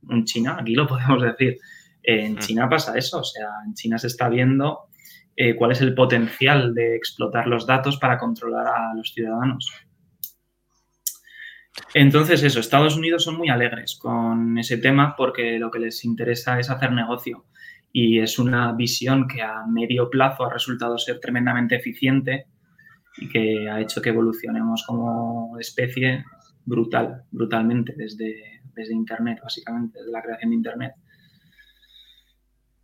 un 0.09 0.25
China, 0.25 0.57
aquí 0.59 0.75
lo 0.75 0.87
podemos 0.87 1.23
decir, 1.23 1.57
en 2.03 2.35
mm. 2.35 2.39
China 2.39 2.69
pasa 2.69 2.97
eso, 2.97 3.21
o 3.21 3.25
sea, 3.25 3.49
en 3.67 3.75
China 3.75 3.99
se 3.99 4.09
está 4.09 4.29
viendo 4.29 4.91
eh, 5.37 5.55
cuál 5.55 5.73
es 5.73 5.81
el 5.81 5.95
potencial 5.95 6.75
de 6.75 6.97
explotar 6.97 7.47
los 7.47 7.67
datos 7.67 7.97
para 7.99 8.19
controlar 8.19 8.67
a 8.67 8.95
los 8.95 9.13
ciudadanos. 9.13 9.73
Entonces, 11.95 12.43
eso, 12.43 12.61
Estados 12.61 12.97
Unidos 12.97 13.25
son 13.25 13.37
muy 13.37 13.49
alegres 13.49 13.97
con 13.97 14.59
ese 14.59 14.79
tema 14.79 15.15
porque 15.17 15.59
lo 15.59 15.71
que 15.71 15.81
les 15.81 16.05
interesa 16.05 16.59
es 16.59 16.71
hacer 16.71 16.93
negocio 16.93 17.47
y 17.93 18.21
es 18.21 18.39
una 18.39 18.73
visión 18.73 19.27
que 19.27 19.43
a 19.43 19.67
medio 19.67 20.09
plazo 20.09 20.45
ha 20.45 20.53
resultado 20.53 20.97
ser 20.99 21.19
tremendamente 21.19 21.77
eficiente 21.77 22.47
y 23.19 23.29
que 23.29 23.69
ha 23.69 23.81
hecho 23.81 24.01
que 24.01 24.11
evolucionemos 24.11 24.85
como 24.87 25.59
especie 25.59 26.25
brutal, 26.65 27.25
brutalmente 27.31 27.95
desde, 27.97 28.63
desde 28.75 28.95
Internet, 28.95 29.41
básicamente, 29.43 29.99
desde 29.99 30.13
la 30.13 30.23
creación 30.23 30.51
de 30.51 30.57
Internet. 30.57 30.93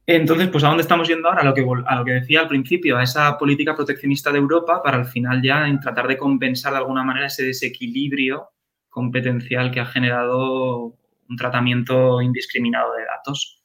Entonces, 0.09 0.49
pues 0.49 0.63
¿a 0.63 0.69
dónde 0.69 0.83
estamos 0.83 1.09
yendo 1.09 1.29
ahora? 1.29 1.43
A 1.43 1.45
lo, 1.45 1.55
que, 1.55 1.67
a 1.87 1.97
lo 1.97 2.05
que 2.05 2.13
decía 2.13 2.41
al 2.41 2.49
principio, 2.49 2.97
a 2.97 3.03
esa 3.03 3.37
política 3.37 3.75
proteccionista 3.75 4.31
de 4.31 4.39
Europa 4.39 4.81
para 4.83 4.99
al 4.99 5.07
final 5.07 5.43
ya 5.43 5.67
en 5.67 5.81
tratar 5.81 6.07
de 6.07 6.17
compensar 6.17 6.73
de 6.73 6.79
alguna 6.79 7.03
manera 7.03 7.27
ese 7.27 7.45
desequilibrio 7.45 8.51
competencial 8.97 9.71
que 9.71 9.81
ha 9.81 9.85
generado 9.85 10.97
un 11.29 11.37
tratamiento 11.37 12.23
indiscriminado 12.23 12.95
de 12.95 13.05
datos. 13.05 13.63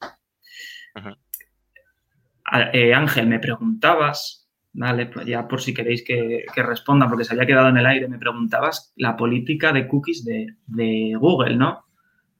Eh, 2.74 2.94
Ángel, 2.94 3.28
me 3.28 3.40
preguntabas, 3.40 4.52
vale, 4.74 5.06
pues 5.06 5.26
ya 5.26 5.48
por 5.48 5.62
si 5.62 5.74
queréis 5.74 6.04
que, 6.04 6.44
responda, 6.58 7.08
porque 7.08 7.24
se 7.24 7.34
había 7.34 7.46
quedado 7.46 7.70
en 7.70 7.78
el 7.78 7.86
aire, 7.86 8.10
me 8.10 8.20
preguntabas 8.20 8.92
la 8.98 9.16
política 9.16 9.72
de 9.72 9.88
cookies 9.88 10.26
de, 10.26 10.58
de 10.68 11.16
Google, 11.18 11.56
¿no? 11.56 11.86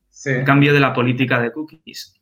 Sí. 0.10 0.32
El 0.32 0.44
cambio 0.44 0.74
de 0.74 0.82
la 0.82 0.94
política 0.94 1.40
de 1.40 1.54
cookies 1.54 2.20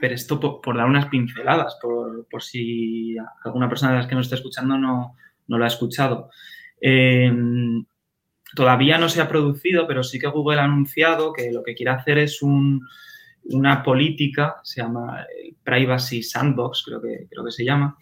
pero 0.00 0.14
esto 0.14 0.40
por, 0.40 0.76
dar 0.76 0.86
unas 0.86 1.06
pinceladas, 1.06 1.78
por, 1.80 2.42
si 2.42 3.14
alguna 3.44 3.68
persona 3.68 3.92
de 3.92 3.98
las 3.98 4.06
que 4.06 4.14
nos 4.14 4.26
está 4.26 4.36
escuchando 4.36 4.78
no, 4.78 5.14
lo 5.46 5.62
ha 5.62 5.68
escuchado. 5.68 6.30
Em, 6.80 7.84
todavía 8.54 8.98
no 8.98 9.08
se 9.08 9.20
ha 9.20 9.28
producido, 9.28 9.86
pero 9.86 10.02
sí 10.02 10.18
que 10.18 10.26
Google 10.26 10.60
ha 10.60 10.64
anunciado 10.64 11.32
que 11.32 11.52
lo 11.52 11.62
que 11.62 11.74
quiere 11.74 11.92
hacer 11.92 12.18
es 12.18 12.40
una 12.42 13.82
política, 13.82 14.56
se 14.62 14.82
llama 14.82 15.26
Privacy 15.62 16.22
Sandbox, 16.22 16.82
creo 16.84 17.00
que, 17.00 17.26
creo 17.30 17.44
que 17.44 17.52
se 17.52 17.64
llama, 17.64 17.96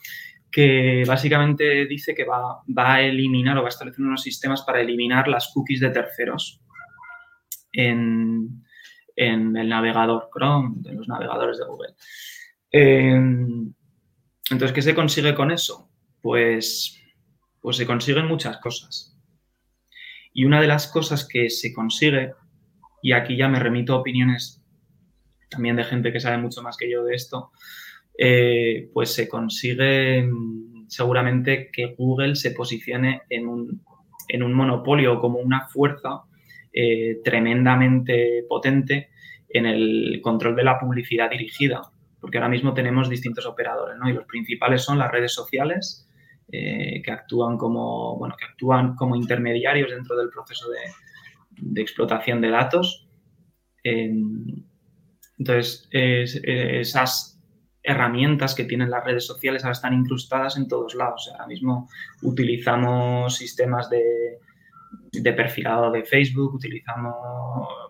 que 0.50 1.04
básicamente 1.06 1.86
dice 1.86 2.14
que 2.14 2.24
va, 2.24 2.62
va 2.76 2.94
a 2.94 3.02
eliminar 3.02 3.58
o 3.58 3.62
va 3.62 3.68
a 3.68 3.70
establecer 3.70 4.04
unos 4.04 4.22
sistemas 4.22 4.62
para 4.62 4.80
eliminar 4.80 5.28
las 5.28 5.50
cookies 5.52 5.80
de 5.80 5.90
terceros 5.90 6.60
en, 7.72 8.64
en 9.14 9.56
el 9.56 9.68
navegador 9.68 10.30
Chrome, 10.32 10.76
de 10.78 10.94
los 10.94 11.08
navegadores 11.08 11.58
de 11.58 11.64
Google. 11.66 11.94
Em, 12.70 13.72
entonces, 14.50 14.72
¿qué 14.72 14.82
se 14.82 14.94
consigue 14.94 15.34
con 15.34 15.50
eso? 15.50 15.90
Pues, 16.22 16.98
pues 17.60 17.76
se 17.76 17.86
consiguen 17.86 18.26
muchas 18.26 18.58
cosas. 18.58 19.17
Y 20.32 20.44
una 20.44 20.60
de 20.60 20.66
las 20.66 20.86
cosas 20.86 21.26
que 21.26 21.50
se 21.50 21.72
consigue, 21.72 22.32
y 23.02 23.12
aquí 23.12 23.36
ya 23.36 23.48
me 23.48 23.58
remito 23.58 23.94
a 23.94 24.00
opiniones 24.00 24.62
también 25.48 25.76
de 25.76 25.84
gente 25.84 26.12
que 26.12 26.20
sabe 26.20 26.38
mucho 26.38 26.62
más 26.62 26.76
que 26.76 26.90
yo 26.90 27.04
de 27.04 27.14
esto, 27.14 27.50
eh, 28.18 28.90
pues 28.92 29.14
se 29.14 29.28
consigue 29.28 30.28
seguramente 30.88 31.70
que 31.72 31.94
Google 31.96 32.34
se 32.34 32.50
posicione 32.50 33.22
en 33.30 33.46
un, 33.46 33.82
en 34.28 34.42
un 34.42 34.52
monopolio 34.52 35.20
como 35.20 35.38
una 35.38 35.68
fuerza 35.68 36.22
eh, 36.72 37.20
tremendamente 37.24 38.44
potente 38.48 39.10
en 39.48 39.66
el 39.66 40.20
control 40.22 40.56
de 40.56 40.64
la 40.64 40.78
publicidad 40.78 41.30
dirigida, 41.30 41.82
porque 42.20 42.38
ahora 42.38 42.50
mismo 42.50 42.74
tenemos 42.74 43.08
distintos 43.08 43.46
operadores, 43.46 43.96
¿no? 43.98 44.08
Y 44.08 44.12
los 44.12 44.26
principales 44.26 44.82
son 44.82 44.98
las 44.98 45.10
redes 45.10 45.32
sociales, 45.32 46.07
eh, 46.50 47.02
que 47.02 47.10
actúan 47.10 47.56
como, 47.56 48.16
bueno, 48.18 48.34
que 48.38 48.44
actúan 48.44 48.94
como 48.94 49.16
intermediarios 49.16 49.90
dentro 49.90 50.16
del 50.16 50.30
proceso 50.30 50.68
de, 50.70 50.80
de 51.60 51.80
explotación 51.80 52.40
de 52.40 52.50
datos. 52.50 53.08
entonces, 55.38 55.88
esas 55.92 57.38
herramientas 57.82 58.54
que 58.54 58.64
tienen 58.64 58.90
las 58.90 59.04
redes 59.04 59.24
sociales 59.24 59.64
ahora 59.64 59.72
están 59.72 59.94
incrustadas 59.94 60.56
en 60.56 60.68
todos 60.68 60.94
lados. 60.94 61.28
ahora 61.32 61.46
mismo 61.46 61.88
utilizamos 62.22 63.36
sistemas 63.36 63.88
de, 63.88 64.38
de 65.12 65.32
perfilado 65.32 65.90
de 65.90 66.04
Facebook, 66.04 66.54
utilizamos, 66.54 67.14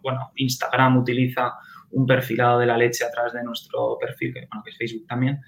bueno, 0.02 0.30
Instagram 0.36 0.98
utiliza 0.98 1.54
un 1.90 2.06
perfilado 2.06 2.58
de 2.58 2.66
la 2.66 2.76
leche 2.76 3.04
a 3.04 3.10
través 3.10 3.32
de 3.32 3.42
nuestro 3.42 3.96
perfil, 3.98 4.34
que, 4.34 4.46
bueno, 4.50 4.62
que 4.62 4.70
es 4.70 4.78
Facebook 4.78 5.06
también, 5.06 5.40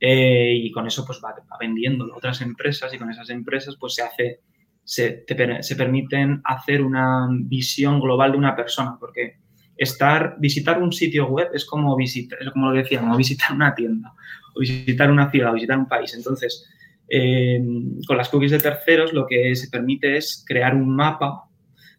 eh, 0.00 0.54
y 0.56 0.70
con 0.72 0.86
eso 0.86 1.04
pues 1.04 1.20
va, 1.22 1.34
vendiendo 1.60 2.04
a 2.12 2.16
otras 2.16 2.40
empresas 2.40 2.92
y 2.94 2.98
con 2.98 3.10
esas 3.10 3.30
empresas 3.30 3.76
pues 3.78 3.94
se 3.94 4.02
hace 4.02 4.40
se, 4.82 5.24
se 5.60 5.76
permiten 5.76 6.40
hacer 6.44 6.82
una 6.82 7.28
visión 7.30 8.00
global 8.00 8.32
de 8.32 8.38
una 8.38 8.56
persona, 8.56 8.96
porque 8.98 9.36
estar, 9.76 10.36
visitar 10.38 10.82
un 10.82 10.92
sitio 10.92 11.28
web 11.28 11.48
es 11.54 11.64
como 11.64 11.94
visitar, 11.96 12.38
como 12.52 12.70
lo 12.70 12.76
decía, 12.76 13.00
visitar 13.16 13.52
una 13.52 13.74
tienda, 13.74 14.12
o 14.54 14.60
visitar 14.60 15.10
una 15.10 15.30
ciudad, 15.30 15.50
o 15.50 15.54
visitar 15.54 15.78
un 15.78 15.86
país. 15.86 16.12
Entonces, 16.14 16.68
eh, 17.08 17.62
con 18.06 18.16
las 18.16 18.28
cookies 18.28 18.50
de 18.50 18.58
terceros 18.58 19.12
lo 19.12 19.26
que 19.26 19.54
se 19.54 19.68
permite 19.68 20.16
es 20.16 20.44
crear 20.46 20.74
un 20.74 20.94
mapa 20.94 21.44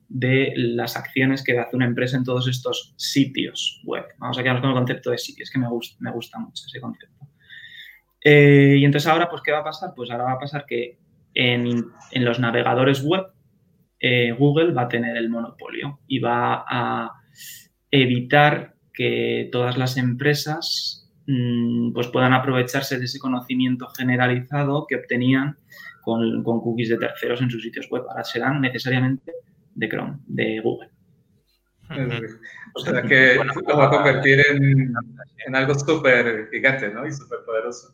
de 0.08 0.54
las 0.56 0.98
acciones 0.98 1.44
que 1.44 1.58
hace 1.58 1.76
una 1.76 1.86
empresa 1.86 2.18
en 2.18 2.26
todos 2.26 2.48
estos 2.48 2.94
sitios 2.98 3.82
web. 3.86 4.06
Vamos 4.20 4.38
a 4.38 4.44
quedarnos 4.44 4.62
con 4.62 4.72
el 4.72 4.78
concepto 4.78 5.12
de 5.12 5.18
sitios, 5.18 5.50
que 5.50 5.60
me 5.60 5.70
gusta, 5.70 5.96
me 6.00 6.12
gusta 6.12 6.40
mucho 6.40 6.66
ese 6.68 6.82
concepto. 6.82 7.21
Eh, 8.24 8.78
y 8.80 8.86
entonces 8.86 9.10
ahora, 9.10 9.30
pues, 9.30 9.42
¿qué 9.42 9.52
va 9.52 9.60
a 9.60 9.64
pasar? 9.64 9.92
Pues 9.96 10.12
ahora 10.12 10.26
va 10.26 10.34
a 10.34 10.40
pasar 10.40 10.66
que 10.66 10.98
en, 11.34 11.92
los 12.16 12.40
navegadores 12.40 13.04
web, 13.04 13.28
eh, 14.00 14.32
Google 14.32 14.74
va 14.74 14.84
a 14.84 14.88
tener 14.88 15.18
el 15.18 15.30
monopolio 15.30 16.00
y 16.08 16.20
va 16.20 16.66
a 16.68 17.12
evitar 17.90 18.76
que 18.94 19.50
todas 19.52 19.78
las 19.78 19.98
empresas 19.98 21.10
mm, 21.28 21.94
pues 21.94 22.08
puedan 22.08 22.34
aprovecharse 22.34 22.98
de 22.98 23.06
ese 23.06 23.20
conocimiento 23.20 23.88
generalizado 23.90 24.86
que 24.88 24.96
obtenían 24.96 25.58
con, 26.02 26.44
cookies 26.44 26.90
de 26.90 26.98
terceros 26.98 27.42
en 27.42 27.50
sus 27.50 27.62
sitios 27.62 27.88
web. 27.90 28.04
Ahora 28.10 28.24
serán 28.24 28.60
necesariamente 28.62 29.32
de 29.76 29.90
Chrome, 29.90 30.18
de 30.26 30.60
Google. 30.60 30.90
O 32.74 32.80
sea 32.80 33.02
que 33.02 33.36
lo 33.36 33.78
va 33.78 33.88
a 33.88 33.90
convertir 33.90 34.40
en, 34.50 35.56
algo 35.56 35.76
súper 35.76 36.50
gigante, 36.50 36.90
¿no? 36.90 37.06
Y 37.06 37.12
súper 37.12 37.40
poderoso. 37.46 37.94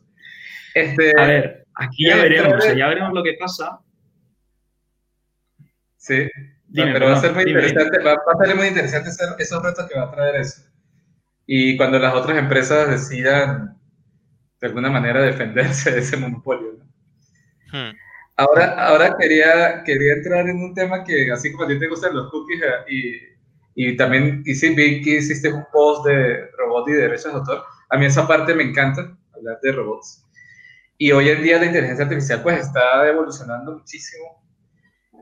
Este, 0.74 1.12
a 1.18 1.26
ver, 1.26 1.66
aquí 1.74 2.06
ya 2.08 2.16
veremos, 2.16 2.64
ya 2.76 2.88
veremos 2.88 3.12
lo 3.12 3.22
que 3.22 3.34
pasa. 3.38 3.80
Sí, 5.96 6.28
pero 6.72 7.06
va 7.06 7.14
a 7.14 7.20
ser 7.20 7.34
muy 7.34 7.44
interesante, 7.44 7.98
va, 8.02 8.12
a 8.12 8.44
ser 8.44 8.56
muy 8.56 8.66
interesante 8.68 9.10
esos 9.38 9.62
retos 9.62 9.88
que 9.88 9.98
va 9.98 10.06
a 10.06 10.10
traer 10.10 10.36
eso. 10.36 10.62
Y 11.46 11.76
cuando 11.76 11.98
las 11.98 12.14
otras 12.14 12.38
empresas 12.38 12.90
decidan 12.90 13.78
de 14.60 14.66
alguna 14.66 14.90
manera 14.90 15.22
defenderse 15.22 15.90
de 15.90 16.00
ese 16.00 16.16
monopolio. 16.16 16.78
Hmm. 17.72 17.96
Ahora, 18.36 18.86
ahora 18.86 19.16
quería, 19.18 19.82
quería 19.84 20.12
entrar 20.12 20.48
en 20.48 20.58
un 20.58 20.72
tema 20.72 21.02
que, 21.02 21.30
así 21.32 21.50
como 21.50 21.64
a 21.64 21.68
ti 21.68 21.78
te 21.78 21.88
gustan 21.88 22.14
los 22.14 22.30
cookies 22.30 22.62
eh, 22.62 23.34
y, 23.74 23.90
y 23.90 23.96
también 23.96 24.42
hice, 24.46 24.70
vi 24.70 25.02
que 25.02 25.16
hiciste 25.16 25.52
un 25.52 25.64
post 25.72 26.06
de 26.06 26.48
robot 26.56 26.88
y 26.88 26.92
derechos 26.92 27.32
de 27.32 27.38
autor, 27.38 27.64
a 27.90 27.96
mí 27.96 28.06
esa 28.06 28.28
parte 28.28 28.54
me 28.54 28.62
encanta, 28.62 29.16
hablar 29.34 29.58
de 29.60 29.72
robots. 29.72 30.24
Y 31.00 31.12
hoy 31.12 31.28
en 31.28 31.44
día 31.44 31.58
la 31.58 31.66
inteligencia 31.66 32.04
artificial 32.04 32.42
pues 32.42 32.58
está 32.58 33.08
evolucionando 33.08 33.78
muchísimo 33.78 34.42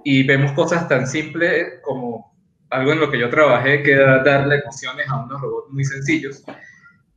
y 0.03 0.27
vemos 0.27 0.53
cosas 0.53 0.89
tan 0.89 1.07
simples 1.07 1.81
como 1.83 2.35
algo 2.71 2.93
en 2.93 3.01
lo 3.01 3.11
que 3.11 3.19
yo 3.19 3.29
trabajé, 3.29 3.83
que 3.83 3.93
era 3.93 4.23
darle 4.23 4.61
emociones 4.61 5.07
a 5.09 5.23
unos 5.23 5.39
robots 5.39 5.71
muy 5.71 5.85
sencillos. 5.85 6.43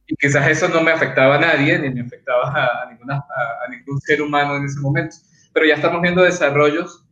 Y 0.07 0.15
quizás 0.15 0.45
eso 0.49 0.67
no 0.67 0.81
me 0.81 0.91
afectaba 0.91 1.35
a 1.35 1.39
nadie, 1.39 1.79
ni 1.79 1.89
me 1.89 2.01
afectaba 2.01 2.49
a, 2.49 2.89
ninguna, 2.89 3.15
a, 3.15 3.69
ningún 3.69 3.99
ser 4.01 4.21
humano 4.21 4.57
en 4.57 4.65
ese 4.65 4.79
momento. 4.81 5.15
Pero 5.53 5.65
ya 5.65 5.75
estamos 5.75 6.01
viendo 6.01 6.21
desarrollos 6.21 7.05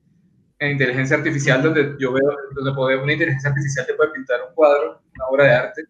en 0.59 0.71
inteligencia 0.71 1.15
artificial 1.15 1.61
donde 1.61 1.95
yo 1.97 2.11
veo, 2.11 2.35
donde 2.55 2.73
puede, 2.73 2.97
una 2.97 3.13
inteligencia 3.13 3.51
artificial 3.51 3.85
te 3.85 3.93
puede 3.93 4.11
pintar 4.11 4.41
un 4.49 4.53
cuadro, 4.53 5.01
una 5.15 5.25
obra 5.29 5.43
de 5.45 5.53
arte, 5.53 5.83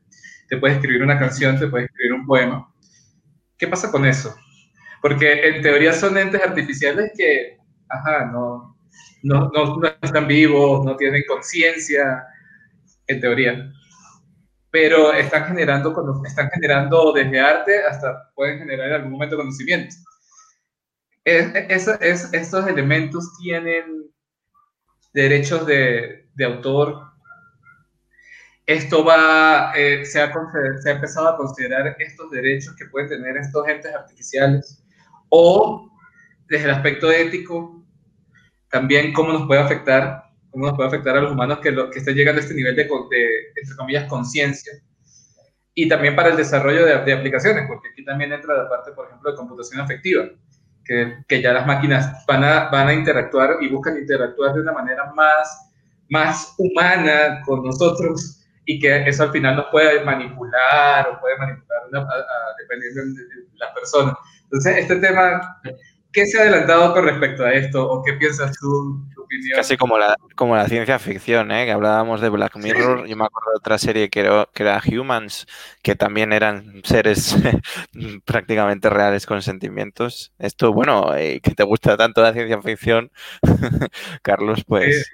te 0.50 0.58
puede 0.58 0.76
escribir 0.76 1.02
una 1.02 1.18
canción, 1.18 1.58
te 1.58 1.68
puede 1.68 1.86
escribir 1.86 2.14
un 2.14 2.28
poema. 2.28 2.72
¿Qué 3.58 3.68
pasa 3.68 3.90
con 3.90 4.06
eso? 4.06 4.36
Porque 5.08 5.48
en 5.48 5.62
teoría 5.62 5.94
son 5.94 6.18
entes 6.18 6.42
artificiales 6.44 7.14
que, 7.16 7.58
ajá, 7.88 8.26
no, 8.26 8.78
no, 9.24 9.50
no, 9.54 9.88
están 10.02 10.28
vivos, 10.28 10.84
no 10.84 10.98
tienen 10.98 11.24
conciencia, 11.26 12.28
en 13.08 13.22
teoría. 13.22 13.72
Pero 14.70 15.14
están 15.14 15.46
generando, 15.46 15.96
están 16.26 16.50
generando 16.50 17.14
desde 17.14 17.40
arte 17.40 17.86
hasta 17.86 18.34
pueden 18.36 18.60
generar 18.60 18.90
en 18.90 18.96
algún 18.96 19.14
momento 19.14 19.38
conocimiento. 19.38 19.96
Es, 21.24 21.88
es, 22.02 22.34
estos 22.34 22.68
elementos 22.68 23.32
tienen 23.42 24.12
derechos 25.14 25.66
de, 25.66 26.28
de 26.36 26.46
autor. 26.46 27.02
Esto 28.66 29.06
va, 29.06 29.72
eh, 29.74 30.04
se, 30.04 30.20
ha, 30.20 30.34
se 30.82 30.90
ha 30.90 30.96
empezado 30.96 31.30
a 31.30 31.38
considerar 31.38 31.96
estos 31.98 32.30
derechos 32.30 32.76
que 32.76 32.88
pueden 32.88 33.08
tener 33.08 33.38
estos 33.38 33.66
entes 33.70 33.96
artificiales 33.96 34.84
o 35.30 35.90
desde 36.48 36.66
el 36.66 36.72
aspecto 36.72 37.12
ético, 37.12 37.84
también 38.70 39.14
cómo 39.14 39.34
nos 39.34 39.48
puede 39.48 39.62
afectar, 39.62 40.24
cómo 40.52 40.68
nos 40.68 40.76
puede 40.76 40.90
afectar 40.90 41.18
a 41.18 41.22
los 41.22 41.32
humanos 41.32 41.60
que, 41.60 41.72
lo, 41.72 41.90
que 41.90 42.00
estén 42.00 42.16
llegando 42.16 42.40
a 42.40 42.44
este 42.44 42.56
nivel 42.56 42.76
de, 42.76 42.84
entre 42.84 43.76
comillas, 43.78 44.10
conciencia. 44.10 44.74
Y 45.74 45.88
también 45.88 46.16
para 46.16 46.30
el 46.30 46.38
desarrollo 46.38 46.86
de, 46.86 46.98
de, 47.04 47.14
aplicaciones, 47.14 47.66
porque 47.68 47.90
aquí 47.90 48.04
también 48.04 48.34
entra 48.34 48.56
la 48.56 48.70
parte, 48.70 48.92
por 48.92 49.08
ejemplo, 49.08 49.32
de 49.32 49.38
computación 49.38 49.80
afectiva, 49.80 50.26
que, 50.84 51.18
que 51.28 51.42
ya 51.42 51.54
las 51.54 51.68
máquinas 51.68 52.26
van 52.26 52.44
a, 52.44 52.70
van 52.70 52.88
a 52.88 52.94
interactuar 52.94 53.58
y 53.62 53.70
buscan 53.70 53.98
interactuar 53.98 54.56
de 54.56 54.62
una 54.62 54.72
manera 54.72 55.12
más, 55.14 55.72
más 56.10 56.56
humana 56.58 57.42
con 57.46 57.64
nosotros 57.64 58.38
y 58.66 58.80
que 58.80 59.08
eso 59.08 59.24
al 59.24 59.32
final 59.32 59.56
nos 59.56 59.68
puede 59.68 60.04
manipular 60.04 61.10
o 61.10 61.20
puede 61.22 61.38
manipular 61.38 61.84
dependiendo 62.58 63.02
de 63.02 63.58
la 63.58 63.74
persona. 63.74 64.18
Entonces, 64.52 64.78
este 64.78 64.96
tema, 64.98 65.60
¿qué 66.12 66.26
se 66.26 66.38
ha 66.38 66.42
adelantado 66.42 66.94
con 66.94 67.06
respecto 67.06 67.44
a 67.44 67.54
esto? 67.54 67.88
¿O 67.88 68.04
qué 68.04 68.14
piensas 68.14 68.58
tú, 68.58 69.06
tu 69.14 69.24
opinión? 69.24 69.58
Casi 69.58 69.78
como 69.78 70.00
la, 70.00 70.16
como 70.36 70.56
la 70.56 70.68
ciencia 70.68 71.00
ficción, 71.00 71.52
¿eh? 71.52 71.66
que 71.66 71.72
hablábamos 71.72 72.22
de 72.22 72.30
Black 72.30 72.56
Mirror. 72.56 73.08
Yo 73.08 73.16
me 73.16 73.26
acuerdo 73.26 73.52
de 73.52 73.58
otra 73.58 73.78
serie 73.78 74.10
que 74.10 74.22
era, 74.22 74.48
que 74.54 74.64
era 74.64 74.82
Humans, 74.84 75.46
que 75.84 75.96
también 75.96 76.34
eran 76.34 76.82
seres 76.84 77.36
prácticamente 78.26 78.90
reales 78.90 79.26
con 79.26 79.42
sentimientos. 79.42 80.34
Esto, 80.40 80.74
bueno, 80.74 81.16
eh, 81.16 81.42
que 81.42 81.52
te 81.54 81.64
gusta 81.64 81.98
tanto 81.98 82.22
la 82.22 82.34
ciencia 82.34 82.62
ficción, 82.62 83.12
Carlos, 84.22 84.64
pues... 84.66 85.12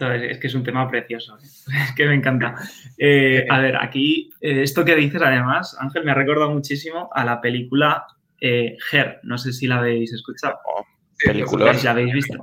Es 0.00 0.38
que 0.38 0.46
es 0.46 0.54
un 0.54 0.64
tema 0.64 0.90
precioso, 0.90 1.36
¿eh? 1.38 1.46
es 1.88 1.94
que 1.94 2.06
me 2.06 2.14
encanta. 2.14 2.54
Eh, 2.98 3.46
a 3.48 3.60
ver, 3.60 3.76
aquí, 3.76 4.30
esto 4.40 4.84
que 4.84 4.96
dices 4.96 5.20
además, 5.22 5.76
Ángel, 5.78 6.04
me 6.04 6.12
ha 6.12 6.14
recordado 6.14 6.50
muchísimo 6.50 7.10
a 7.12 7.24
la 7.24 7.40
película 7.40 8.06
eh, 8.44 8.76
Her, 8.90 9.20
no 9.22 9.38
sé 9.38 9.52
si 9.52 9.68
la 9.68 9.78
habéis 9.78 10.12
escuchado. 10.12 10.56
Oh. 10.64 10.84
Si 11.16 11.84
la 11.84 11.90
habéis 11.92 12.12
visto. 12.12 12.36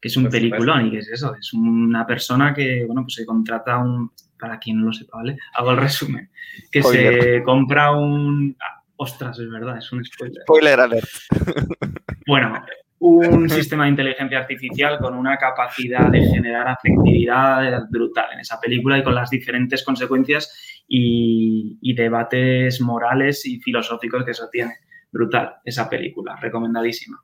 Que 0.00 0.08
es 0.08 0.16
un 0.16 0.28
peliculón 0.28 0.86
y 0.86 0.90
que 0.90 0.98
es 0.98 1.08
eso, 1.08 1.34
es 1.36 1.52
una 1.54 2.04
persona 2.04 2.52
que, 2.52 2.84
bueno, 2.84 3.02
pues 3.02 3.14
se 3.14 3.24
contrata 3.24 3.78
un, 3.78 4.10
para 4.38 4.58
quien 4.58 4.78
no 4.78 4.86
lo 4.86 4.92
sepa, 4.92 5.18
¿vale? 5.18 5.38
Hago 5.54 5.70
el 5.70 5.76
resumen, 5.78 6.28
que 6.70 6.82
se 6.82 7.42
compra 7.44 7.92
un... 7.92 8.56
Ah, 8.60 8.82
ostras, 8.96 9.38
es 9.38 9.48
verdad, 9.48 9.78
es 9.78 9.90
un 9.92 10.04
spoiler. 10.04 10.42
Spoiler 10.42 10.80
alert. 10.80 11.08
Bueno, 12.28 12.60
un 12.98 13.48
sistema 13.48 13.84
de 13.84 13.90
inteligencia 13.90 14.40
artificial 14.40 14.98
con 14.98 15.14
una 15.14 15.36
capacidad 15.36 16.10
de 16.10 16.26
generar 16.26 16.66
afectividad 16.66 17.84
brutal 17.88 18.32
en 18.32 18.40
esa 18.40 18.58
película 18.58 18.98
y 18.98 19.04
con 19.04 19.14
las 19.14 19.30
diferentes 19.30 19.84
consecuencias 19.84 20.82
y, 20.88 21.78
y 21.80 21.94
debates 21.94 22.80
morales 22.80 23.46
y 23.46 23.60
filosóficos 23.60 24.24
que 24.24 24.32
eso 24.32 24.48
tiene 24.50 24.74
brutal 25.10 25.56
esa 25.64 25.88
película, 25.88 26.36
recomendadísima. 26.36 27.22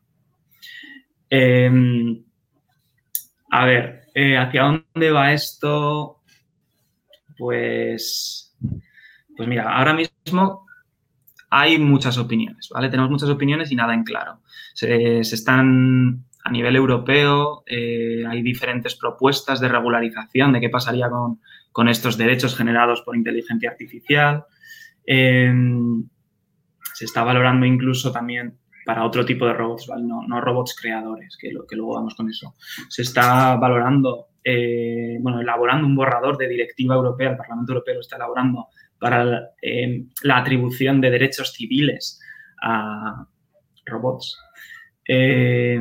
Em, 1.28 2.24
a 3.50 3.64
ver, 3.64 4.02
eh, 4.14 4.36
¿hacia 4.36 4.62
dónde 4.62 5.10
va 5.10 5.32
esto? 5.32 6.20
Pues, 7.36 8.56
pues 9.36 9.48
mira, 9.48 9.76
ahora 9.76 9.94
mismo 9.94 10.66
hay 11.50 11.78
muchas 11.78 12.16
opiniones, 12.16 12.70
¿vale? 12.72 12.88
Tenemos 12.88 13.10
muchas 13.10 13.28
opiniones 13.28 13.70
y 13.70 13.76
nada 13.76 13.92
en 13.92 14.04
claro. 14.04 14.40
Se, 14.72 15.20
están 15.20 16.24
a 16.44 16.50
nivel 16.50 16.76
europeo, 16.76 17.62
eh, 17.66 18.24
hay 18.26 18.42
diferentes 18.42 18.94
propuestas 18.94 19.60
de 19.60 19.68
regularización 19.68 20.54
de 20.54 20.60
qué 20.60 20.70
pasaría 20.70 21.10
con, 21.10 21.88
estos 21.88 22.16
derechos 22.16 22.56
generados 22.56 23.02
por 23.02 23.16
inteligencia 23.16 23.70
artificial. 23.70 24.44
Em, 25.04 26.08
se 26.95 27.05
está 27.05 27.22
valorando 27.24 27.66
incluso 27.66 28.12
también 28.12 28.59
para 28.84 29.05
otro 29.05 29.24
tipo 29.24 29.47
de 29.47 29.55
robots, 29.55 29.88
no, 29.99 30.40
robots 30.40 30.74
creadores, 30.80 31.36
que, 31.40 31.53
lo, 31.53 31.66
que 31.66 31.76
luego 31.76 31.95
vamos 31.95 32.14
con 32.14 32.28
eso. 32.28 32.55
Se 32.88 33.03
está 33.03 33.57
valorando, 33.57 34.28
eh, 34.43 35.18
bueno, 35.20 35.40
elaborando 35.40 35.86
un 35.86 35.95
borrador 35.95 36.36
de 36.36 36.49
directiva 36.49 36.95
europea, 36.95 37.30
el 37.30 37.36
Parlamento 37.36 37.72
Europeo 37.72 37.95
lo 37.95 38.01
está 38.01 38.16
elaborando 38.16 38.68
para 38.99 39.51
eh, 39.61 40.05
la 40.22 40.38
atribución 40.38 41.01
de 41.01 41.11
derechos 41.11 41.53
civiles 41.53 42.20
a 42.62 43.26
robots. 43.86 44.38
Eh, 45.07 45.80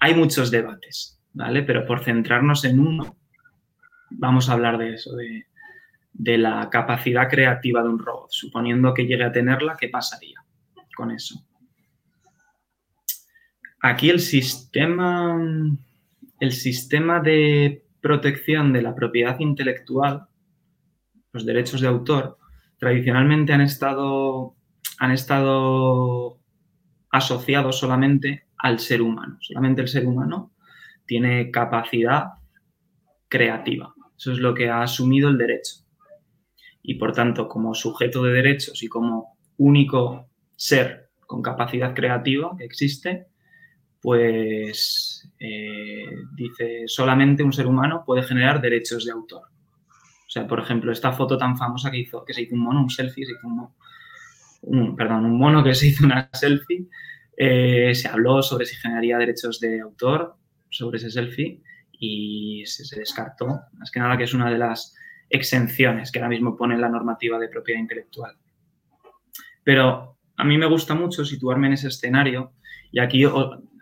hay 0.00 0.14
muchos 0.14 0.50
debates, 0.50 1.20
¿vale? 1.32 1.62
Pero 1.62 1.84
por 1.84 2.04
centrarnos 2.04 2.64
en 2.64 2.80
uno, 2.80 3.16
vamos 4.10 4.48
a 4.48 4.52
hablar 4.52 4.78
de 4.78 4.94
eso, 4.94 5.14
de, 5.16 5.46
de 6.12 6.38
la 6.38 6.68
capacidad 6.70 7.28
creativa 7.28 7.82
de 7.82 7.88
un 7.88 7.98
robot. 7.98 8.30
Suponiendo 8.30 8.94
que 8.94 9.06
llegue 9.06 9.24
a 9.24 9.32
tenerla, 9.32 9.76
¿qué 9.78 9.88
pasaría 9.88 10.45
con 10.96 11.12
eso? 11.12 11.46
Aquí 13.80 14.10
el 14.10 14.18
sistema, 14.18 15.38
el 16.40 16.52
sistema 16.52 17.20
de 17.20 17.84
protección 18.00 18.72
de 18.72 18.82
la 18.82 18.94
propiedad 18.94 19.38
intelectual, 19.38 20.26
los 21.32 21.46
derechos 21.46 21.80
de 21.80 21.88
autor, 21.88 22.38
tradicionalmente 22.78 23.52
han 23.52 23.60
estado, 23.60 24.56
han 24.98 25.12
estado 25.12 26.40
asociados 27.10 27.78
solamente 27.78 28.46
al 28.58 28.80
ser 28.80 29.02
humano. 29.02 29.38
Solamente 29.40 29.82
el 29.82 29.88
ser 29.88 30.06
humano 30.06 30.52
tiene 31.06 31.50
capacidad 31.50 32.24
creativa. 33.28 33.94
Eso 34.16 34.32
es 34.32 34.38
lo 34.38 34.54
que 34.54 34.68
ha 34.68 34.82
asumido 34.82 35.28
el 35.28 35.38
derecho. 35.38 35.84
Y 36.82 36.94
por 36.94 37.12
tanto, 37.12 37.48
como 37.48 37.74
sujeto 37.74 38.22
de 38.22 38.32
derechos 38.32 38.82
y 38.82 38.88
como 38.88 39.36
único 39.58 40.28
ser 40.56 41.10
con 41.26 41.42
capacidad 41.42 41.94
creativa 41.94 42.56
que 42.56 42.64
existe, 42.64 43.26
pues 44.00 45.28
eh, 45.38 46.06
dice, 46.34 46.84
solamente 46.86 47.42
un 47.42 47.52
ser 47.52 47.66
humano 47.66 48.04
puede 48.06 48.22
generar 48.22 48.60
derechos 48.60 49.04
de 49.04 49.12
autor. 49.12 49.42
O 49.42 50.30
sea, 50.30 50.46
por 50.46 50.60
ejemplo, 50.60 50.92
esta 50.92 51.12
foto 51.12 51.36
tan 51.36 51.56
famosa 51.56 51.90
que 51.90 51.98
hizo, 51.98 52.24
que 52.24 52.32
se 52.32 52.42
hizo 52.42 52.54
un 52.54 52.62
mono, 52.62 52.82
un 52.82 52.90
selfie, 52.90 53.26
se 53.26 53.32
hizo 53.32 53.72
un, 54.62 54.96
perdón, 54.96 55.24
un 55.24 55.38
mono 55.38 55.62
que 55.62 55.74
se 55.74 55.88
hizo 55.88 56.04
una 56.04 56.28
selfie, 56.32 56.86
eh, 57.36 57.94
se 57.94 58.08
habló 58.08 58.42
sobre 58.42 58.66
si 58.66 58.76
generaría 58.76 59.18
derechos 59.18 59.60
de 59.60 59.80
autor 59.80 60.36
sobre 60.70 60.98
ese 60.98 61.10
selfie 61.10 61.62
y 61.92 62.64
se, 62.66 62.84
se, 62.84 62.98
descartó. 62.98 63.46
Más 63.72 63.90
que 63.90 64.00
nada 64.00 64.16
que 64.16 64.24
es 64.24 64.34
una 64.34 64.50
de 64.50 64.58
las 64.58 64.94
exenciones 65.28 66.12
que 66.12 66.18
ahora 66.18 66.28
mismo 66.28 66.56
pone 66.56 66.78
la 66.78 66.88
normativa 66.88 67.38
de 67.38 67.48
propiedad 67.48 67.80
intelectual. 67.80 68.36
Pero 69.64 70.15
a 70.36 70.44
mí 70.44 70.58
me 70.58 70.66
gusta 70.66 70.94
mucho 70.94 71.24
situarme 71.24 71.68
en 71.68 71.72
ese 71.74 71.88
escenario 71.88 72.52
y 72.92 73.00
aquí 73.00 73.24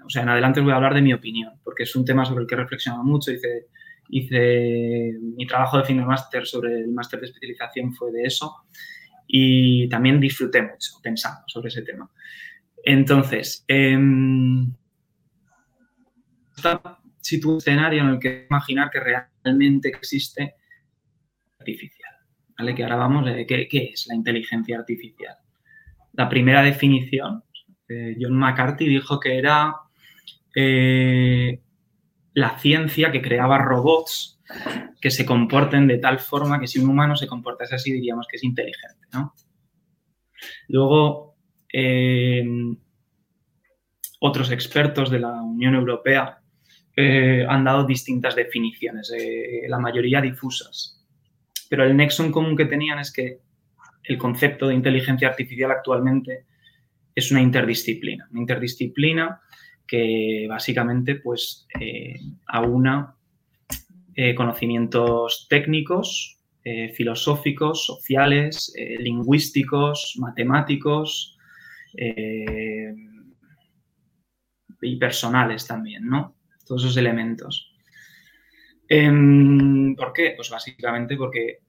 o 0.05 0.11
sea, 0.11 0.23
en 0.23 0.29
adelante 0.29 0.61
os 0.61 0.65
voy 0.65 0.73
a 0.73 0.77
hablar 0.77 0.95
de 0.95 1.03
mi 1.03 1.13
opinión, 1.13 1.55
porque 1.63 1.85
es 1.85 1.97
un 1.97 2.05
tema 2.05 2.25
sobre 2.25 2.43
el 2.43 2.47
que 2.47 2.55
he 2.55 2.59
reflexionado 2.59 3.05
mucho. 3.05 3.33
Hice, 3.33 3.69
hice 4.11 5.19
mi 5.21 5.47
trabajo 5.47 5.79
de 5.79 5.85
fin 5.85 5.97
de 5.97 6.05
máster 6.05 6.47
sobre 6.47 6.81
el 6.81 6.89
máster 6.89 7.21
de 7.21 7.27
especialización 7.27 7.95
fue 7.95 8.13
de 8.13 8.25
eso 8.25 8.55
y 9.27 9.89
también 9.89 10.21
disfruté 10.21 10.63
mucho 10.63 10.93
pensando 11.03 11.43
sobre 11.47 11.69
ese 11.69 11.83
tema. 11.83 12.11
Entonces, 12.83 13.65
eh, 13.67 13.97
un 13.97 14.77
escenario 17.57 18.03
en 18.03 18.09
el 18.09 18.19
que 18.19 18.47
imaginar 18.49 18.91
que 18.91 19.01
realmente 19.01 19.89
existe 19.89 20.55
artificial. 21.59 22.15
¿vale? 22.59 22.75
Que 22.75 22.83
ahora 22.83 22.97
vamos, 22.97 23.25
de 23.25 23.47
¿qué, 23.47 23.67
¿qué, 23.69 23.91
es 23.95 24.07
la 24.07 24.15
inteligencia 24.15 24.79
artificial? 24.79 25.37
La 26.17 26.29
primera 26.29 26.63
definición, 26.63 27.43
eh, 27.89 28.17
John 28.21 28.37
McCarthy 28.37 28.87
dijo 28.87 29.19
que 29.19 29.37
era 29.39 29.75
eh, 30.55 31.61
la 32.35 32.59
ciencia 32.59 33.11
que 33.11 33.21
creaba 33.21 33.59
robots 33.59 34.41
que 35.01 35.11
se 35.11 35.27
comporten 35.27 35.87
de 35.87 35.99
tal 35.99 36.19
forma 36.19 36.61
que 36.61 36.67
si 36.67 36.79
un 36.79 36.89
humano 36.89 37.17
se 37.17 37.27
comportase 37.27 37.75
así 37.75 37.93
diríamos 37.93 38.27
que 38.29 38.37
es 38.37 38.45
inteligente. 38.45 39.09
Luego, 40.69 41.37
eh, 41.73 42.45
otros 44.21 44.51
expertos 44.51 45.11
de 45.11 45.19
la 45.19 45.43
Unión 45.43 45.75
Europea 45.75 46.41
han 46.97 47.65
dado 47.65 47.85
distintas 47.85 48.37
definiciones, 48.37 49.13
la 49.67 49.81
mayoría 49.81 50.21
difusas. 50.21 51.05
Pero 51.69 51.85
el 51.85 51.97
nexo 51.97 52.25
en 52.25 52.31
común 52.31 52.57
que 52.57 52.67
tenían 52.67 53.01
es 53.01 53.13
que 53.13 53.41
el 54.05 54.19
concepto 54.19 54.69
de 54.69 54.75
inteligencia 54.75 55.29
artificial 55.29 55.71
actualmente 55.71 56.47
es 57.15 57.31
una 57.31 57.41
interdisciplina. 57.41 58.29
Una 58.31 58.41
interdisciplina 58.41 59.41
que 59.87 60.47
básicamente 60.49 61.17
pues 61.17 61.67
eh, 61.81 62.19
aúna 62.47 63.17
eh, 64.15 64.35
conocimientos 64.35 65.47
técnicos, 65.49 66.39
eh, 66.65 66.91
filosóficos, 66.91 67.85
sociales, 67.85 68.73
lingüísticos, 68.99 70.15
matemáticos 70.19 71.37
y 74.81 74.97
personales 74.97 75.67
también, 75.67 76.07
¿no? 76.07 76.35
Todos 76.67 76.85
esos 76.85 76.97
elementos. 76.97 77.75
Em, 78.89 79.95
¿Por 79.95 80.13
qué? 80.13 80.33
Pues 80.37 80.51
básicamente 80.51 81.17
porque 81.17 81.61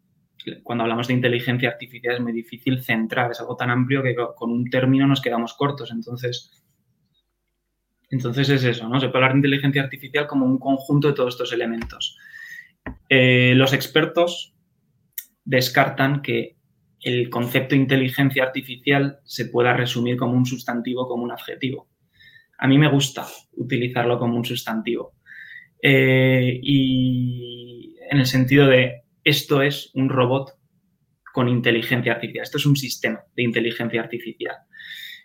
cuando 0.63 0.83
hablamos 0.83 1.07
de 1.07 1.13
inteligencia 1.13 1.69
artificial 1.69 2.15
es 2.15 2.21
muy 2.21 2.31
difícil 2.31 2.81
centrar, 2.83 3.31
es 3.31 3.39
algo 3.39 3.55
tan 3.55 3.69
amplio 3.69 4.03
que 4.03 4.15
con 4.35 4.51
un 4.51 4.69
término 4.69 5.07
nos 5.07 5.21
quedamos 5.21 5.53
cortos. 5.53 5.91
Entonces, 5.91 6.51
entonces 8.09 8.49
es 8.49 8.63
eso, 8.63 8.87
¿no? 8.87 8.99
Se 8.99 9.07
puede 9.07 9.17
hablar 9.17 9.31
de 9.33 9.39
inteligencia 9.39 9.81
artificial 9.81 10.27
como 10.27 10.45
un 10.45 10.57
conjunto 10.57 11.07
de 11.07 11.13
todos 11.13 11.33
estos 11.33 11.53
elementos. 11.53 12.17
Eh, 13.09 13.53
los 13.55 13.73
expertos 13.73 14.53
descartan 15.43 16.21
que 16.21 16.55
el 17.01 17.29
concepto 17.29 17.75
inteligencia 17.75 18.43
artificial 18.43 19.19
se 19.23 19.45
pueda 19.45 19.73
resumir 19.73 20.17
como 20.17 20.33
un 20.33 20.45
sustantivo, 20.45 21.07
como 21.07 21.23
un 21.23 21.31
adjetivo. 21.31 21.87
A 22.57 22.67
mí 22.67 22.77
me 22.77 22.89
gusta 22.89 23.27
utilizarlo 23.53 24.17
como 24.17 24.37
un 24.37 24.45
sustantivo. 24.45 25.13
Eh, 25.81 26.59
y 26.63 27.95
en 28.09 28.19
el 28.19 28.25
sentido 28.25 28.67
de 28.67 29.04
esto 29.25 29.61
es 29.61 29.91
un 29.95 30.07
robot 30.07 30.57
con 31.33 31.49
inteligencia 31.49 32.13
artificial, 32.13 32.43
esto 32.43 32.57
es 32.57 32.65
un 32.65 32.77
sistema 32.77 33.19
de 33.35 33.43
inteligencia 33.43 33.99
artificial. 33.99 34.55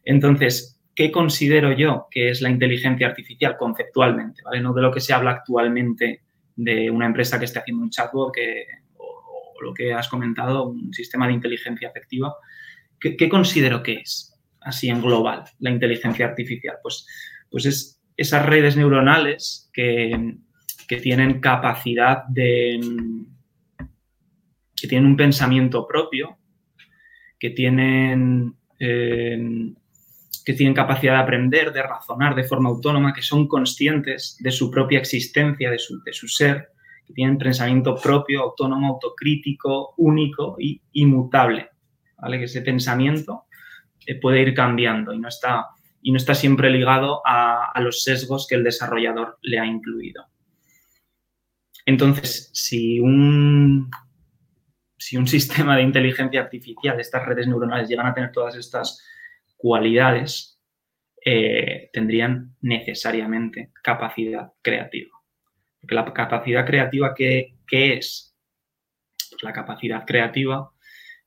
Entonces, 0.05 0.81
¿qué 0.95 1.13
considero 1.13 1.73
yo 1.73 2.09
que 2.11 2.31
es 2.31 2.41
la 2.41 2.51
inteligencia 2.51 3.07
artificial 3.07 3.57
conceptualmente? 3.57 4.43
No 4.61 4.73
de 4.73 4.83
lo 4.83 4.91
que 4.91 5.01
se 5.01 5.13
habla 5.13 5.31
actualmente 5.31 6.23
de 6.57 6.91
una 6.91 7.07
empresa 7.07 7.39
que 7.39 7.45
esté 7.45 7.61
haciendo 7.61 7.85
un 7.85 7.91
chatbot 7.91 8.35
que, 8.35 8.65
o, 8.97 9.55
lo 9.63 9.73
que 9.73 9.93
has 9.93 10.09
comentado, 10.09 10.69
un 10.69 10.93
sistema 10.93 11.27
de 11.29 11.35
inteligencia 11.35 11.89
efectiva. 11.89 12.35
¿Qué, 12.99 13.29
considero 13.29 13.83
que 13.83 13.95
es, 13.95 14.35
así 14.61 14.89
en 14.89 15.01
global, 15.01 15.45
la 15.61 15.71
inteligencia 15.71 16.27
artificial? 16.27 16.77
Pues, 16.83 17.07
pues 17.49 17.67
es 17.67 18.01
esas 18.17 18.45
redes 18.45 18.77
neuronales 18.77 19.71
que, 19.73 20.37
tienen 21.01 21.41
capacidad 21.41 22.25
de... 22.27 22.81
que 24.81 24.89
tienen 24.89 25.11
un 25.11 25.17
pensamiento 25.17 25.87
propio, 25.87 26.39
que 27.39 27.51
tienen... 27.51 28.55
Eh, 28.79 29.73
que 30.45 30.55
tienen 30.55 30.75
capacidad 30.75 31.15
de 31.15 31.21
aprender, 31.21 31.73
de 31.73 31.83
razonar 31.83 32.35
de 32.35 32.45
forma 32.45 32.71
autónoma, 32.71 33.13
que 33.13 33.23
son 33.23 33.47
conscientes 33.47 34.37
de 34.41 34.51
su 34.51 34.71
propia 34.71 34.99
existencia, 34.99 35.71
de 35.71 35.79
su, 35.79 36.03
de 36.03 36.13
su 36.13 36.29
ser, 36.29 36.71
que 37.07 37.13
tienen 37.13 37.39
pensamiento 37.39 37.95
propio, 37.95 38.43
autónomo, 38.43 38.95
autocrítico, 38.95 39.95
único 39.99 40.57
y 40.59 40.81
inmutable. 40.93 41.69
¿vale? 42.17 42.39
Que 42.39 42.45
ese 42.45 42.63
pensamiento 42.63 43.45
eh, 44.07 44.19
puede 44.19 44.41
ir 44.41 44.55
cambiando 44.55 45.13
y 45.13 45.19
no 45.19 45.29
está, 45.29 45.67
y 46.03 46.11
no 46.11 46.17
está 46.17 46.35
siempre 46.35 46.71
ligado 46.71 47.21
a, 47.27 47.71
a 47.73 47.81
los 47.81 48.03
sesgos 48.03 48.47
que 48.49 48.55
el 48.55 48.65
desarrollador 48.65 49.39
le 49.43 49.59
ha 49.59 49.67
incluido. 49.67 50.25
Entonces, 51.85 52.51
si 52.53 53.01
un, 53.01 53.91
si 55.01 55.17
un 55.17 55.27
sistema 55.37 55.77
de 55.77 55.83
inteligencia 55.83 56.43
artificial, 56.43 57.01
estas 57.01 57.27
redes 57.27 57.49
neuronales 57.49 57.89
llegan 57.89 58.07
a 58.07 58.15
tener 58.15 58.31
todas 58.31 58.55
estas 58.57 59.05
cualidades 59.57 60.59
eh, 61.23 61.91
tendrían 61.93 62.57
necesariamente 62.63 63.73
capacidad 63.83 64.53
creativa. 64.63 65.11
Porque 65.81 65.95
la 65.95 66.13
capacidad 66.13 66.65
creativa, 66.65 67.15
¿qué, 67.15 67.57
es? 67.71 68.35
La 69.43 69.53
capacidad 69.53 70.05
creativa 70.07 70.71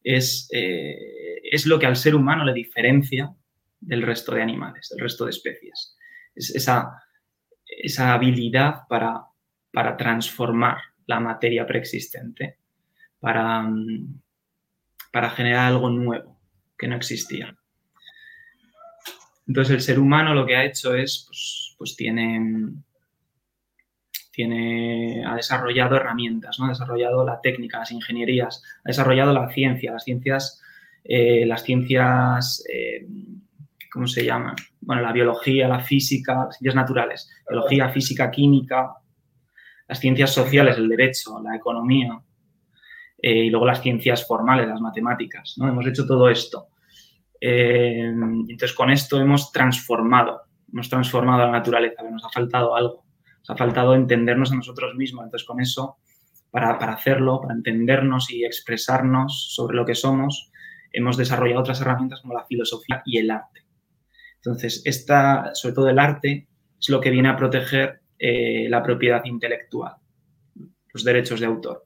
es, 0.04 0.48
eh, 0.52 0.96
es 1.44 1.66
lo 1.66 1.78
que 1.78 1.86
al 1.86 1.96
ser 1.96 2.16
humano 2.16 2.44
le 2.44 2.54
diferencia 2.54 3.32
del 3.80 4.02
resto 4.02 4.34
de 4.34 4.42
animales, 4.42 4.90
del 4.90 5.00
resto 5.00 5.26
de 5.26 5.32
especies. 5.32 5.96
Es 6.34 6.56
esa, 6.56 7.04
esa 7.66 8.14
habilidad 8.14 8.82
para, 8.90 9.26
para 9.72 9.96
transformar 9.96 10.78
la 11.06 11.20
materia 11.20 11.66
preexistente, 11.68 12.58
para, 13.24 13.66
para 15.14 15.30
generar 15.30 15.68
algo 15.68 15.90
nuevo 15.90 16.38
que 16.78 16.90
no 16.90 16.98
existía. 16.98 17.56
Entonces 19.48 19.76
el 19.76 19.82
ser 19.82 19.98
humano 19.98 20.34
lo 20.34 20.46
que 20.46 20.58
ha 20.58 20.66
hecho 20.66 20.94
es, 20.94 21.24
pues, 21.26 21.74
pues 21.78 21.96
tiene, 21.96 22.74
tiene, 24.30 25.24
ha 25.26 25.36
desarrollado 25.36 25.96
herramientas, 25.96 26.60
¿no? 26.60 26.66
ha 26.66 26.70
desarrollado 26.70 27.26
la 27.26 27.40
técnica, 27.40 27.80
las 27.80 27.94
ingenierías, 27.94 28.62
ha 28.84 28.90
desarrollado 28.90 29.32
la 29.32 29.48
ciencia, 29.48 29.94
las 29.94 30.04
ciencias, 30.04 30.62
eh, 31.06 31.46
las 31.46 31.64
ciencias, 31.64 32.66
eh, 32.70 33.08
¿cómo 33.90 34.06
se 34.06 34.26
llaman? 34.26 34.56
Bueno, 34.82 35.02
la 35.02 35.14
biología, 35.14 35.70
la 35.70 35.80
física, 35.80 36.44
las 36.48 36.58
ciencias 36.58 36.76
naturales, 36.76 37.32
biología, 37.50 37.88
física, 37.88 38.30
química, 38.30 38.96
las 39.88 40.00
ciencias 40.00 40.34
sociales, 40.34 40.76
el 40.78 40.90
derecho, 40.90 41.42
la 41.42 41.56
economía 41.56 42.22
eh, 43.24 43.46
y 43.46 43.50
luego 43.50 43.66
las 43.66 43.82
ciencias 43.82 44.28
formales, 44.28 44.68
las 44.68 44.82
matemáticas, 44.82 45.56
¿no? 45.58 45.68
Hemos 45.68 45.88
hecho 45.88 46.06
todo 46.06 46.30
esto. 46.30 46.68
entonces, 47.42 48.74
con 48.74 48.92
esto 48.92 49.20
hemos 49.20 49.52
transformado, 49.52 50.44
hemos 50.72 50.88
transformado 50.88 51.40
la 51.46 51.52
naturaleza, 51.52 52.04
nos 52.04 52.24
ha 52.24 52.30
faltado 52.30 52.76
algo 52.76 53.04
nos 53.44 53.50
ha 53.50 53.58
faltado 53.58 53.94
entendernos 53.94 54.52
a 54.52 54.56
nosotros 54.56 54.96
mismos. 54.96 55.26
Entonces, 55.26 55.46
con 55.46 55.60
eso, 55.60 55.98
para, 56.50 56.72
hacerlo, 56.72 57.42
para 57.42 57.54
entendernos 57.54 58.32
y 58.32 58.46
expresarnos 58.46 59.54
sobre 59.54 59.76
lo 59.76 59.86
que 59.86 59.96
somos, 59.96 60.52
hemos 60.92 61.18
desarrollado 61.18 61.60
otras 61.60 61.82
herramientas 61.82 62.22
como 62.22 62.34
la 62.34 62.46
filosofía 62.46 63.02
y 63.06 63.18
el 63.18 63.32
arte. 63.32 63.66
Entonces, 64.36 64.82
esta, 64.86 65.54
sobre 65.54 65.76
todo 65.76 65.90
el 65.90 66.00
arte, 66.00 66.48
es 66.80 66.90
lo 66.90 67.02
que 67.02 67.10
viene 67.10 67.30
a 67.30 67.36
proteger 67.36 68.02
eh, 68.18 68.68
la 68.70 68.82
propiedad 68.82 69.24
intelectual, 69.26 69.96
los 70.94 71.04
derechos 71.04 71.40
de 71.40 71.46
autor. 71.46 71.86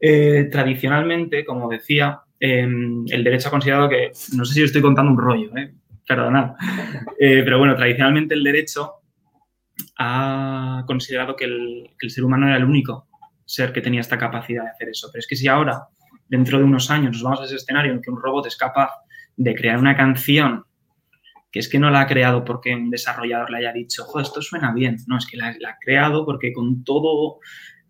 Eh, 0.00 0.48
tradicionalmente, 0.50 1.44
como 1.44 1.68
decía, 1.68 2.20
em, 2.38 3.04
el 3.08 3.24
derecho 3.24 3.48
ha 3.48 3.50
considerado 3.50 3.88
que, 3.88 4.10
no 4.36 4.44
sé 4.44 4.54
si 4.54 4.62
estoy 4.62 4.82
contando 4.82 5.10
un 5.10 5.18
rollo, 5.18 5.56
eh, 5.56 5.74
perdonad, 6.06 6.52
pero 7.18 7.58
bueno, 7.58 7.76
tradicionalmente 7.76 8.34
el 8.34 8.42
derecho 8.42 8.98
ha 9.98 10.84
considerado 10.86 11.36
que 11.36 11.44
el, 11.44 11.90
ser 12.08 12.24
humano 12.24 12.46
era 12.46 12.56
el 12.56 12.64
único 12.64 13.08
ser 13.44 13.72
que 13.72 13.80
tenía 13.80 14.00
esta 14.00 14.18
capacidad 14.18 14.64
de 14.64 14.70
hacer 14.70 14.88
eso. 14.88 15.08
Pero 15.12 15.20
es 15.20 15.26
que 15.26 15.36
si 15.36 15.48
ahora, 15.48 15.88
dentro 16.28 16.58
de 16.58 16.64
unos 16.64 16.90
años, 16.90 17.12
nos 17.12 17.22
vamos 17.22 17.40
a 17.40 17.44
ese 17.44 17.56
escenario 17.56 17.92
en 17.92 18.00
que 18.00 18.10
un 18.10 18.20
robot 18.20 18.46
es 18.46 18.56
capaz 18.56 18.90
de 19.36 19.54
crear 19.54 19.78
una 19.78 19.96
canción 19.96 20.64
que 21.50 21.60
es 21.60 21.68
que 21.68 21.78
no 21.78 21.90
la 21.90 22.02
ha 22.02 22.06
creado 22.06 22.44
porque 22.44 22.74
un 22.74 22.90
desarrollador 22.90 23.50
le 23.50 23.58
haya 23.58 23.72
dicho, 23.72 24.04
joder, 24.04 24.26
esto 24.26 24.42
suena 24.42 24.72
bien. 24.72 24.96
No, 25.06 25.16
es 25.16 25.26
que 25.26 25.38
la, 25.38 25.48
ha 25.48 25.78
creado 25.80 26.26
porque 26.26 26.52
con 26.52 26.84
todo, 26.84 27.38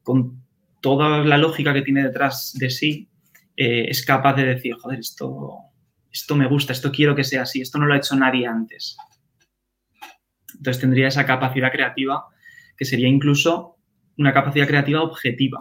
con 0.02 0.44
toda 0.80 1.24
la 1.24 1.38
lógica 1.38 1.72
que 1.72 1.82
tiene 1.82 2.04
detrás 2.04 2.52
de 2.54 2.70
sí, 2.70 3.08
eh, 3.56 3.86
es 3.88 4.04
capaz 4.04 4.34
de 4.34 4.44
decir, 4.44 4.74
joder, 4.74 5.00
esto, 5.00 5.56
esto 6.10 6.36
me 6.36 6.46
gusta, 6.46 6.72
esto 6.72 6.92
quiero 6.92 7.14
que 7.14 7.24
sea 7.24 7.42
así, 7.42 7.60
esto 7.60 7.78
no 7.78 7.86
lo 7.86 7.94
ha 7.94 7.98
hecho 7.98 8.16
nadie 8.16 8.46
antes. 8.46 8.96
Entonces 10.56 10.80
tendría 10.80 11.08
esa 11.08 11.26
capacidad 11.26 11.70
creativa 11.70 12.26
que 12.76 12.84
sería 12.84 13.08
incluso 13.08 13.76
una 14.16 14.32
capacidad 14.32 14.66
creativa 14.66 15.02
objetiva, 15.02 15.58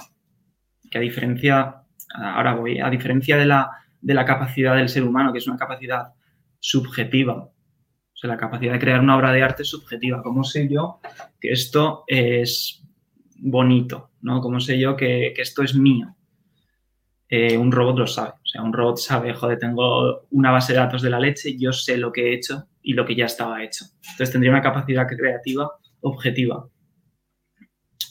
que 0.89 0.97
a 0.97 1.01
diferencia, 1.01 1.83
ahora 2.15 2.55
voy, 2.55 2.79
a 2.79 2.89
diferencia 2.89 3.37
de 3.37 3.45
la, 3.45 3.69
de 4.01 4.13
la 4.13 4.25
capacidad 4.25 4.75
del 4.75 4.89
ser 4.89 5.03
humano, 5.03 5.31
que 5.31 5.39
es 5.39 5.47
una 5.47 5.57
capacidad 5.57 6.13
subjetiva, 6.59 7.35
o 7.35 8.19
sea, 8.19 8.29
la 8.29 8.37
capacidad 8.37 8.73
de 8.73 8.79
crear 8.79 8.99
una 8.99 9.15
obra 9.15 9.31
de 9.31 9.43
arte 9.43 9.63
subjetiva. 9.63 10.23
¿Cómo 10.23 10.43
sé 10.43 10.67
yo 10.67 10.99
que 11.39 11.51
esto 11.51 12.03
es 12.07 12.83
bonito? 13.39 14.11
¿no? 14.21 14.41
¿Cómo 14.41 14.59
sé 14.59 14.79
yo 14.79 14.95
que, 14.95 15.33
esto 15.37 15.63
es 15.63 15.75
mío? 15.75 16.15
Eh, 17.29 17.57
un 17.57 17.71
robot 17.71 17.97
lo 17.97 18.07
sabe. 18.07 18.31
O 18.31 18.45
sea, 18.45 18.61
un 18.61 18.73
robot 18.73 18.97
sabe, 18.97 19.33
joder, 19.33 19.59
tengo 19.59 20.27
una 20.31 20.51
base 20.51 20.73
de 20.73 20.79
datos 20.79 21.01
de 21.01 21.09
la 21.09 21.19
leche, 21.19 21.57
yo 21.57 21.73
sé 21.73 21.97
lo 21.97 22.11
que 22.11 22.29
he 22.29 22.33
hecho 22.33 22.67
y 22.81 22.93
lo 22.93 23.05
que 23.05 23.15
ya 23.15 23.25
estaba 23.25 23.63
hecho. 23.63 23.85
Entonces 24.11 24.31
tendría 24.31 24.51
una 24.51 24.61
capacidad 24.61 25.07
creativa 25.07 25.69
objetiva. 26.01 26.67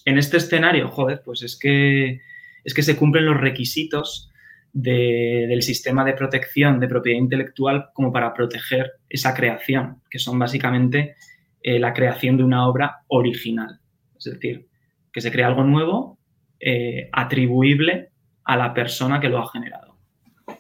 En 0.05 0.19
este 0.19 0.37
escenario, 0.37 0.89
joder, 0.89 1.23
pues 1.25 1.43
es 1.43 1.59
que, 1.59 2.21
es 2.63 2.75
que 2.75 2.83
se 2.83 2.97
cumplen 2.97 3.27
los 3.27 3.41
requisitos 3.41 4.31
del 4.73 5.63
sistema 5.63 6.05
de 6.05 6.13
protección 6.13 6.79
de 6.79 6.87
propiedad 6.87 7.19
intelectual 7.19 7.89
como 7.95 8.13
para 8.13 8.35
proteger 8.35 8.93
esa 9.09 9.33
creación, 9.33 10.03
que 10.11 10.19
son 10.19 10.39
básicamente 10.39 11.17
eh, 11.63 11.79
la 11.79 11.95
creación 11.95 12.37
de 12.37 12.45
una 12.45 12.69
obra 12.69 12.99
original. 13.09 13.81
Es 14.19 14.25
decir, 14.25 14.69
que 15.17 15.23
se 15.23 15.33
crea 15.33 15.47
algo 15.47 15.65
nuevo 15.65 16.19
eh, 16.61 17.09
atribuible 17.11 18.11
a 18.45 18.55
la 18.55 18.75
persona 18.75 19.19
que 19.19 19.31
lo 19.31 19.39
ha 19.39 19.51
generado. 19.51 19.97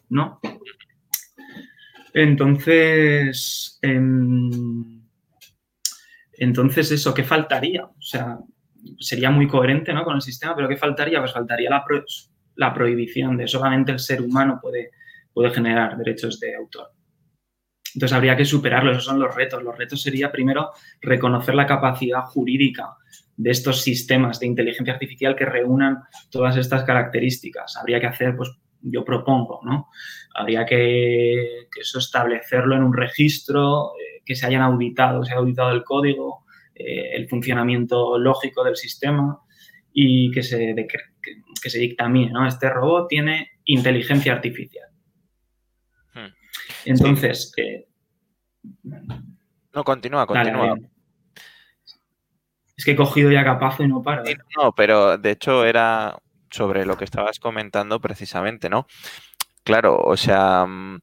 ¿No? 0.08 0.40
Entonces, 2.14 3.78
em, 3.82 5.02
entonces 6.32 6.90
eso, 6.90 7.12
¿qué 7.12 7.22
faltaría? 7.22 7.84
O 7.84 8.00
sea, 8.00 8.38
sería 8.98 9.30
muy 9.30 9.46
coherente 9.46 9.92
¿no? 9.92 10.04
con 10.04 10.16
el 10.16 10.22
sistema, 10.22 10.56
pero 10.56 10.70
¿qué 10.70 10.78
faltaría? 10.78 11.18
Pues 11.18 11.34
faltaría 11.34 11.68
la, 12.54 12.72
prohibición 12.72 13.36
de 13.36 13.46
solamente 13.46 13.92
el 13.92 13.98
ser 13.98 14.22
humano 14.22 14.58
puede, 14.62 14.92
puede 15.34 15.50
generar 15.50 15.98
derechos 15.98 16.40
de 16.40 16.54
autor. 16.54 16.92
Entonces 17.94 18.16
habría 18.16 18.38
que 18.38 18.46
superarlo, 18.46 18.92
esos 18.92 19.04
son 19.04 19.20
los 19.20 19.34
retos. 19.34 19.62
Los 19.62 19.76
retos 19.76 20.00
sería 20.00 20.32
primero 20.32 20.70
reconocer 21.02 21.54
la 21.54 21.66
capacidad 21.66 22.22
jurídica 22.22 22.96
de 23.36 23.50
estos 23.50 23.82
sistemas 23.82 24.40
de 24.40 24.46
inteligencia 24.46 24.94
artificial 24.94 25.36
que 25.36 25.44
reúnan 25.44 25.98
todas 26.30 26.56
estas 26.56 26.84
características. 26.84 27.76
Habría 27.76 28.00
que 28.00 28.06
hacer 28.06 28.36
pues, 28.36 28.50
yo 28.80 29.04
propongo, 29.04 29.60
¿no? 29.64 29.88
Habría 30.34 30.64
que, 30.64 31.66
eso 31.78 31.98
establecerlo 31.98 32.76
en 32.76 32.82
un 32.82 32.94
registro, 32.94 33.92
eh, 33.94 34.22
que 34.24 34.34
se 34.34 34.46
hayan 34.46 34.62
auditado, 34.62 35.24
se 35.24 35.32
haya 35.32 35.40
auditado 35.40 35.70
el 35.70 35.84
código, 35.84 36.44
eh, 36.74 37.14
el 37.14 37.28
funcionamiento 37.28 38.18
lógico 38.18 38.64
del 38.64 38.76
sistema 38.76 39.38
y 39.92 40.30
que 40.30 40.42
se, 40.42 40.74
que, 41.62 41.70
se 41.70 41.78
dictamine, 41.78 42.32
¿no? 42.32 42.46
Este 42.46 42.70
robot 42.70 43.08
tiene 43.08 43.50
inteligencia 43.64 44.32
artificial. 44.32 44.88
Hmm. 46.14 46.32
Entonces... 46.84 47.52
Eh, 47.56 47.86
no, 49.74 49.84
continúa, 49.84 50.26
continúa. 50.26 50.76
Es 52.76 52.84
que 52.84 52.92
he 52.92 52.96
cogido 52.96 53.30
ya 53.30 53.44
capazo 53.44 53.82
y 53.82 53.88
no 53.88 54.02
paro. 54.02 54.22
no, 54.56 54.72
pero 54.72 55.16
de 55.18 55.30
hecho 55.30 55.64
era 55.64 56.16
sobre 56.50 56.84
lo 56.84 56.96
que 56.96 57.04
estabas 57.04 57.38
comentando 57.40 58.00
precisamente, 58.00 58.68
¿no? 58.68 58.86
Claro, 59.64 59.98
o 59.98 60.16
sea, 60.16 60.66
mm, 60.66 61.00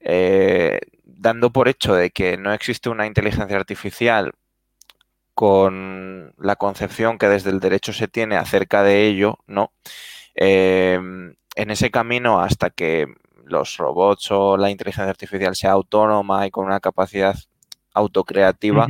eh, 0.00 0.80
dando 1.04 1.50
por 1.50 1.68
hecho 1.68 1.94
de 1.94 2.10
que 2.10 2.36
no 2.36 2.52
existe 2.52 2.88
una 2.88 3.06
inteligencia 3.06 3.56
artificial 3.56 4.32
con 5.34 6.32
la 6.38 6.56
concepción 6.56 7.18
que 7.18 7.28
desde 7.28 7.50
el 7.50 7.60
derecho 7.60 7.92
se 7.92 8.08
tiene 8.08 8.36
acerca 8.36 8.82
de 8.82 9.06
ello, 9.06 9.38
¿no? 9.46 9.72
Eh, 10.34 10.94
en 10.94 11.70
ese 11.70 11.90
camino 11.90 12.40
hasta 12.40 12.70
que 12.70 13.06
los 13.44 13.76
robots 13.76 14.30
o 14.30 14.56
la 14.56 14.70
inteligencia 14.70 15.10
artificial 15.10 15.54
sea 15.56 15.72
autónoma 15.72 16.46
y 16.46 16.50
con 16.50 16.66
una 16.66 16.80
capacidad 16.80 17.36
autocreativa, 17.94 18.86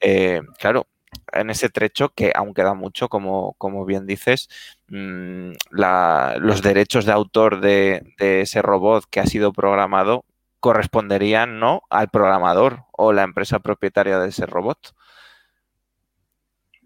eh, 0.00 0.40
claro, 0.58 0.86
en 1.32 1.50
ese 1.50 1.68
trecho 1.68 2.10
que 2.10 2.32
aún 2.34 2.54
queda 2.54 2.74
mucho, 2.74 3.08
como, 3.08 3.54
como 3.54 3.84
bien 3.84 4.06
dices, 4.06 4.48
mm, 4.88 5.52
los 5.70 6.62
derechos 6.62 7.04
de 7.04 7.12
autor 7.12 7.60
de, 7.60 8.14
ese 8.18 8.62
robot 8.62 9.04
que 9.10 9.20
ha 9.20 9.26
sido 9.26 9.52
programado 9.52 10.24
corresponderían 10.60 11.60
no 11.60 11.82
al 11.90 12.08
programador 12.08 12.84
o 12.92 13.12
la 13.12 13.22
empresa 13.22 13.60
propietaria 13.60 14.18
de 14.18 14.28
ese 14.28 14.46
robot. 14.46 14.94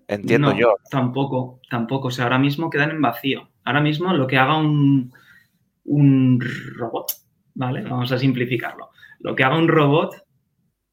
Entiendo 0.09 0.55
yo. 0.55 0.75
Tampoco, 0.91 1.61
tampoco. 1.71 2.09
O 2.09 2.11
sea, 2.11 2.25
ahora 2.25 2.39
mismo 2.39 2.68
quedan 2.68 2.91
en 2.91 3.01
vacío. 3.01 3.49
Ahora 3.64 3.81
mismo 3.81 4.12
lo 4.12 4.27
que 4.27 4.39
haga 4.39 4.57
un, 4.57 5.12
un 5.85 6.41
robot, 6.77 7.12
¿vale? 7.55 7.83
Vamos 7.83 8.11
a 8.11 8.18
simplificarlo. 8.18 8.91
Lo 9.21 9.37
que 9.37 9.45
haga 9.45 9.57
un 9.57 9.68
robot 9.68 10.16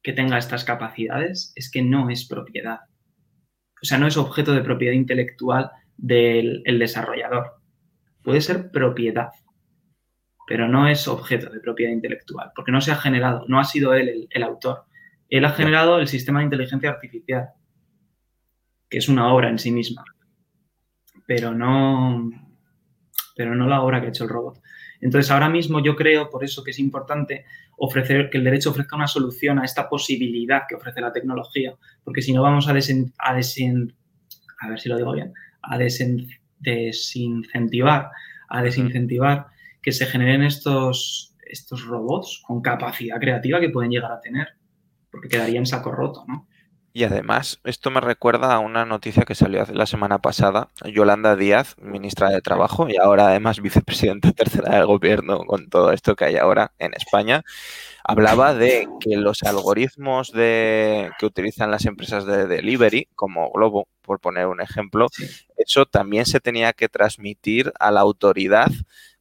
que 0.02 0.12
tenga 0.12 0.38
estas 0.38 0.64
capacidades 0.64 1.52
es 1.56 1.70
que 1.70 1.82
no 1.82 2.10
es 2.10 2.26
propiedad 2.26 2.87
o 3.82 3.84
sea, 3.84 3.98
no 3.98 4.06
es 4.06 4.16
objeto 4.16 4.52
de 4.52 4.62
propiedad 4.62 4.94
intelectual 4.94 5.70
del 5.96 6.62
desarrollador. 6.64 7.60
Puede 8.22 8.40
ser 8.40 8.70
propiedad, 8.70 9.30
pero 10.46 10.68
no 10.68 10.88
es 10.88 11.06
objeto 11.08 11.50
de 11.50 11.60
propiedad 11.60 11.92
intelectual, 11.92 12.52
porque 12.54 12.72
no 12.72 12.80
se 12.80 12.92
ha 12.92 12.96
generado, 12.96 13.44
no 13.48 13.60
ha 13.60 13.64
sido 13.64 13.94
él 13.94 14.28
el, 14.30 14.42
autor. 14.42 14.84
Él 15.28 15.44
ha 15.44 15.50
generado 15.50 15.98
el 15.98 16.08
sistema 16.08 16.40
de 16.40 16.46
inteligencia 16.46 16.90
artificial, 16.90 17.50
que 18.88 18.98
es 18.98 19.08
una 19.08 19.32
obra 19.32 19.50
en 19.50 19.58
sí 19.58 19.70
misma, 19.70 20.04
pero 21.26 21.52
no, 21.52 22.30
pero 23.36 23.54
no 23.54 23.66
la 23.66 23.82
obra 23.82 24.00
que 24.00 24.06
ha 24.06 24.10
hecho 24.10 24.24
el 24.24 24.30
robot. 24.30 24.60
Entonces, 25.00 25.30
ahora 25.30 25.48
mismo 25.48 25.82
yo 25.82 25.94
creo, 25.94 26.30
por 26.30 26.42
eso 26.44 26.64
que 26.64 26.70
es 26.70 26.78
importante 26.78 27.44
ofrecer, 27.78 28.30
que 28.30 28.38
el 28.38 28.44
derecho 28.44 28.70
ofrezca 28.70 28.96
una 28.96 29.06
solución 29.06 29.58
a 29.58 29.64
esta 29.64 29.88
posibilidad 29.88 30.62
que 30.68 30.74
ofrece 30.74 31.00
la 31.00 31.12
tecnología, 31.12 31.74
porque 32.04 32.22
si 32.22 32.32
no 32.32 32.42
vamos 32.42 32.68
a, 32.68 32.72
desen, 32.72 33.12
a, 33.18 33.30
a 33.30 34.68
ver 34.68 34.80
si 34.80 34.88
lo 34.88 34.96
digo 34.96 35.12
bien, 35.12 35.32
a 35.62 35.78
desincentivar, 35.78 38.10
a 38.48 38.62
desincentivar 38.62 39.46
que 39.80 39.92
se 39.92 40.06
generen 40.06 40.42
estos, 40.42 41.36
estos 41.46 41.84
robots 41.84 42.42
con 42.46 42.60
capacidad 42.60 43.20
creativa 43.20 43.60
que 43.60 43.70
pueden 43.70 43.90
llegar 43.90 44.12
a 44.12 44.20
tener, 44.20 44.48
porque 45.10 45.28
quedaría 45.28 45.58
en 45.58 45.66
saco 45.66 45.92
roto, 45.92 46.24
¿no? 46.26 46.48
Y 46.92 47.04
además, 47.04 47.60
esto 47.64 47.90
me 47.90 48.00
recuerda 48.00 48.54
a 48.54 48.58
una 48.58 48.84
noticia 48.84 49.24
que 49.24 49.34
salió 49.34 49.64
la 49.72 49.86
semana 49.86 50.18
pasada. 50.18 50.68
Yolanda 50.84 51.36
Díaz, 51.36 51.76
ministra 51.78 52.30
de 52.30 52.40
Trabajo 52.40 52.88
y 52.88 52.96
ahora 52.96 53.28
además 53.28 53.60
vicepresidenta 53.60 54.32
tercera 54.32 54.74
del 54.76 54.86
gobierno 54.86 55.38
con 55.44 55.68
todo 55.68 55.92
esto 55.92 56.16
que 56.16 56.24
hay 56.24 56.36
ahora 56.36 56.72
en 56.78 56.94
España, 56.94 57.44
hablaba 58.04 58.54
de 58.54 58.88
que 59.00 59.16
los 59.16 59.42
algoritmos 59.42 60.32
de, 60.32 61.10
que 61.18 61.26
utilizan 61.26 61.70
las 61.70 61.84
empresas 61.84 62.24
de 62.24 62.46
delivery, 62.46 63.08
como 63.14 63.50
Globo, 63.50 63.86
por 64.02 64.18
poner 64.18 64.46
un 64.46 64.62
ejemplo, 64.62 65.08
eso 65.58 65.84
también 65.84 66.24
se 66.24 66.40
tenía 66.40 66.72
que 66.72 66.88
transmitir 66.88 67.72
a 67.78 67.90
la 67.90 68.00
autoridad 68.00 68.70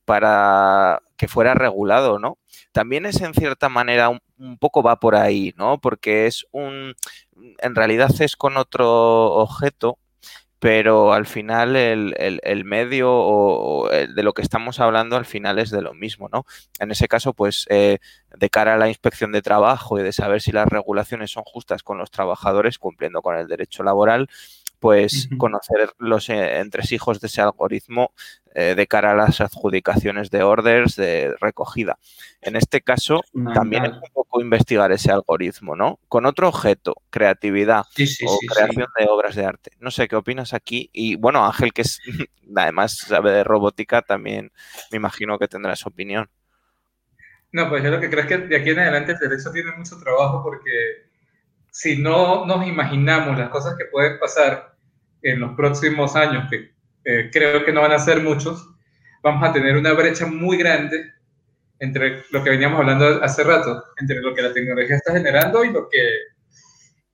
para 0.06 1.02
que 1.18 1.28
fuera 1.28 1.54
regulado, 1.54 2.18
¿no? 2.18 2.38
También 2.72 3.06
es 3.06 3.20
en 3.22 3.34
cierta 3.34 3.68
manera 3.68 4.08
un, 4.08 4.22
poco 4.60 4.84
va 4.84 5.00
por 5.00 5.16
ahí, 5.16 5.54
¿no? 5.58 5.80
Porque 5.80 6.28
es 6.28 6.46
un, 6.52 6.96
en 7.60 7.76
realidad 7.76 8.12
es 8.20 8.36
con 8.36 8.58
otro 8.58 9.34
objeto, 9.34 10.00
pero 10.60 11.14
al 11.14 11.28
final 11.28 11.76
el, 11.76 12.66
medio 12.66 13.12
o, 13.12 13.90
de 13.90 14.24
lo 14.24 14.34
que 14.34 14.42
estamos 14.42 14.80
hablando 14.80 15.16
al 15.16 15.26
final 15.26 15.60
es 15.60 15.70
de 15.70 15.82
lo 15.82 15.94
mismo, 15.94 16.30
¿no? 16.32 16.46
En 16.80 16.92
ese 16.92 17.08
caso, 17.08 17.34
pues 17.34 17.66
eh, 17.70 18.00
de 18.36 18.50
cara 18.50 18.74
a 18.74 18.78
la 18.78 18.88
inspección 18.88 19.32
de 19.32 19.42
trabajo 19.44 20.00
y 20.00 20.04
de 20.04 20.14
saber 20.14 20.42
si 20.42 20.52
las 20.52 20.68
regulaciones 20.68 21.32
son 21.32 21.44
justas 21.44 21.84
con 21.84 21.98
los 22.00 22.10
trabajadores 22.10 22.80
cumpliendo 22.80 23.22
con 23.22 23.38
el 23.38 23.48
derecho 23.48 23.84
laboral, 23.84 24.30
pues 24.80 25.30
conocer 25.38 25.92
los 25.98 26.30
eh, 26.30 26.60
entresijos 26.60 27.20
de 27.20 27.28
ese 27.28 27.42
algoritmo 27.42 28.12
eh, 28.54 28.76
de 28.76 28.88
cara 28.88 29.12
a 29.12 29.16
las 29.16 29.42
adjudicaciones 29.42 30.30
de 30.30 30.44
orders 30.44 30.96
de 30.96 31.36
recogida. 31.40 31.98
En 32.42 32.56
este 32.56 32.82
caso, 32.82 33.22
también 33.54 33.86
es 33.86 33.94
un 33.94 34.10
poco 34.14 34.42
investigar 34.42 34.92
ese 34.92 35.12
algoritmo, 35.12 35.76
¿no? 35.76 36.00
Con 36.08 36.26
otro 36.26 36.48
objeto, 36.48 36.96
creatividad 37.10 37.86
o 38.26 38.40
creación 38.48 38.88
de 38.98 39.06
obras 39.08 39.36
de 39.36 39.46
arte. 39.46 39.72
No 39.80 39.92
sé 39.92 40.08
qué 40.08 40.16
opinas 40.16 40.54
aquí. 40.54 40.90
Y 40.94 41.16
bueno, 41.16 41.46
Ángel, 41.46 41.74
que 41.74 41.84
es 41.84 42.00
además 42.56 42.98
sabe 42.98 43.32
de 43.32 43.44
robótica, 43.44 44.02
también 44.02 44.52
me 44.92 44.98
imagino 44.98 45.38
que 45.38 45.48
tendrá 45.48 45.76
su 45.76 45.90
opinión. 45.90 46.30
No, 47.52 47.70
pues 47.70 47.84
yo 47.84 47.90
lo 47.90 48.00
que 48.00 48.10
creo 48.10 48.22
es 48.22 48.28
que 48.28 48.38
de 48.38 48.58
aquí 48.58 48.70
en 48.72 48.80
adelante 48.80 49.14
el 49.14 49.20
derecho 49.20 49.52
tiene 49.52 49.72
mucho 49.72 49.98
trabajo 49.98 50.44
porque 50.44 51.07
si 51.78 51.96
no 51.96 52.44
nos 52.48 52.66
imaginamos 52.66 53.38
las 53.38 53.50
cosas 53.50 53.76
que 53.78 53.86
pueden 53.86 54.18
pasar 54.18 54.74
en 55.22 55.40
los 55.40 55.56
próximos 55.56 56.16
años, 56.16 56.50
que 56.50 56.72
eh, 57.04 57.30
creo 57.32 57.64
que 57.64 57.72
no 57.72 57.82
van 57.82 57.92
a 57.92 58.00
ser 58.00 58.24
muchos, 58.24 58.68
vamos 59.22 59.48
a 59.48 59.54
tener 59.54 59.78
una 59.78 59.94
brecha 59.94 60.26
muy 60.26 60.58
grande 60.58 61.14
entre 61.78 62.24
lo 62.32 62.44
que 62.44 62.50
veníamos 62.50 62.80
hablando 62.80 63.24
hace 63.24 63.44
rato, 63.44 63.84
entre 63.98 64.22
lo 64.22 64.34
que 64.34 64.42
la 64.42 64.54
tecnología 64.54 64.96
está 64.96 65.14
generando 65.14 65.64
y 65.64 65.72
lo 65.72 65.88
que 65.88 66.00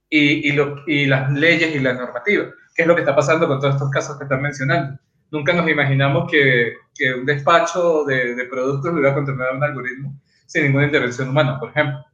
y, 0.10 0.48
y, 0.48 0.54
lo, 0.54 0.82
y 0.88 1.08
las 1.08 1.30
leyes 1.34 1.76
y 1.76 1.80
la 1.80 1.96
normativa, 1.96 2.46
que 2.74 2.84
es 2.84 2.88
lo 2.88 2.96
que 2.96 3.02
está 3.02 3.14
pasando 3.14 3.50
con 3.50 3.60
todos 3.60 3.76
estos 3.76 3.92
casos 3.92 4.18
que 4.18 4.24
están 4.24 4.42
mencionando. 4.42 4.98
Nunca 5.30 5.52
nos 5.52 5.68
imaginamos 5.68 6.32
que, 6.32 6.74
que 6.96 7.14
un 7.14 7.26
despacho 7.26 8.06
de, 8.06 8.34
de 8.34 8.46
productos 8.46 8.94
lo 8.94 9.02
iba 9.02 9.12
a 9.12 9.14
controlar 9.14 9.58
un 9.58 9.64
algoritmo 9.64 10.18
sin 10.46 10.64
ninguna 10.64 10.86
intervención 10.86 11.28
humana, 11.28 11.60
por 11.60 11.72
ejemplo. 11.72 12.06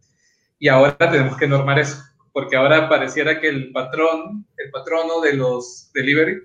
Y 0.58 0.68
ahora 0.68 0.98
tenemos 0.98 1.38
que 1.38 1.48
normar 1.48 1.78
eso 1.78 2.10
porque 2.40 2.56
ahora 2.56 2.88
pareciera 2.88 3.42
que 3.42 3.50
el 3.50 3.74
patrón, 3.74 4.48
el 4.56 4.72
patrono 4.72 5.20
de 5.20 5.34
los 5.34 5.92
delivery 5.94 6.42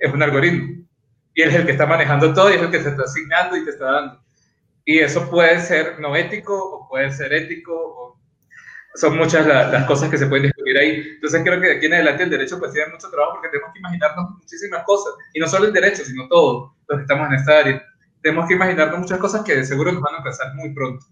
es 0.00 0.12
un 0.12 0.20
algoritmo. 0.20 0.84
Y 1.32 1.42
él 1.42 1.50
es 1.50 1.54
el 1.54 1.64
que 1.64 1.72
está 1.72 1.86
manejando 1.86 2.34
todo 2.34 2.50
y 2.50 2.54
es 2.54 2.62
el 2.62 2.72
que 2.72 2.82
se 2.82 2.88
está 2.88 3.04
asignando 3.04 3.56
y 3.56 3.64
te 3.64 3.70
está 3.70 3.84
dando. 3.84 4.20
Y 4.84 4.98
eso 4.98 5.30
puede 5.30 5.60
ser 5.60 6.00
no 6.00 6.16
ético 6.16 6.56
o 6.56 6.88
puede 6.88 7.12
ser 7.12 7.32
ético. 7.32 7.72
O 7.72 8.20
son 8.96 9.16
muchas 9.16 9.46
las 9.46 9.84
cosas 9.84 10.10
que 10.10 10.18
se 10.18 10.26
pueden 10.26 10.46
discutir 10.46 10.76
ahí. 10.76 11.08
Entonces 11.14 11.40
creo 11.44 11.60
que 11.60 11.68
de 11.68 11.76
aquí 11.76 11.86
en 11.86 11.94
adelante 11.94 12.24
el 12.24 12.30
derecho 12.30 12.58
pues 12.58 12.72
tiene 12.72 12.90
mucho 12.90 13.08
trabajo 13.08 13.34
porque 13.34 13.50
tenemos 13.50 13.72
que 13.72 13.78
imaginarnos 13.78 14.30
muchísimas 14.40 14.82
cosas. 14.82 15.14
Y 15.34 15.38
no 15.38 15.46
solo 15.46 15.66
el 15.66 15.72
derecho, 15.72 16.04
sino 16.04 16.26
todo 16.26 16.74
los 16.88 16.98
que 16.98 17.02
estamos 17.02 17.28
en 17.28 17.34
esta 17.34 17.58
área. 17.60 17.82
Tenemos 18.22 18.48
que 18.48 18.54
imaginarnos 18.54 18.98
muchas 18.98 19.20
cosas 19.20 19.44
que 19.44 19.54
de 19.54 19.64
seguro 19.64 19.92
nos 19.92 20.02
van 20.02 20.16
a 20.16 20.24
pasar 20.24 20.52
muy 20.56 20.74
pronto 20.74 21.06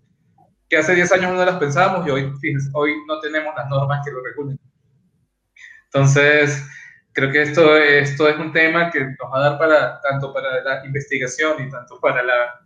que 0.69 0.77
hace 0.77 0.95
10 0.95 1.13
años 1.13 1.33
no 1.33 1.45
las 1.45 1.59
pensábamos 1.59 2.07
y 2.07 2.11
hoy, 2.11 2.33
fíjense, 2.41 2.71
hoy 2.73 2.95
no 3.07 3.21
tenemos 3.21 3.55
las 3.57 3.69
normas 3.69 4.05
que 4.05 4.13
lo 4.13 4.23
regulen. 4.23 4.59
Entonces, 5.85 6.67
creo 7.13 7.31
que 7.31 7.43
esto, 7.43 7.77
esto 7.77 8.29
es 8.29 8.39
un 8.39 8.53
tema 8.53 8.91
que 8.91 9.01
nos 9.01 9.33
va 9.33 9.39
a 9.39 9.51
dar 9.51 9.59
para, 9.59 10.01
tanto 10.01 10.33
para 10.33 10.63
la 10.63 10.85
investigación 10.85 11.67
y 11.67 11.71
tanto 11.71 11.99
para 12.01 12.23
la, 12.23 12.61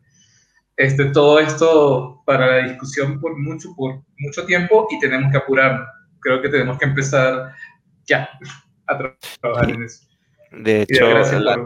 este, 0.77 1.07
todo 1.07 1.39
esto 1.39 2.23
para 2.25 2.47
la 2.47 2.69
discusión 2.69 3.21
por 3.21 3.39
mucho, 3.39 3.69
por 3.77 4.03
mucho 4.19 4.47
tiempo 4.47 4.89
y 4.91 4.99
tenemos 4.99 5.31
que 5.31 5.39
apurarnos. 5.39 5.87
Creo 6.21 6.41
que 6.41 6.49
tenemos 6.49 6.79
que 6.79 6.87
empezar 6.87 7.55
ya 8.07 8.29
a 8.87 8.99
trabajar 9.41 9.71
en 9.71 9.83
eso. 9.85 10.07
De 10.53 10.83
hecho, 10.83 11.07
la 11.39 11.57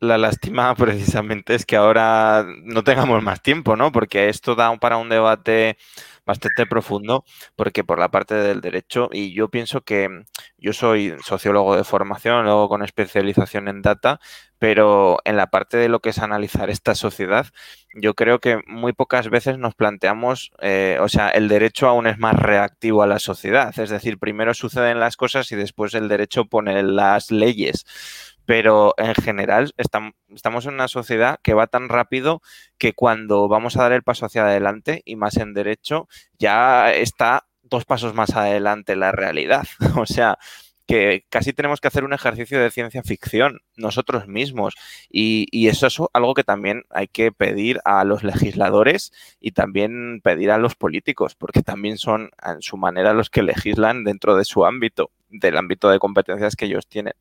lástima 0.00 0.74
precisamente 0.76 1.54
es 1.54 1.66
que 1.66 1.76
ahora 1.76 2.46
no 2.62 2.84
tengamos 2.84 3.22
más 3.22 3.42
tiempo, 3.42 3.76
¿no? 3.76 3.92
Porque 3.92 4.28
esto 4.28 4.54
da 4.54 4.74
para 4.78 4.96
un 4.96 5.08
debate 5.08 5.76
bastante 6.26 6.66
profundo, 6.66 7.24
porque 7.54 7.84
por 7.84 8.00
la 8.00 8.10
parte 8.10 8.34
del 8.34 8.60
derecho, 8.60 9.08
y 9.12 9.32
yo 9.32 9.48
pienso 9.48 9.82
que 9.82 10.08
yo 10.58 10.72
soy 10.72 11.14
sociólogo 11.24 11.76
de 11.76 11.84
formación, 11.84 12.44
luego 12.44 12.68
con 12.68 12.82
especialización 12.82 13.68
en 13.68 13.80
data, 13.80 14.18
pero 14.58 15.18
en 15.24 15.36
la 15.36 15.46
parte 15.48 15.76
de 15.76 15.88
lo 15.88 16.00
que 16.00 16.10
es 16.10 16.18
analizar 16.18 16.68
esta 16.68 16.96
sociedad, 16.96 17.46
yo 17.94 18.14
creo 18.14 18.40
que 18.40 18.60
muy 18.66 18.92
pocas 18.92 19.30
veces 19.30 19.58
nos 19.58 19.76
planteamos, 19.76 20.50
eh, 20.60 20.98
o 21.00 21.08
sea, 21.08 21.28
el 21.28 21.46
derecho 21.48 21.86
aún 21.86 22.08
es 22.08 22.18
más 22.18 22.34
reactivo 22.34 23.02
a 23.04 23.06
la 23.06 23.20
sociedad, 23.20 23.72
es 23.78 23.90
decir, 23.90 24.18
primero 24.18 24.52
suceden 24.52 24.98
las 24.98 25.16
cosas 25.16 25.52
y 25.52 25.56
después 25.56 25.94
el 25.94 26.08
derecho 26.08 26.46
pone 26.46 26.82
las 26.82 27.30
leyes 27.30 27.86
pero 28.46 28.94
en 28.96 29.14
general 29.14 29.74
estamos 29.76 30.66
en 30.66 30.74
una 30.74 30.88
sociedad 30.88 31.38
que 31.42 31.54
va 31.54 31.66
tan 31.66 31.88
rápido 31.88 32.40
que 32.78 32.94
cuando 32.94 33.48
vamos 33.48 33.76
a 33.76 33.82
dar 33.82 33.92
el 33.92 34.02
paso 34.02 34.26
hacia 34.26 34.46
adelante 34.46 35.02
y 35.04 35.16
más 35.16 35.36
en 35.36 35.52
derecho, 35.52 36.08
ya 36.38 36.92
está 36.92 37.46
dos 37.62 37.84
pasos 37.84 38.14
más 38.14 38.30
adelante 38.36 38.96
la 38.96 39.12
realidad. 39.12 39.66
O 39.96 40.06
sea, 40.06 40.38
que 40.86 41.24
casi 41.28 41.52
tenemos 41.52 41.80
que 41.80 41.88
hacer 41.88 42.04
un 42.04 42.12
ejercicio 42.12 42.60
de 42.60 42.70
ciencia 42.70 43.02
ficción 43.02 43.60
nosotros 43.76 44.28
mismos. 44.28 44.74
Y, 45.10 45.68
eso 45.68 45.88
es 45.88 45.98
algo 46.12 46.34
que 46.34 46.44
también 46.44 46.84
hay 46.90 47.08
que 47.08 47.32
pedir 47.32 47.80
a 47.84 48.04
los 48.04 48.22
legisladores 48.22 49.12
y 49.40 49.52
también 49.52 50.20
pedir 50.22 50.50
a 50.50 50.58
los 50.58 50.76
políticos, 50.76 51.34
porque 51.34 51.62
también 51.62 51.98
son 51.98 52.30
en 52.44 52.62
su 52.62 52.76
manera 52.76 53.14
los 53.14 53.30
que 53.30 53.42
legislan 53.42 54.04
dentro 54.04 54.36
de 54.36 54.44
su 54.44 54.64
ámbito, 54.64 55.10
del 55.28 55.56
ámbito 55.56 55.90
de 55.90 55.98
competencias 55.98 56.54
que 56.54 56.66
ellos 56.66 56.86
tienen, 56.86 57.14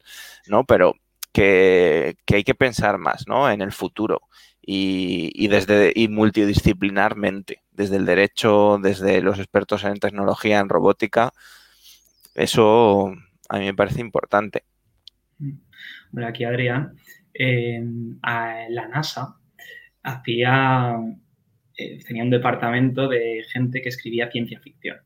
¿no? 0.47 0.63
Pero 0.65 0.95
que, 1.35 2.15
hay 2.33 2.43
que 2.45 2.55
pensar 2.55 2.97
más 2.97 3.27
¿no? 3.27 3.51
en 3.51 3.61
el 3.61 3.73
futuro 3.73 4.21
y, 4.61 5.47
desde, 5.49 5.91
y 5.93 6.07
multidisciplinarmente, 6.07 7.61
desde 7.71 7.97
el 7.97 8.05
derecho, 8.05 8.79
desde 8.81 9.21
los 9.21 9.37
expertos 9.37 9.83
en 9.83 9.99
tecnología, 9.99 10.59
en 10.59 10.69
robótica. 10.69 11.33
Eso 12.33 13.13
a 13.49 13.59
mí 13.59 13.65
me 13.65 13.73
parece 13.73 13.99
importante. 13.99 14.63
Bueno, 16.11 16.29
aquí 16.29 16.45
Adrián, 16.45 16.95
la 17.33 18.87
NASA 18.87 19.35
hacía, 20.03 20.95
eh, 21.77 21.99
tenía 22.07 22.23
un 22.23 22.29
departamento 22.29 23.09
de 23.09 23.43
gente 23.51 23.81
que 23.81 23.89
escribía 23.89 24.31
ciencia 24.31 24.59
ficción. 24.61 24.97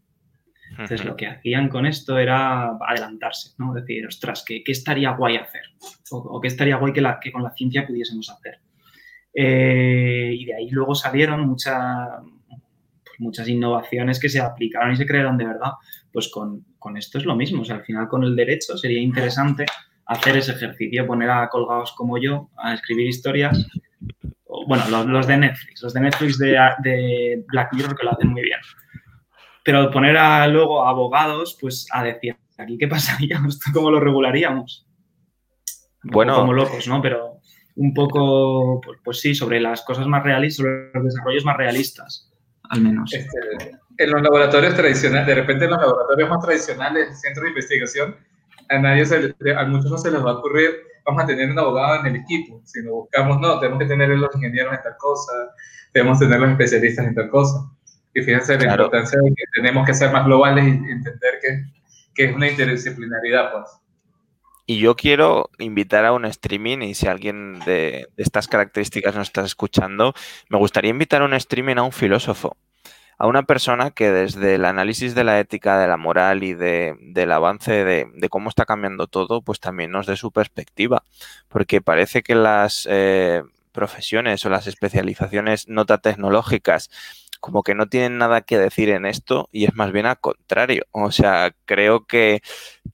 Entonces, 0.79 1.05
lo 1.05 1.17
que 1.17 1.27
hacían 1.27 1.67
con 1.67 1.85
esto 1.85 2.17
era 2.17 2.77
adelantarse, 2.87 3.49
¿no? 3.57 3.73
Decir, 3.73 4.07
ostras, 4.07 4.45
¿qué, 4.47 4.63
estaría 4.65 5.11
guay 5.11 5.35
hacer? 5.35 5.63
O, 6.11 6.39
qué 6.39 6.47
estaría 6.47 6.77
guay 6.77 6.93
que, 6.93 7.01
la, 7.01 7.19
que, 7.19 7.33
con 7.33 7.43
la 7.43 7.51
ciencia 7.51 7.85
pudiésemos 7.85 8.29
hacer. 8.29 8.61
Eh, 9.33 10.31
y 10.37 10.45
de 10.45 10.55
ahí 10.55 10.69
luego 10.69 10.95
salieron 10.95 11.45
muchas 11.45 11.75
pues 13.03 13.19
muchas 13.19 13.49
innovaciones 13.49 14.19
que 14.21 14.29
se 14.29 14.39
aplicaron 14.39 14.93
y 14.93 14.95
se 14.95 15.05
crearon 15.05 15.37
de 15.37 15.47
verdad. 15.47 15.73
Pues 16.13 16.29
con, 16.29 16.63
con, 16.79 16.95
esto 16.95 17.17
es 17.17 17.25
lo 17.25 17.35
mismo. 17.35 17.63
O 17.63 17.65
sea, 17.65 17.75
al 17.75 17.83
final 17.83 18.07
con 18.07 18.23
el 18.23 18.33
derecho 18.33 18.77
sería 18.77 19.01
interesante 19.01 19.65
hacer 20.05 20.37
ese 20.37 20.53
ejercicio, 20.53 21.05
poner 21.05 21.29
a 21.29 21.49
colgados 21.49 21.91
como 21.91 22.17
yo 22.17 22.51
a 22.57 22.73
escribir 22.73 23.07
historias. 23.07 23.67
Bueno, 24.65 25.05
los, 25.05 25.27
de 25.27 25.37
Netflix, 25.37 25.81
los 25.83 25.93
de 25.93 25.99
Netflix 25.99 26.37
de, 26.39 26.57
de 26.83 27.43
Black 27.49 27.73
Mirror 27.73 27.97
que 27.97 28.05
lo 28.05 28.13
hacen 28.13 28.29
muy 28.29 28.43
bien 28.43 28.59
pero 29.69 29.91
poner 29.91 30.17
a, 30.17 30.47
luego 30.47 30.83
abogados, 30.83 31.55
pues 31.61 31.85
a 31.91 32.03
decir, 32.03 32.35
¿aquí 32.57 32.75
qué 32.75 32.87
pasaría? 32.87 33.39
¿Cómo 33.73 33.91
lo 33.91 33.99
regularíamos? 33.99 34.87
Bueno. 36.01 36.37
Como 36.37 36.53
locos, 36.53 36.87
¿no? 36.87 36.99
Pero 37.03 37.39
un 37.75 37.93
poco, 37.93 38.81
pues, 38.81 38.97
pues, 39.03 39.19
sí, 39.19 39.35
sobre 39.35 39.61
las 39.61 39.83
cosas 39.83 40.07
más 40.07 40.23
realistas, 40.23 40.65
sobre 40.65 40.91
los 40.91 41.03
desarrollos 41.03 41.45
más 41.45 41.55
realistas, 41.55 42.31
al 42.63 42.81
menos. 42.81 43.13
Este, 43.13 43.37
en 43.99 44.09
los 44.09 44.23
laboratorios 44.23 44.73
tradicionales, 44.73 45.27
de 45.27 45.35
repente 45.35 45.65
en 45.65 45.69
los 45.69 45.81
laboratorios 45.81 46.29
más 46.31 46.43
tradicionales, 46.43 47.21
centros 47.21 47.43
de 47.43 47.49
investigación, 47.49 48.15
a 48.69 48.79
nadie 48.79 49.05
se, 49.05 49.35
a 49.55 49.65
muchos 49.65 49.91
no 49.91 49.99
se 49.99 50.09
les 50.09 50.25
va 50.25 50.31
a 50.31 50.39
ocurrir, 50.39 50.71
vamos 51.05 51.23
a 51.23 51.27
tener 51.27 51.47
un 51.47 51.59
abogado 51.59 51.99
en 51.99 52.07
el 52.07 52.21
equipo, 52.23 52.59
si 52.65 52.81
no 52.81 52.93
buscamos, 52.93 53.39
no, 53.39 53.59
tenemos 53.59 53.77
que 53.77 53.85
tener 53.85 54.09
los 54.09 54.33
ingenieros 54.33 54.73
en 54.73 54.81
tal 54.81 54.97
cosa, 54.97 55.31
debemos 55.93 56.17
tener 56.17 56.39
los 56.39 56.49
especialistas 56.49 57.05
en 57.05 57.13
tal 57.13 57.29
cosa. 57.29 57.69
Y 58.13 58.21
fíjense 58.21 58.57
la 58.57 58.71
importancia 58.71 59.19
de 59.21 59.29
que 59.29 59.43
tenemos 59.53 59.85
que 59.85 59.93
ser 59.93 60.11
más 60.11 60.25
globales 60.25 60.65
y 60.65 60.69
entender 60.69 61.39
que, 61.41 61.63
que 62.15 62.25
es 62.25 62.35
una 62.35 62.49
interdisciplinaridad, 62.49 63.51
pues. 63.51 63.79
Y 64.69 64.77
yo 64.77 64.95
quiero 64.95 65.49
invitar 65.57 66.05
a 66.05 66.13
un 66.13 66.25
streaming, 66.25 66.83
y 66.83 66.93
si 66.93 67.07
alguien 67.07 67.57
de, 67.65 68.07
estas 68.17 68.47
características 68.47 69.15
nos 69.15 69.29
está 69.29 69.41
escuchando, 69.43 70.13
me 70.47 70.59
gustaría 70.59 70.91
invitar 70.91 71.23
a 71.23 71.25
un 71.25 71.33
streaming 71.33 71.77
a 71.77 71.81
un 71.81 71.91
filósofo, 71.91 72.55
a 73.17 73.25
una 73.25 73.41
persona 73.41 73.89
que 73.89 74.11
desde 74.11 74.53
el 74.53 74.65
análisis 74.65 75.15
de 75.15 75.23
la 75.23 75.39
ética, 75.39 75.79
de 75.79 75.87
la 75.87 75.97
moral 75.97 76.43
y 76.43 76.53
de, 76.53 76.95
del 77.01 77.31
avance 77.31 77.83
de, 77.83 78.11
de, 78.13 78.29
cómo 78.29 78.49
está 78.49 78.65
cambiando 78.65 79.07
todo, 79.07 79.41
pues 79.41 79.59
también 79.59 79.89
nos 79.89 80.05
dé 80.05 80.15
su 80.15 80.31
perspectiva. 80.31 81.01
Porque 81.47 81.81
parece 81.81 82.21
que 82.21 82.35
las 82.35 82.87
eh, 82.91 83.41
profesiones 83.71 84.45
o 84.45 84.49
las 84.49 84.67
especializaciones 84.67 85.67
nota 85.67 85.97
tecnológicas 85.97 86.91
como 87.39 87.63
que 87.63 87.75
no 87.75 87.87
tienen 87.87 88.17
nada 88.17 88.41
que 88.41 88.57
decir 88.57 88.89
en 88.89 89.05
esto 89.05 89.49
y 89.51 89.65
es 89.65 89.75
más 89.75 89.91
bien 89.91 90.05
al 90.05 90.19
contrario. 90.19 90.83
O 90.91 91.11
sea, 91.11 91.53
creo 91.65 92.05
que, 92.05 92.41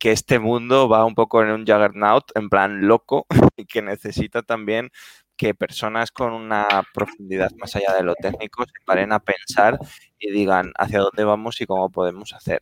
este 0.02 0.38
mundo 0.40 0.88
va 0.88 1.04
un 1.04 1.16
poco 1.16 1.42
en 1.42 1.50
un 1.50 1.66
juggernaut, 1.66 2.26
en 2.36 2.50
plan 2.50 2.88
loco, 2.88 3.26
y 3.58 3.66
que 3.66 3.82
necesita 3.82 4.44
también 4.44 4.92
que 5.36 5.56
personas 5.56 6.12
con 6.12 6.34
una 6.34 6.68
profundidad 6.94 7.52
más 7.58 7.76
allá 7.76 7.94
de 7.96 8.04
lo 8.04 8.16
técnico 8.16 8.66
se 8.66 8.74
paren 8.86 9.12
a 9.14 9.20
pensar 9.20 9.80
y 10.20 10.32
digan 10.32 10.74
hacia 10.78 11.00
dónde 11.00 11.24
vamos 11.24 11.60
y 11.62 11.66
cómo 11.66 11.90
podemos 11.90 12.34
hacer. 12.34 12.62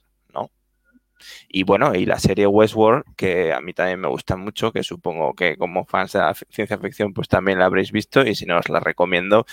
Y 1.47 1.63
bueno, 1.63 1.95
y 1.95 2.05
la 2.05 2.19
serie 2.19 2.47
Westworld, 2.47 3.03
que 3.15 3.53
a 3.53 3.61
mí 3.61 3.73
también 3.73 3.99
me 3.99 4.07
gusta 4.07 4.35
mucho, 4.35 4.71
que 4.71 4.83
supongo 4.83 5.33
que 5.33 5.57
como 5.57 5.85
fans 5.85 6.13
de 6.13 6.19
la 6.19 6.33
ciencia 6.33 6.77
ficción 6.77 7.13
pues 7.13 7.27
también 7.27 7.59
la 7.59 7.65
habréis 7.65 7.91
visto 7.91 8.25
y 8.25 8.35
si 8.35 8.45
no 8.45 8.57
os 8.57 8.69
la 8.69 8.79
recomiendo, 8.79 9.45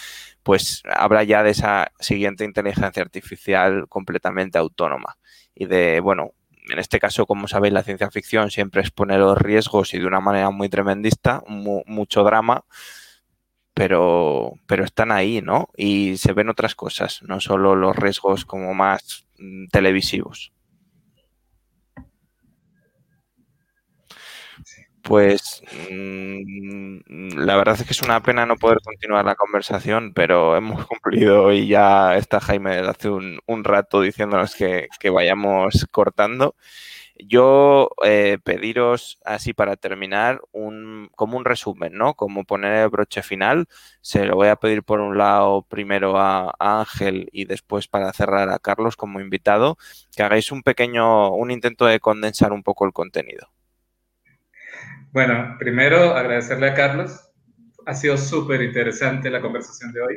pues 0.42 0.82
habla 0.84 1.24
ya 1.24 1.42
de 1.42 1.50
esa 1.50 1.92
siguiente 2.00 2.44
inteligencia 2.44 3.02
artificial 3.02 3.86
completamente 3.88 4.58
autónoma 4.58 5.18
y 5.54 5.66
de, 5.66 6.00
bueno, 6.00 6.32
en 6.70 6.78
este 6.78 7.00
caso, 7.00 7.26
como 7.26 7.48
sabéis, 7.48 7.74
la 7.74 7.82
ciencia 7.82 8.10
ficción 8.10 8.50
siempre 8.50 8.80
expone 8.82 9.18
los 9.18 9.36
riesgos 9.38 9.94
y 9.94 9.98
de 9.98 10.06
una 10.06 10.20
manera 10.20 10.50
muy 10.50 10.68
tremendista, 10.68 11.42
mucho 11.46 12.22
drama, 12.22 12.64
pero, 13.74 14.52
pero 14.66 14.84
están 14.84 15.10
ahí, 15.12 15.40
¿no? 15.42 15.68
Y 15.76 16.16
se 16.18 16.32
ven 16.32 16.48
otras 16.48 16.74
cosas, 16.74 17.22
no 17.22 17.40
solo 17.40 17.76
los 17.76 17.96
riesgos 17.96 18.44
como 18.44 18.74
más 18.74 19.26
mm, 19.38 19.66
televisivos. 19.72 20.52
Pues 25.10 25.60
mm, 25.90 27.36
la 27.36 27.56
verdad 27.56 27.74
es 27.74 27.84
que 27.84 27.92
es 27.92 28.02
una 28.02 28.22
pena 28.22 28.46
no 28.46 28.54
poder 28.54 28.78
continuar 28.80 29.24
la 29.24 29.34
conversación, 29.34 30.12
pero 30.14 30.56
hemos 30.56 30.86
cumplido 30.86 31.52
y 31.52 31.66
ya 31.66 32.16
está 32.16 32.38
Jaime 32.38 32.76
desde 32.76 32.90
hace 32.90 33.10
un, 33.10 33.64
rato 33.64 34.02
diciéndonos 34.02 34.54
que, 34.54 34.86
vayamos 35.12 35.88
cortando. 35.90 36.54
Yo 37.18 37.90
eh, 38.04 38.38
pediros 38.44 39.18
así 39.24 39.52
para 39.52 39.74
terminar 39.76 40.42
un, 40.52 41.10
como 41.16 41.38
un 41.38 41.44
resumen, 41.44 41.94
¿no? 41.94 42.14
Como 42.14 42.44
poner 42.44 42.74
el 42.74 42.88
broche 42.88 43.22
final. 43.24 43.66
Se 44.02 44.24
lo 44.26 44.36
voy 44.36 44.46
a 44.46 44.56
pedir 44.56 44.84
por 44.84 45.00
un 45.00 45.18
lado 45.18 45.62
primero 45.62 46.18
a, 46.18 46.54
a 46.56 46.80
Ángel 46.80 47.28
y 47.32 47.46
después 47.46 47.88
para 47.88 48.12
cerrar 48.12 48.48
a 48.50 48.60
Carlos 48.60 48.96
como 48.96 49.20
invitado, 49.20 49.76
que 50.14 50.22
hagáis 50.22 50.52
un 50.52 50.62
pequeño, 50.62 51.32
un 51.34 51.50
intento 51.50 51.86
de 51.86 51.98
condensar 51.98 52.52
un 52.52 52.62
poco 52.62 52.86
el 52.86 52.92
contenido. 52.92 53.50
Bueno, 55.12 55.56
primero 55.58 56.14
agradecerle 56.14 56.68
a 56.68 56.74
Carlos. 56.74 57.20
Ha 57.86 57.94
sido 57.94 58.16
súper 58.16 58.62
interesante 58.62 59.28
la 59.28 59.40
conversación 59.40 59.92
de 59.92 60.02
hoy. 60.02 60.14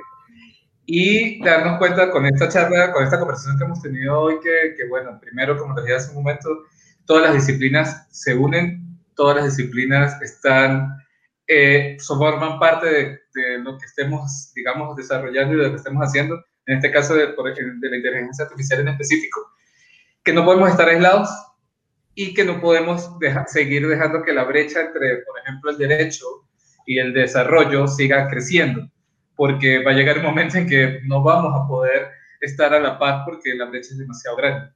Y 0.86 1.44
darnos 1.44 1.80
cuenta 1.80 2.12
con 2.12 2.28
esta 2.28 2.48
charla, 2.48 2.92
con 2.92 3.04
esta 3.04 3.18
conversación 3.18 3.58
que 3.58 3.64
hemos 3.64 3.82
tenido 3.82 4.20
hoy, 4.20 4.36
que, 4.44 4.76
que 4.78 4.88
bueno, 4.88 5.20
primero, 5.20 5.58
como 5.58 5.74
les 5.76 5.86
dije 5.86 5.96
hace 5.96 6.10
un 6.10 6.24
momento, 6.24 6.50
todas 7.06 7.24
las 7.24 7.34
disciplinas 7.34 8.08
se 8.12 8.36
unen, 8.36 9.00
todas 9.16 9.38
las 9.38 9.46
disciplinas 9.46 10.22
están, 10.22 10.96
eh, 11.48 11.98
forman 12.06 12.60
parte 12.60 12.88
de, 12.88 13.20
de, 13.34 13.60
lo 13.60 13.78
que 13.80 13.86
estemos, 13.86 14.52
digamos, 14.54 14.96
desarrollando 14.96 15.56
y 15.56 15.58
de 15.58 15.64
lo 15.64 15.70
que 15.72 15.78
estemos 15.78 16.04
haciendo, 16.04 16.36
en 16.68 16.76
este 16.76 16.92
caso 16.92 17.16
de, 17.16 17.28
de 17.28 17.90
la 17.90 17.96
inteligencia 17.96 18.46
artificial 18.46 18.82
en 18.82 18.90
específico, 18.90 19.54
que 20.24 20.34
no 20.34 20.46
podemos 20.46 20.70
estar 20.70 20.88
aislados, 20.88 21.30
y 22.16 22.34
que 22.34 22.46
no 22.46 22.62
podemos 22.62 23.10
seguir 23.48 23.88
dejando 23.88 24.24
que 24.24 24.34
la 24.34 24.44
brecha 24.44 24.82
entre, 24.82 25.18
por 25.18 25.40
ejemplo, 25.40 25.72
el 25.72 25.78
derecho 25.78 26.26
y 26.86 27.00
el 27.00 27.14
desarrollo 27.14 27.88
siga 27.88 28.28
creciendo, 28.30 28.90
porque 29.36 29.84
va 29.84 29.92
a 29.92 29.96
llegar 29.96 30.18
un 30.18 30.26
momento 30.26 30.58
en 30.58 30.68
que 30.68 31.00
no 31.06 31.24
vamos 31.24 31.54
a 31.56 31.68
poder 31.68 32.10
estar 32.42 32.74
a 32.74 32.80
la 32.80 33.00
paz 33.00 33.24
porque 33.26 33.56
la 33.56 33.66
brecha 33.66 33.90
es 33.92 33.98
demasiado 33.98 34.38
grande. 34.38 34.70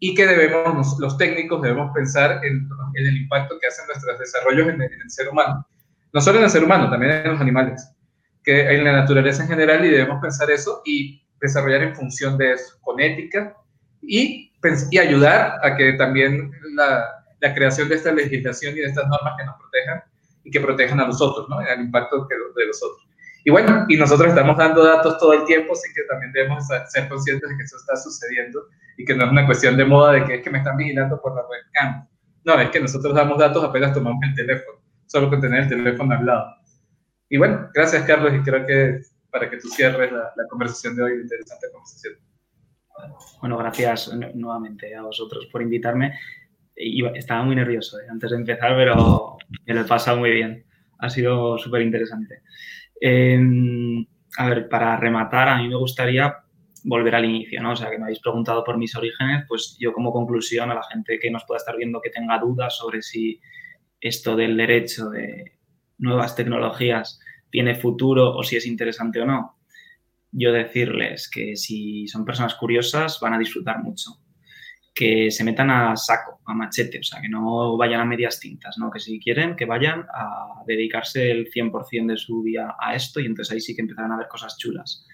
Y 0.00 0.14
que 0.14 0.26
debemos, 0.26 0.96
los 1.00 1.18
técnicos 1.18 1.60
debemos 1.60 1.92
pensar 1.92 2.40
en, 2.44 2.68
el 2.94 3.16
impacto 3.16 3.58
que 3.60 3.66
hacen 3.66 3.86
nuestros 3.86 4.18
desarrollos 4.18 4.68
en 4.68 4.82
el, 4.82 5.10
ser 5.10 5.28
humano. 5.28 5.66
No 6.12 6.20
solo 6.20 6.38
en 6.38 6.44
el 6.44 6.50
ser 6.50 6.64
humano, 6.64 6.88
también 6.88 7.12
en 7.12 7.32
los 7.32 7.40
animales, 7.40 7.90
que 8.44 8.60
en 8.70 8.84
la 8.84 8.92
naturaleza 8.92 9.42
en 9.42 9.48
general 9.48 9.84
y 9.84 9.90
debemos 9.90 10.22
pensar 10.22 10.50
eso 10.50 10.82
y 10.84 11.20
desarrollar 11.40 11.82
en 11.82 11.96
función 11.96 12.38
de 12.38 12.52
eso, 12.52 12.78
con 12.80 13.00
ética 13.00 13.54
y 14.02 14.48
y 14.90 14.98
ayudar 14.98 15.58
a 15.62 15.76
que 15.76 15.92
también 15.94 16.50
la, 16.74 17.24
la, 17.40 17.54
creación 17.54 17.88
de 17.88 17.94
esta 17.94 18.12
legislación 18.12 18.76
y 18.76 18.80
de 18.80 18.86
estas 18.86 19.06
normas 19.08 19.34
que 19.38 19.44
nos 19.44 19.56
protejan 19.56 20.02
y 20.44 20.50
que 20.50 20.60
protejan 20.60 21.00
a 21.00 21.06
los 21.06 21.20
otros, 21.20 21.48
¿no? 21.48 21.60
El 21.60 21.80
impacto 21.80 22.26
de 22.26 22.66
los 22.66 22.82
otros. 22.82 23.06
Y 23.44 23.50
bueno, 23.50 23.86
y 23.88 23.96
nosotros 23.96 24.30
estamos 24.30 24.56
dando 24.56 24.84
datos 24.84 25.18
todo 25.18 25.32
el 25.32 25.44
tiempo, 25.44 25.72
así 25.72 25.88
que 25.94 26.02
también 26.04 26.32
debemos 26.32 26.66
ser 26.88 27.08
conscientes 27.08 27.48
de 27.48 27.56
que 27.56 27.62
eso 27.62 27.76
está 27.76 27.96
sucediendo 27.96 28.66
y 28.96 29.04
que 29.04 29.14
no 29.14 29.24
es 29.24 29.30
una 29.30 29.46
cuestión 29.46 29.76
de 29.76 29.84
moda 29.84 30.12
de 30.12 30.24
que 30.24 30.34
es 30.36 30.42
que 30.42 30.50
me 30.50 30.58
están 30.58 30.76
vigilando 30.76 31.20
por 31.20 31.34
la 31.36 31.42
webcam. 31.42 32.08
No, 32.44 32.60
es 32.60 32.70
que 32.70 32.80
nosotros 32.80 33.14
damos 33.14 33.38
datos 33.38 33.62
apenas 33.62 33.94
tomamos 33.94 34.20
el 34.24 34.34
teléfono, 34.34 34.80
solo 35.06 35.30
con 35.30 35.40
tener 35.40 35.62
el 35.62 35.68
teléfono 35.68 36.14
al 36.14 36.26
lado. 36.26 36.56
Y 37.28 37.38
bueno, 37.38 37.70
gracias 37.72 38.04
Carlos 38.04 38.32
y 38.34 38.40
creo 38.40 38.66
que 38.66 39.00
para 39.30 39.48
que 39.48 39.58
tú 39.58 39.68
cierres 39.68 40.10
la, 40.10 40.32
la 40.34 40.46
conversación 40.48 40.96
de 40.96 41.02
hoy, 41.04 41.12
interesante 41.12 41.68
conversación. 41.72 42.14
Bueno, 43.40 43.56
gracias 43.58 44.12
nuevamente 44.34 44.94
a 44.94 45.02
vosotros 45.02 45.46
por 45.46 45.62
invitarme. 45.62 46.18
estaba 46.74 47.42
muy 47.42 47.56
nervioso 47.56 47.98
eh, 48.00 48.04
antes 48.10 48.30
de 48.30 48.36
empezar, 48.36 48.74
pero 48.76 49.36
me 49.66 49.74
lo 49.74 49.80
he 49.80 49.84
pasado 49.84 50.18
muy 50.18 50.30
bien. 50.30 50.64
Ha 50.98 51.10
sido 51.10 51.58
súper 51.58 51.82
interesante. 51.82 52.42
Em, 53.00 54.04
a 54.36 54.48
ver, 54.48 54.68
para 54.68 54.96
rematar, 54.96 55.48
a 55.48 55.58
mí 55.58 55.68
me 55.68 55.76
gustaría 55.76 56.34
volver 56.84 57.14
al 57.14 57.24
inicio, 57.24 57.62
¿no? 57.62 57.72
O 57.72 57.76
sea, 57.76 57.90
que 57.90 57.98
me 57.98 58.04
habéis 58.04 58.20
preguntado 58.20 58.64
por 58.64 58.78
mis 58.78 58.94
orígenes, 58.96 59.44
pues 59.48 59.76
yo 59.78 59.92
como 59.92 60.12
conclusión 60.12 60.70
a 60.70 60.74
la 60.74 60.82
gente 60.84 61.18
que 61.18 61.30
nos 61.30 61.44
pueda 61.44 61.58
estar 61.58 61.76
viendo 61.76 62.00
que 62.00 62.10
tenga 62.10 62.38
dudas 62.38 62.76
sobre 62.76 63.02
si 63.02 63.40
esto 64.00 64.36
del 64.36 64.56
derecho 64.56 65.10
de 65.10 65.58
nuevas 65.98 66.34
tecnologías 66.36 67.20
tiene 67.50 67.74
futuro 67.74 68.34
o 68.36 68.42
si 68.42 68.56
es 68.56 68.66
interesante 68.66 69.20
o 69.20 69.26
no, 69.26 69.57
yo 70.32 70.52
decirles 70.52 71.28
que 71.30 71.56
si 71.56 72.06
son 72.08 72.24
personas 72.24 72.54
curiosas 72.54 73.18
van 73.20 73.34
a 73.34 73.38
disfrutar 73.38 73.82
mucho, 73.82 74.20
que 74.94 75.30
se 75.30 75.44
metan 75.44 75.70
a 75.70 75.96
saco, 75.96 76.40
a 76.44 76.54
machete, 76.54 76.98
o 76.98 77.02
sea, 77.02 77.20
que 77.20 77.28
no 77.28 77.76
vayan 77.76 78.00
a 78.00 78.04
medias 78.04 78.40
tintas, 78.40 78.78
¿no? 78.78 78.90
que 78.90 78.98
si 78.98 79.20
quieren 79.20 79.54
que 79.54 79.64
vayan 79.64 80.06
a 80.12 80.62
dedicarse 80.66 81.30
el 81.30 81.50
100% 81.50 82.06
de 82.06 82.16
su 82.16 82.42
día 82.42 82.74
a 82.80 82.94
esto 82.94 83.20
y 83.20 83.26
entonces 83.26 83.54
ahí 83.54 83.60
sí 83.60 83.74
que 83.74 83.82
empezarán 83.82 84.12
a 84.12 84.16
ver 84.16 84.28
cosas 84.28 84.58
chulas. 84.58 85.06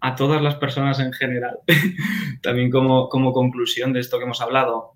A 0.00 0.16
todas 0.16 0.42
las 0.42 0.56
personas 0.56 1.00
en 1.00 1.12
general, 1.12 1.58
también 2.42 2.70
como, 2.70 3.08
como 3.08 3.32
conclusión 3.32 3.92
de 3.92 4.00
esto 4.00 4.18
que 4.18 4.24
hemos 4.24 4.40
hablado, 4.40 4.94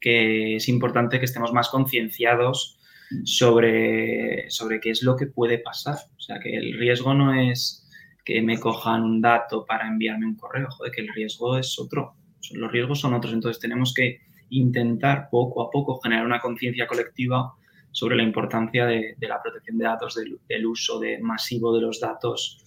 que 0.00 0.56
es 0.56 0.68
importante 0.68 1.18
que 1.18 1.24
estemos 1.24 1.52
más 1.52 1.68
concienciados 1.68 2.77
sobre, 3.24 4.50
sobre 4.50 4.80
qué 4.80 4.90
es 4.90 5.02
lo 5.02 5.16
que 5.16 5.26
puede 5.26 5.58
pasar. 5.58 5.96
O 6.16 6.20
sea, 6.20 6.38
que 6.38 6.54
el 6.54 6.78
riesgo 6.78 7.14
no 7.14 7.34
es 7.34 7.86
que 8.24 8.42
me 8.42 8.58
cojan 8.58 9.02
un 9.02 9.20
dato 9.20 9.64
para 9.64 9.88
enviarme 9.88 10.26
un 10.26 10.36
correo, 10.36 10.68
joder, 10.70 10.92
que 10.92 11.00
el 11.02 11.08
riesgo 11.08 11.56
es 11.56 11.78
otro. 11.78 12.14
Los 12.52 12.70
riesgos 12.70 13.00
son 13.00 13.14
otros. 13.14 13.32
Entonces 13.32 13.60
tenemos 13.60 13.94
que 13.94 14.20
intentar 14.50 15.28
poco 15.30 15.62
a 15.62 15.70
poco 15.70 16.00
generar 16.00 16.26
una 16.26 16.40
conciencia 16.40 16.86
colectiva 16.86 17.54
sobre 17.90 18.16
la 18.16 18.22
importancia 18.22 18.86
de, 18.86 19.16
la 19.20 19.42
protección 19.42 19.78
de 19.78 19.84
datos, 19.84 20.14
del, 20.48 20.66
uso 20.66 20.98
de, 20.98 21.18
masivo 21.18 21.74
de 21.74 21.82
los 21.82 22.00
datos. 22.00 22.64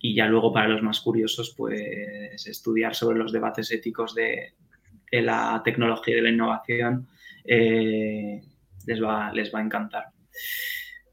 Y 0.00 0.14
ya 0.14 0.26
luego 0.26 0.52
para 0.52 0.68
los 0.68 0.82
más 0.82 1.00
curiosos, 1.00 1.54
pues 1.56 2.46
estudiar 2.46 2.94
sobre 2.94 3.18
los 3.18 3.32
debates 3.32 3.70
éticos 3.70 4.14
de, 4.14 4.54
de 5.10 5.22
la 5.22 5.62
tecnología 5.64 6.14
y 6.14 6.16
de 6.16 6.22
la 6.22 6.30
innovación 6.30 7.08
eh, 7.44 8.42
les, 8.88 9.00
va, 9.02 9.30
les 9.32 9.54
va 9.54 9.60
a 9.60 9.62
encantar. 9.62 10.06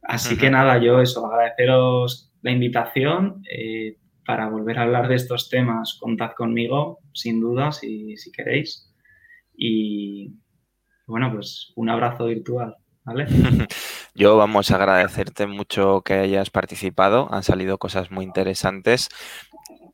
Así 0.02 0.38
que 0.38 0.50
nada, 0.50 0.78
yo 0.78 1.02
eso, 1.02 1.26
agradeceros 1.26 2.32
la 2.42 2.52
invitación. 2.52 3.42
Eh, 3.52 3.98
para 4.26 4.50
volver 4.50 4.80
a 4.80 4.84
hablar 4.84 5.08
de 5.08 5.16
estos 5.16 5.50
temas, 5.50 5.98
contad 6.00 6.32
conmigo, 6.36 7.00
sin 7.14 7.40
duda, 7.40 7.72
si, 7.72 8.18
si 8.18 8.32
queréis. 8.32 8.92
Y 9.56 10.34
bueno, 11.06 11.32
pues 11.32 11.72
un 11.76 11.90
abrazo 11.90 12.26
virtual. 12.26 12.76
¿Vale? 13.04 13.28
Yo 14.16 14.36
vamos 14.36 14.72
a 14.72 14.78
agradecerte 14.78 15.46
mucho 15.46 16.02
que 16.02 16.16
hayas 16.16 16.50
participado. 16.50 17.28
Han 17.32 17.44
salido 17.44 17.78
cosas 17.78 18.10
muy 18.10 18.26
interesantes 18.26 19.10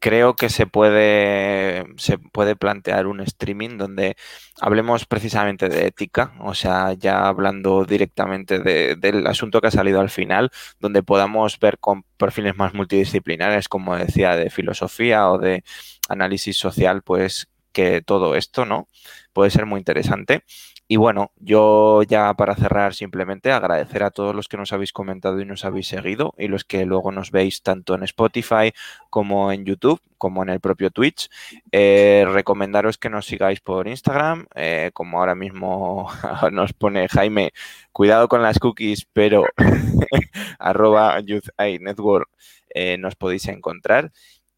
creo 0.01 0.35
que 0.35 0.49
se 0.49 0.65
puede, 0.65 1.85
se 1.97 2.17
puede 2.17 2.55
plantear 2.55 3.05
un 3.05 3.21
streaming 3.21 3.77
donde 3.77 4.17
hablemos 4.59 5.05
precisamente 5.05 5.69
de 5.69 5.85
ética, 5.87 6.33
o 6.39 6.55
sea, 6.55 6.93
ya 6.93 7.27
hablando 7.27 7.85
directamente 7.85 8.59
del 8.59 9.27
asunto 9.27 9.61
que 9.61 9.67
ha 9.67 9.71
salido 9.71 10.01
al 10.01 10.09
final, 10.09 10.51
donde 10.79 11.03
podamos 11.03 11.59
ver 11.59 11.77
con 11.77 12.03
perfiles 12.17 12.57
más 12.57 12.73
multidisciplinares, 12.73 13.69
como 13.69 13.95
decía, 13.95 14.35
de 14.35 14.49
filosofía 14.49 15.29
o 15.29 15.37
de 15.37 15.63
análisis 16.09 16.57
social, 16.57 17.03
pues 17.03 17.47
que 17.71 18.01
todo 18.01 18.35
esto, 18.35 18.65
¿no? 18.65 18.87
Puede 19.33 19.49
ser 19.49 19.65
muy 19.65 19.79
interesante. 19.79 20.43
Y 20.91 20.97
bueno, 20.97 21.31
yo 21.37 22.03
ya 22.03 22.33
para 22.33 22.53
cerrar 22.53 22.93
simplemente 22.93 23.49
agradecer 23.49 24.03
a 24.03 24.11
todos 24.11 24.35
los 24.35 24.49
que 24.49 24.57
nos 24.57 24.73
habéis 24.73 24.91
comentado 24.91 25.39
y 25.39 25.45
nos 25.45 25.63
habéis 25.63 25.87
seguido 25.87 26.33
y 26.37 26.49
los 26.49 26.65
que 26.65 26.85
luego 26.85 27.13
nos 27.13 27.31
veis 27.31 27.63
tanto 27.63 27.95
en 27.95 28.03
Spotify 28.03 28.73
como 29.09 29.53
en 29.53 29.63
YouTube, 29.63 30.01
como 30.17 30.43
en 30.43 30.49
el 30.49 30.59
propio 30.59 30.91
Twitch. 30.91 31.29
Eh, 31.71 32.25
recomendaros 32.27 32.97
que 32.97 33.09
nos 33.09 33.25
sigáis 33.25 33.61
por 33.61 33.87
Instagram, 33.87 34.47
eh, 34.53 34.91
como 34.93 35.19
ahora 35.19 35.33
mismo 35.33 36.09
nos 36.51 36.73
pone 36.73 37.07
Jaime, 37.07 37.53
cuidado 37.93 38.27
con 38.27 38.41
las 38.41 38.59
cookies, 38.59 39.07
pero 39.13 39.45
arroba 40.59 41.21
Youth 41.21 41.47
Network 41.57 42.29
eh, 42.73 42.97
nos 42.97 43.15
podéis 43.15 43.47
encontrar. 43.47 44.11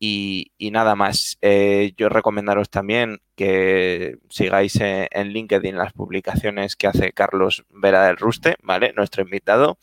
Y, 0.06 0.52
nada 0.72 0.98
más, 0.98 1.38
eh, 1.42 1.94
yo 1.96 2.10
recomendaros 2.10 2.70
también 2.70 3.22
que 3.38 4.18
sigáis 4.30 4.78
en, 4.82 5.30
LinkedIn 5.30 5.78
las 5.78 5.94
publicaciones 5.94 6.76
que 6.76 6.88
hace 6.88 7.14
Carlos 7.14 7.64
Vera 7.70 8.06
del 8.06 8.18
Ruste, 8.18 8.58
¿vale? 8.62 8.92
Nuestro 8.98 9.24
invitado. 9.24 9.78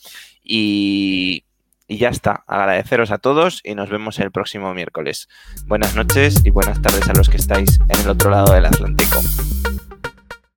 Y, 0.44 1.44
y 1.88 1.96
ya 1.96 2.10
está, 2.10 2.44
agradeceros 2.46 3.12
a 3.12 3.16
todos 3.16 3.62
y 3.64 3.74
nos 3.74 3.88
vemos 3.88 4.18
el 4.18 4.30
próximo 4.30 4.74
miércoles. 4.74 5.26
Buenas 5.64 5.96
noches 5.96 6.44
y 6.44 6.50
buenas 6.50 6.82
tardes 6.82 7.08
a 7.08 7.14
los 7.14 7.30
que 7.30 7.38
estáis 7.38 7.80
en 7.88 8.00
el 8.00 8.10
otro 8.10 8.28
lado 8.28 8.52
del 8.52 8.66
Atlántico. 8.66 9.22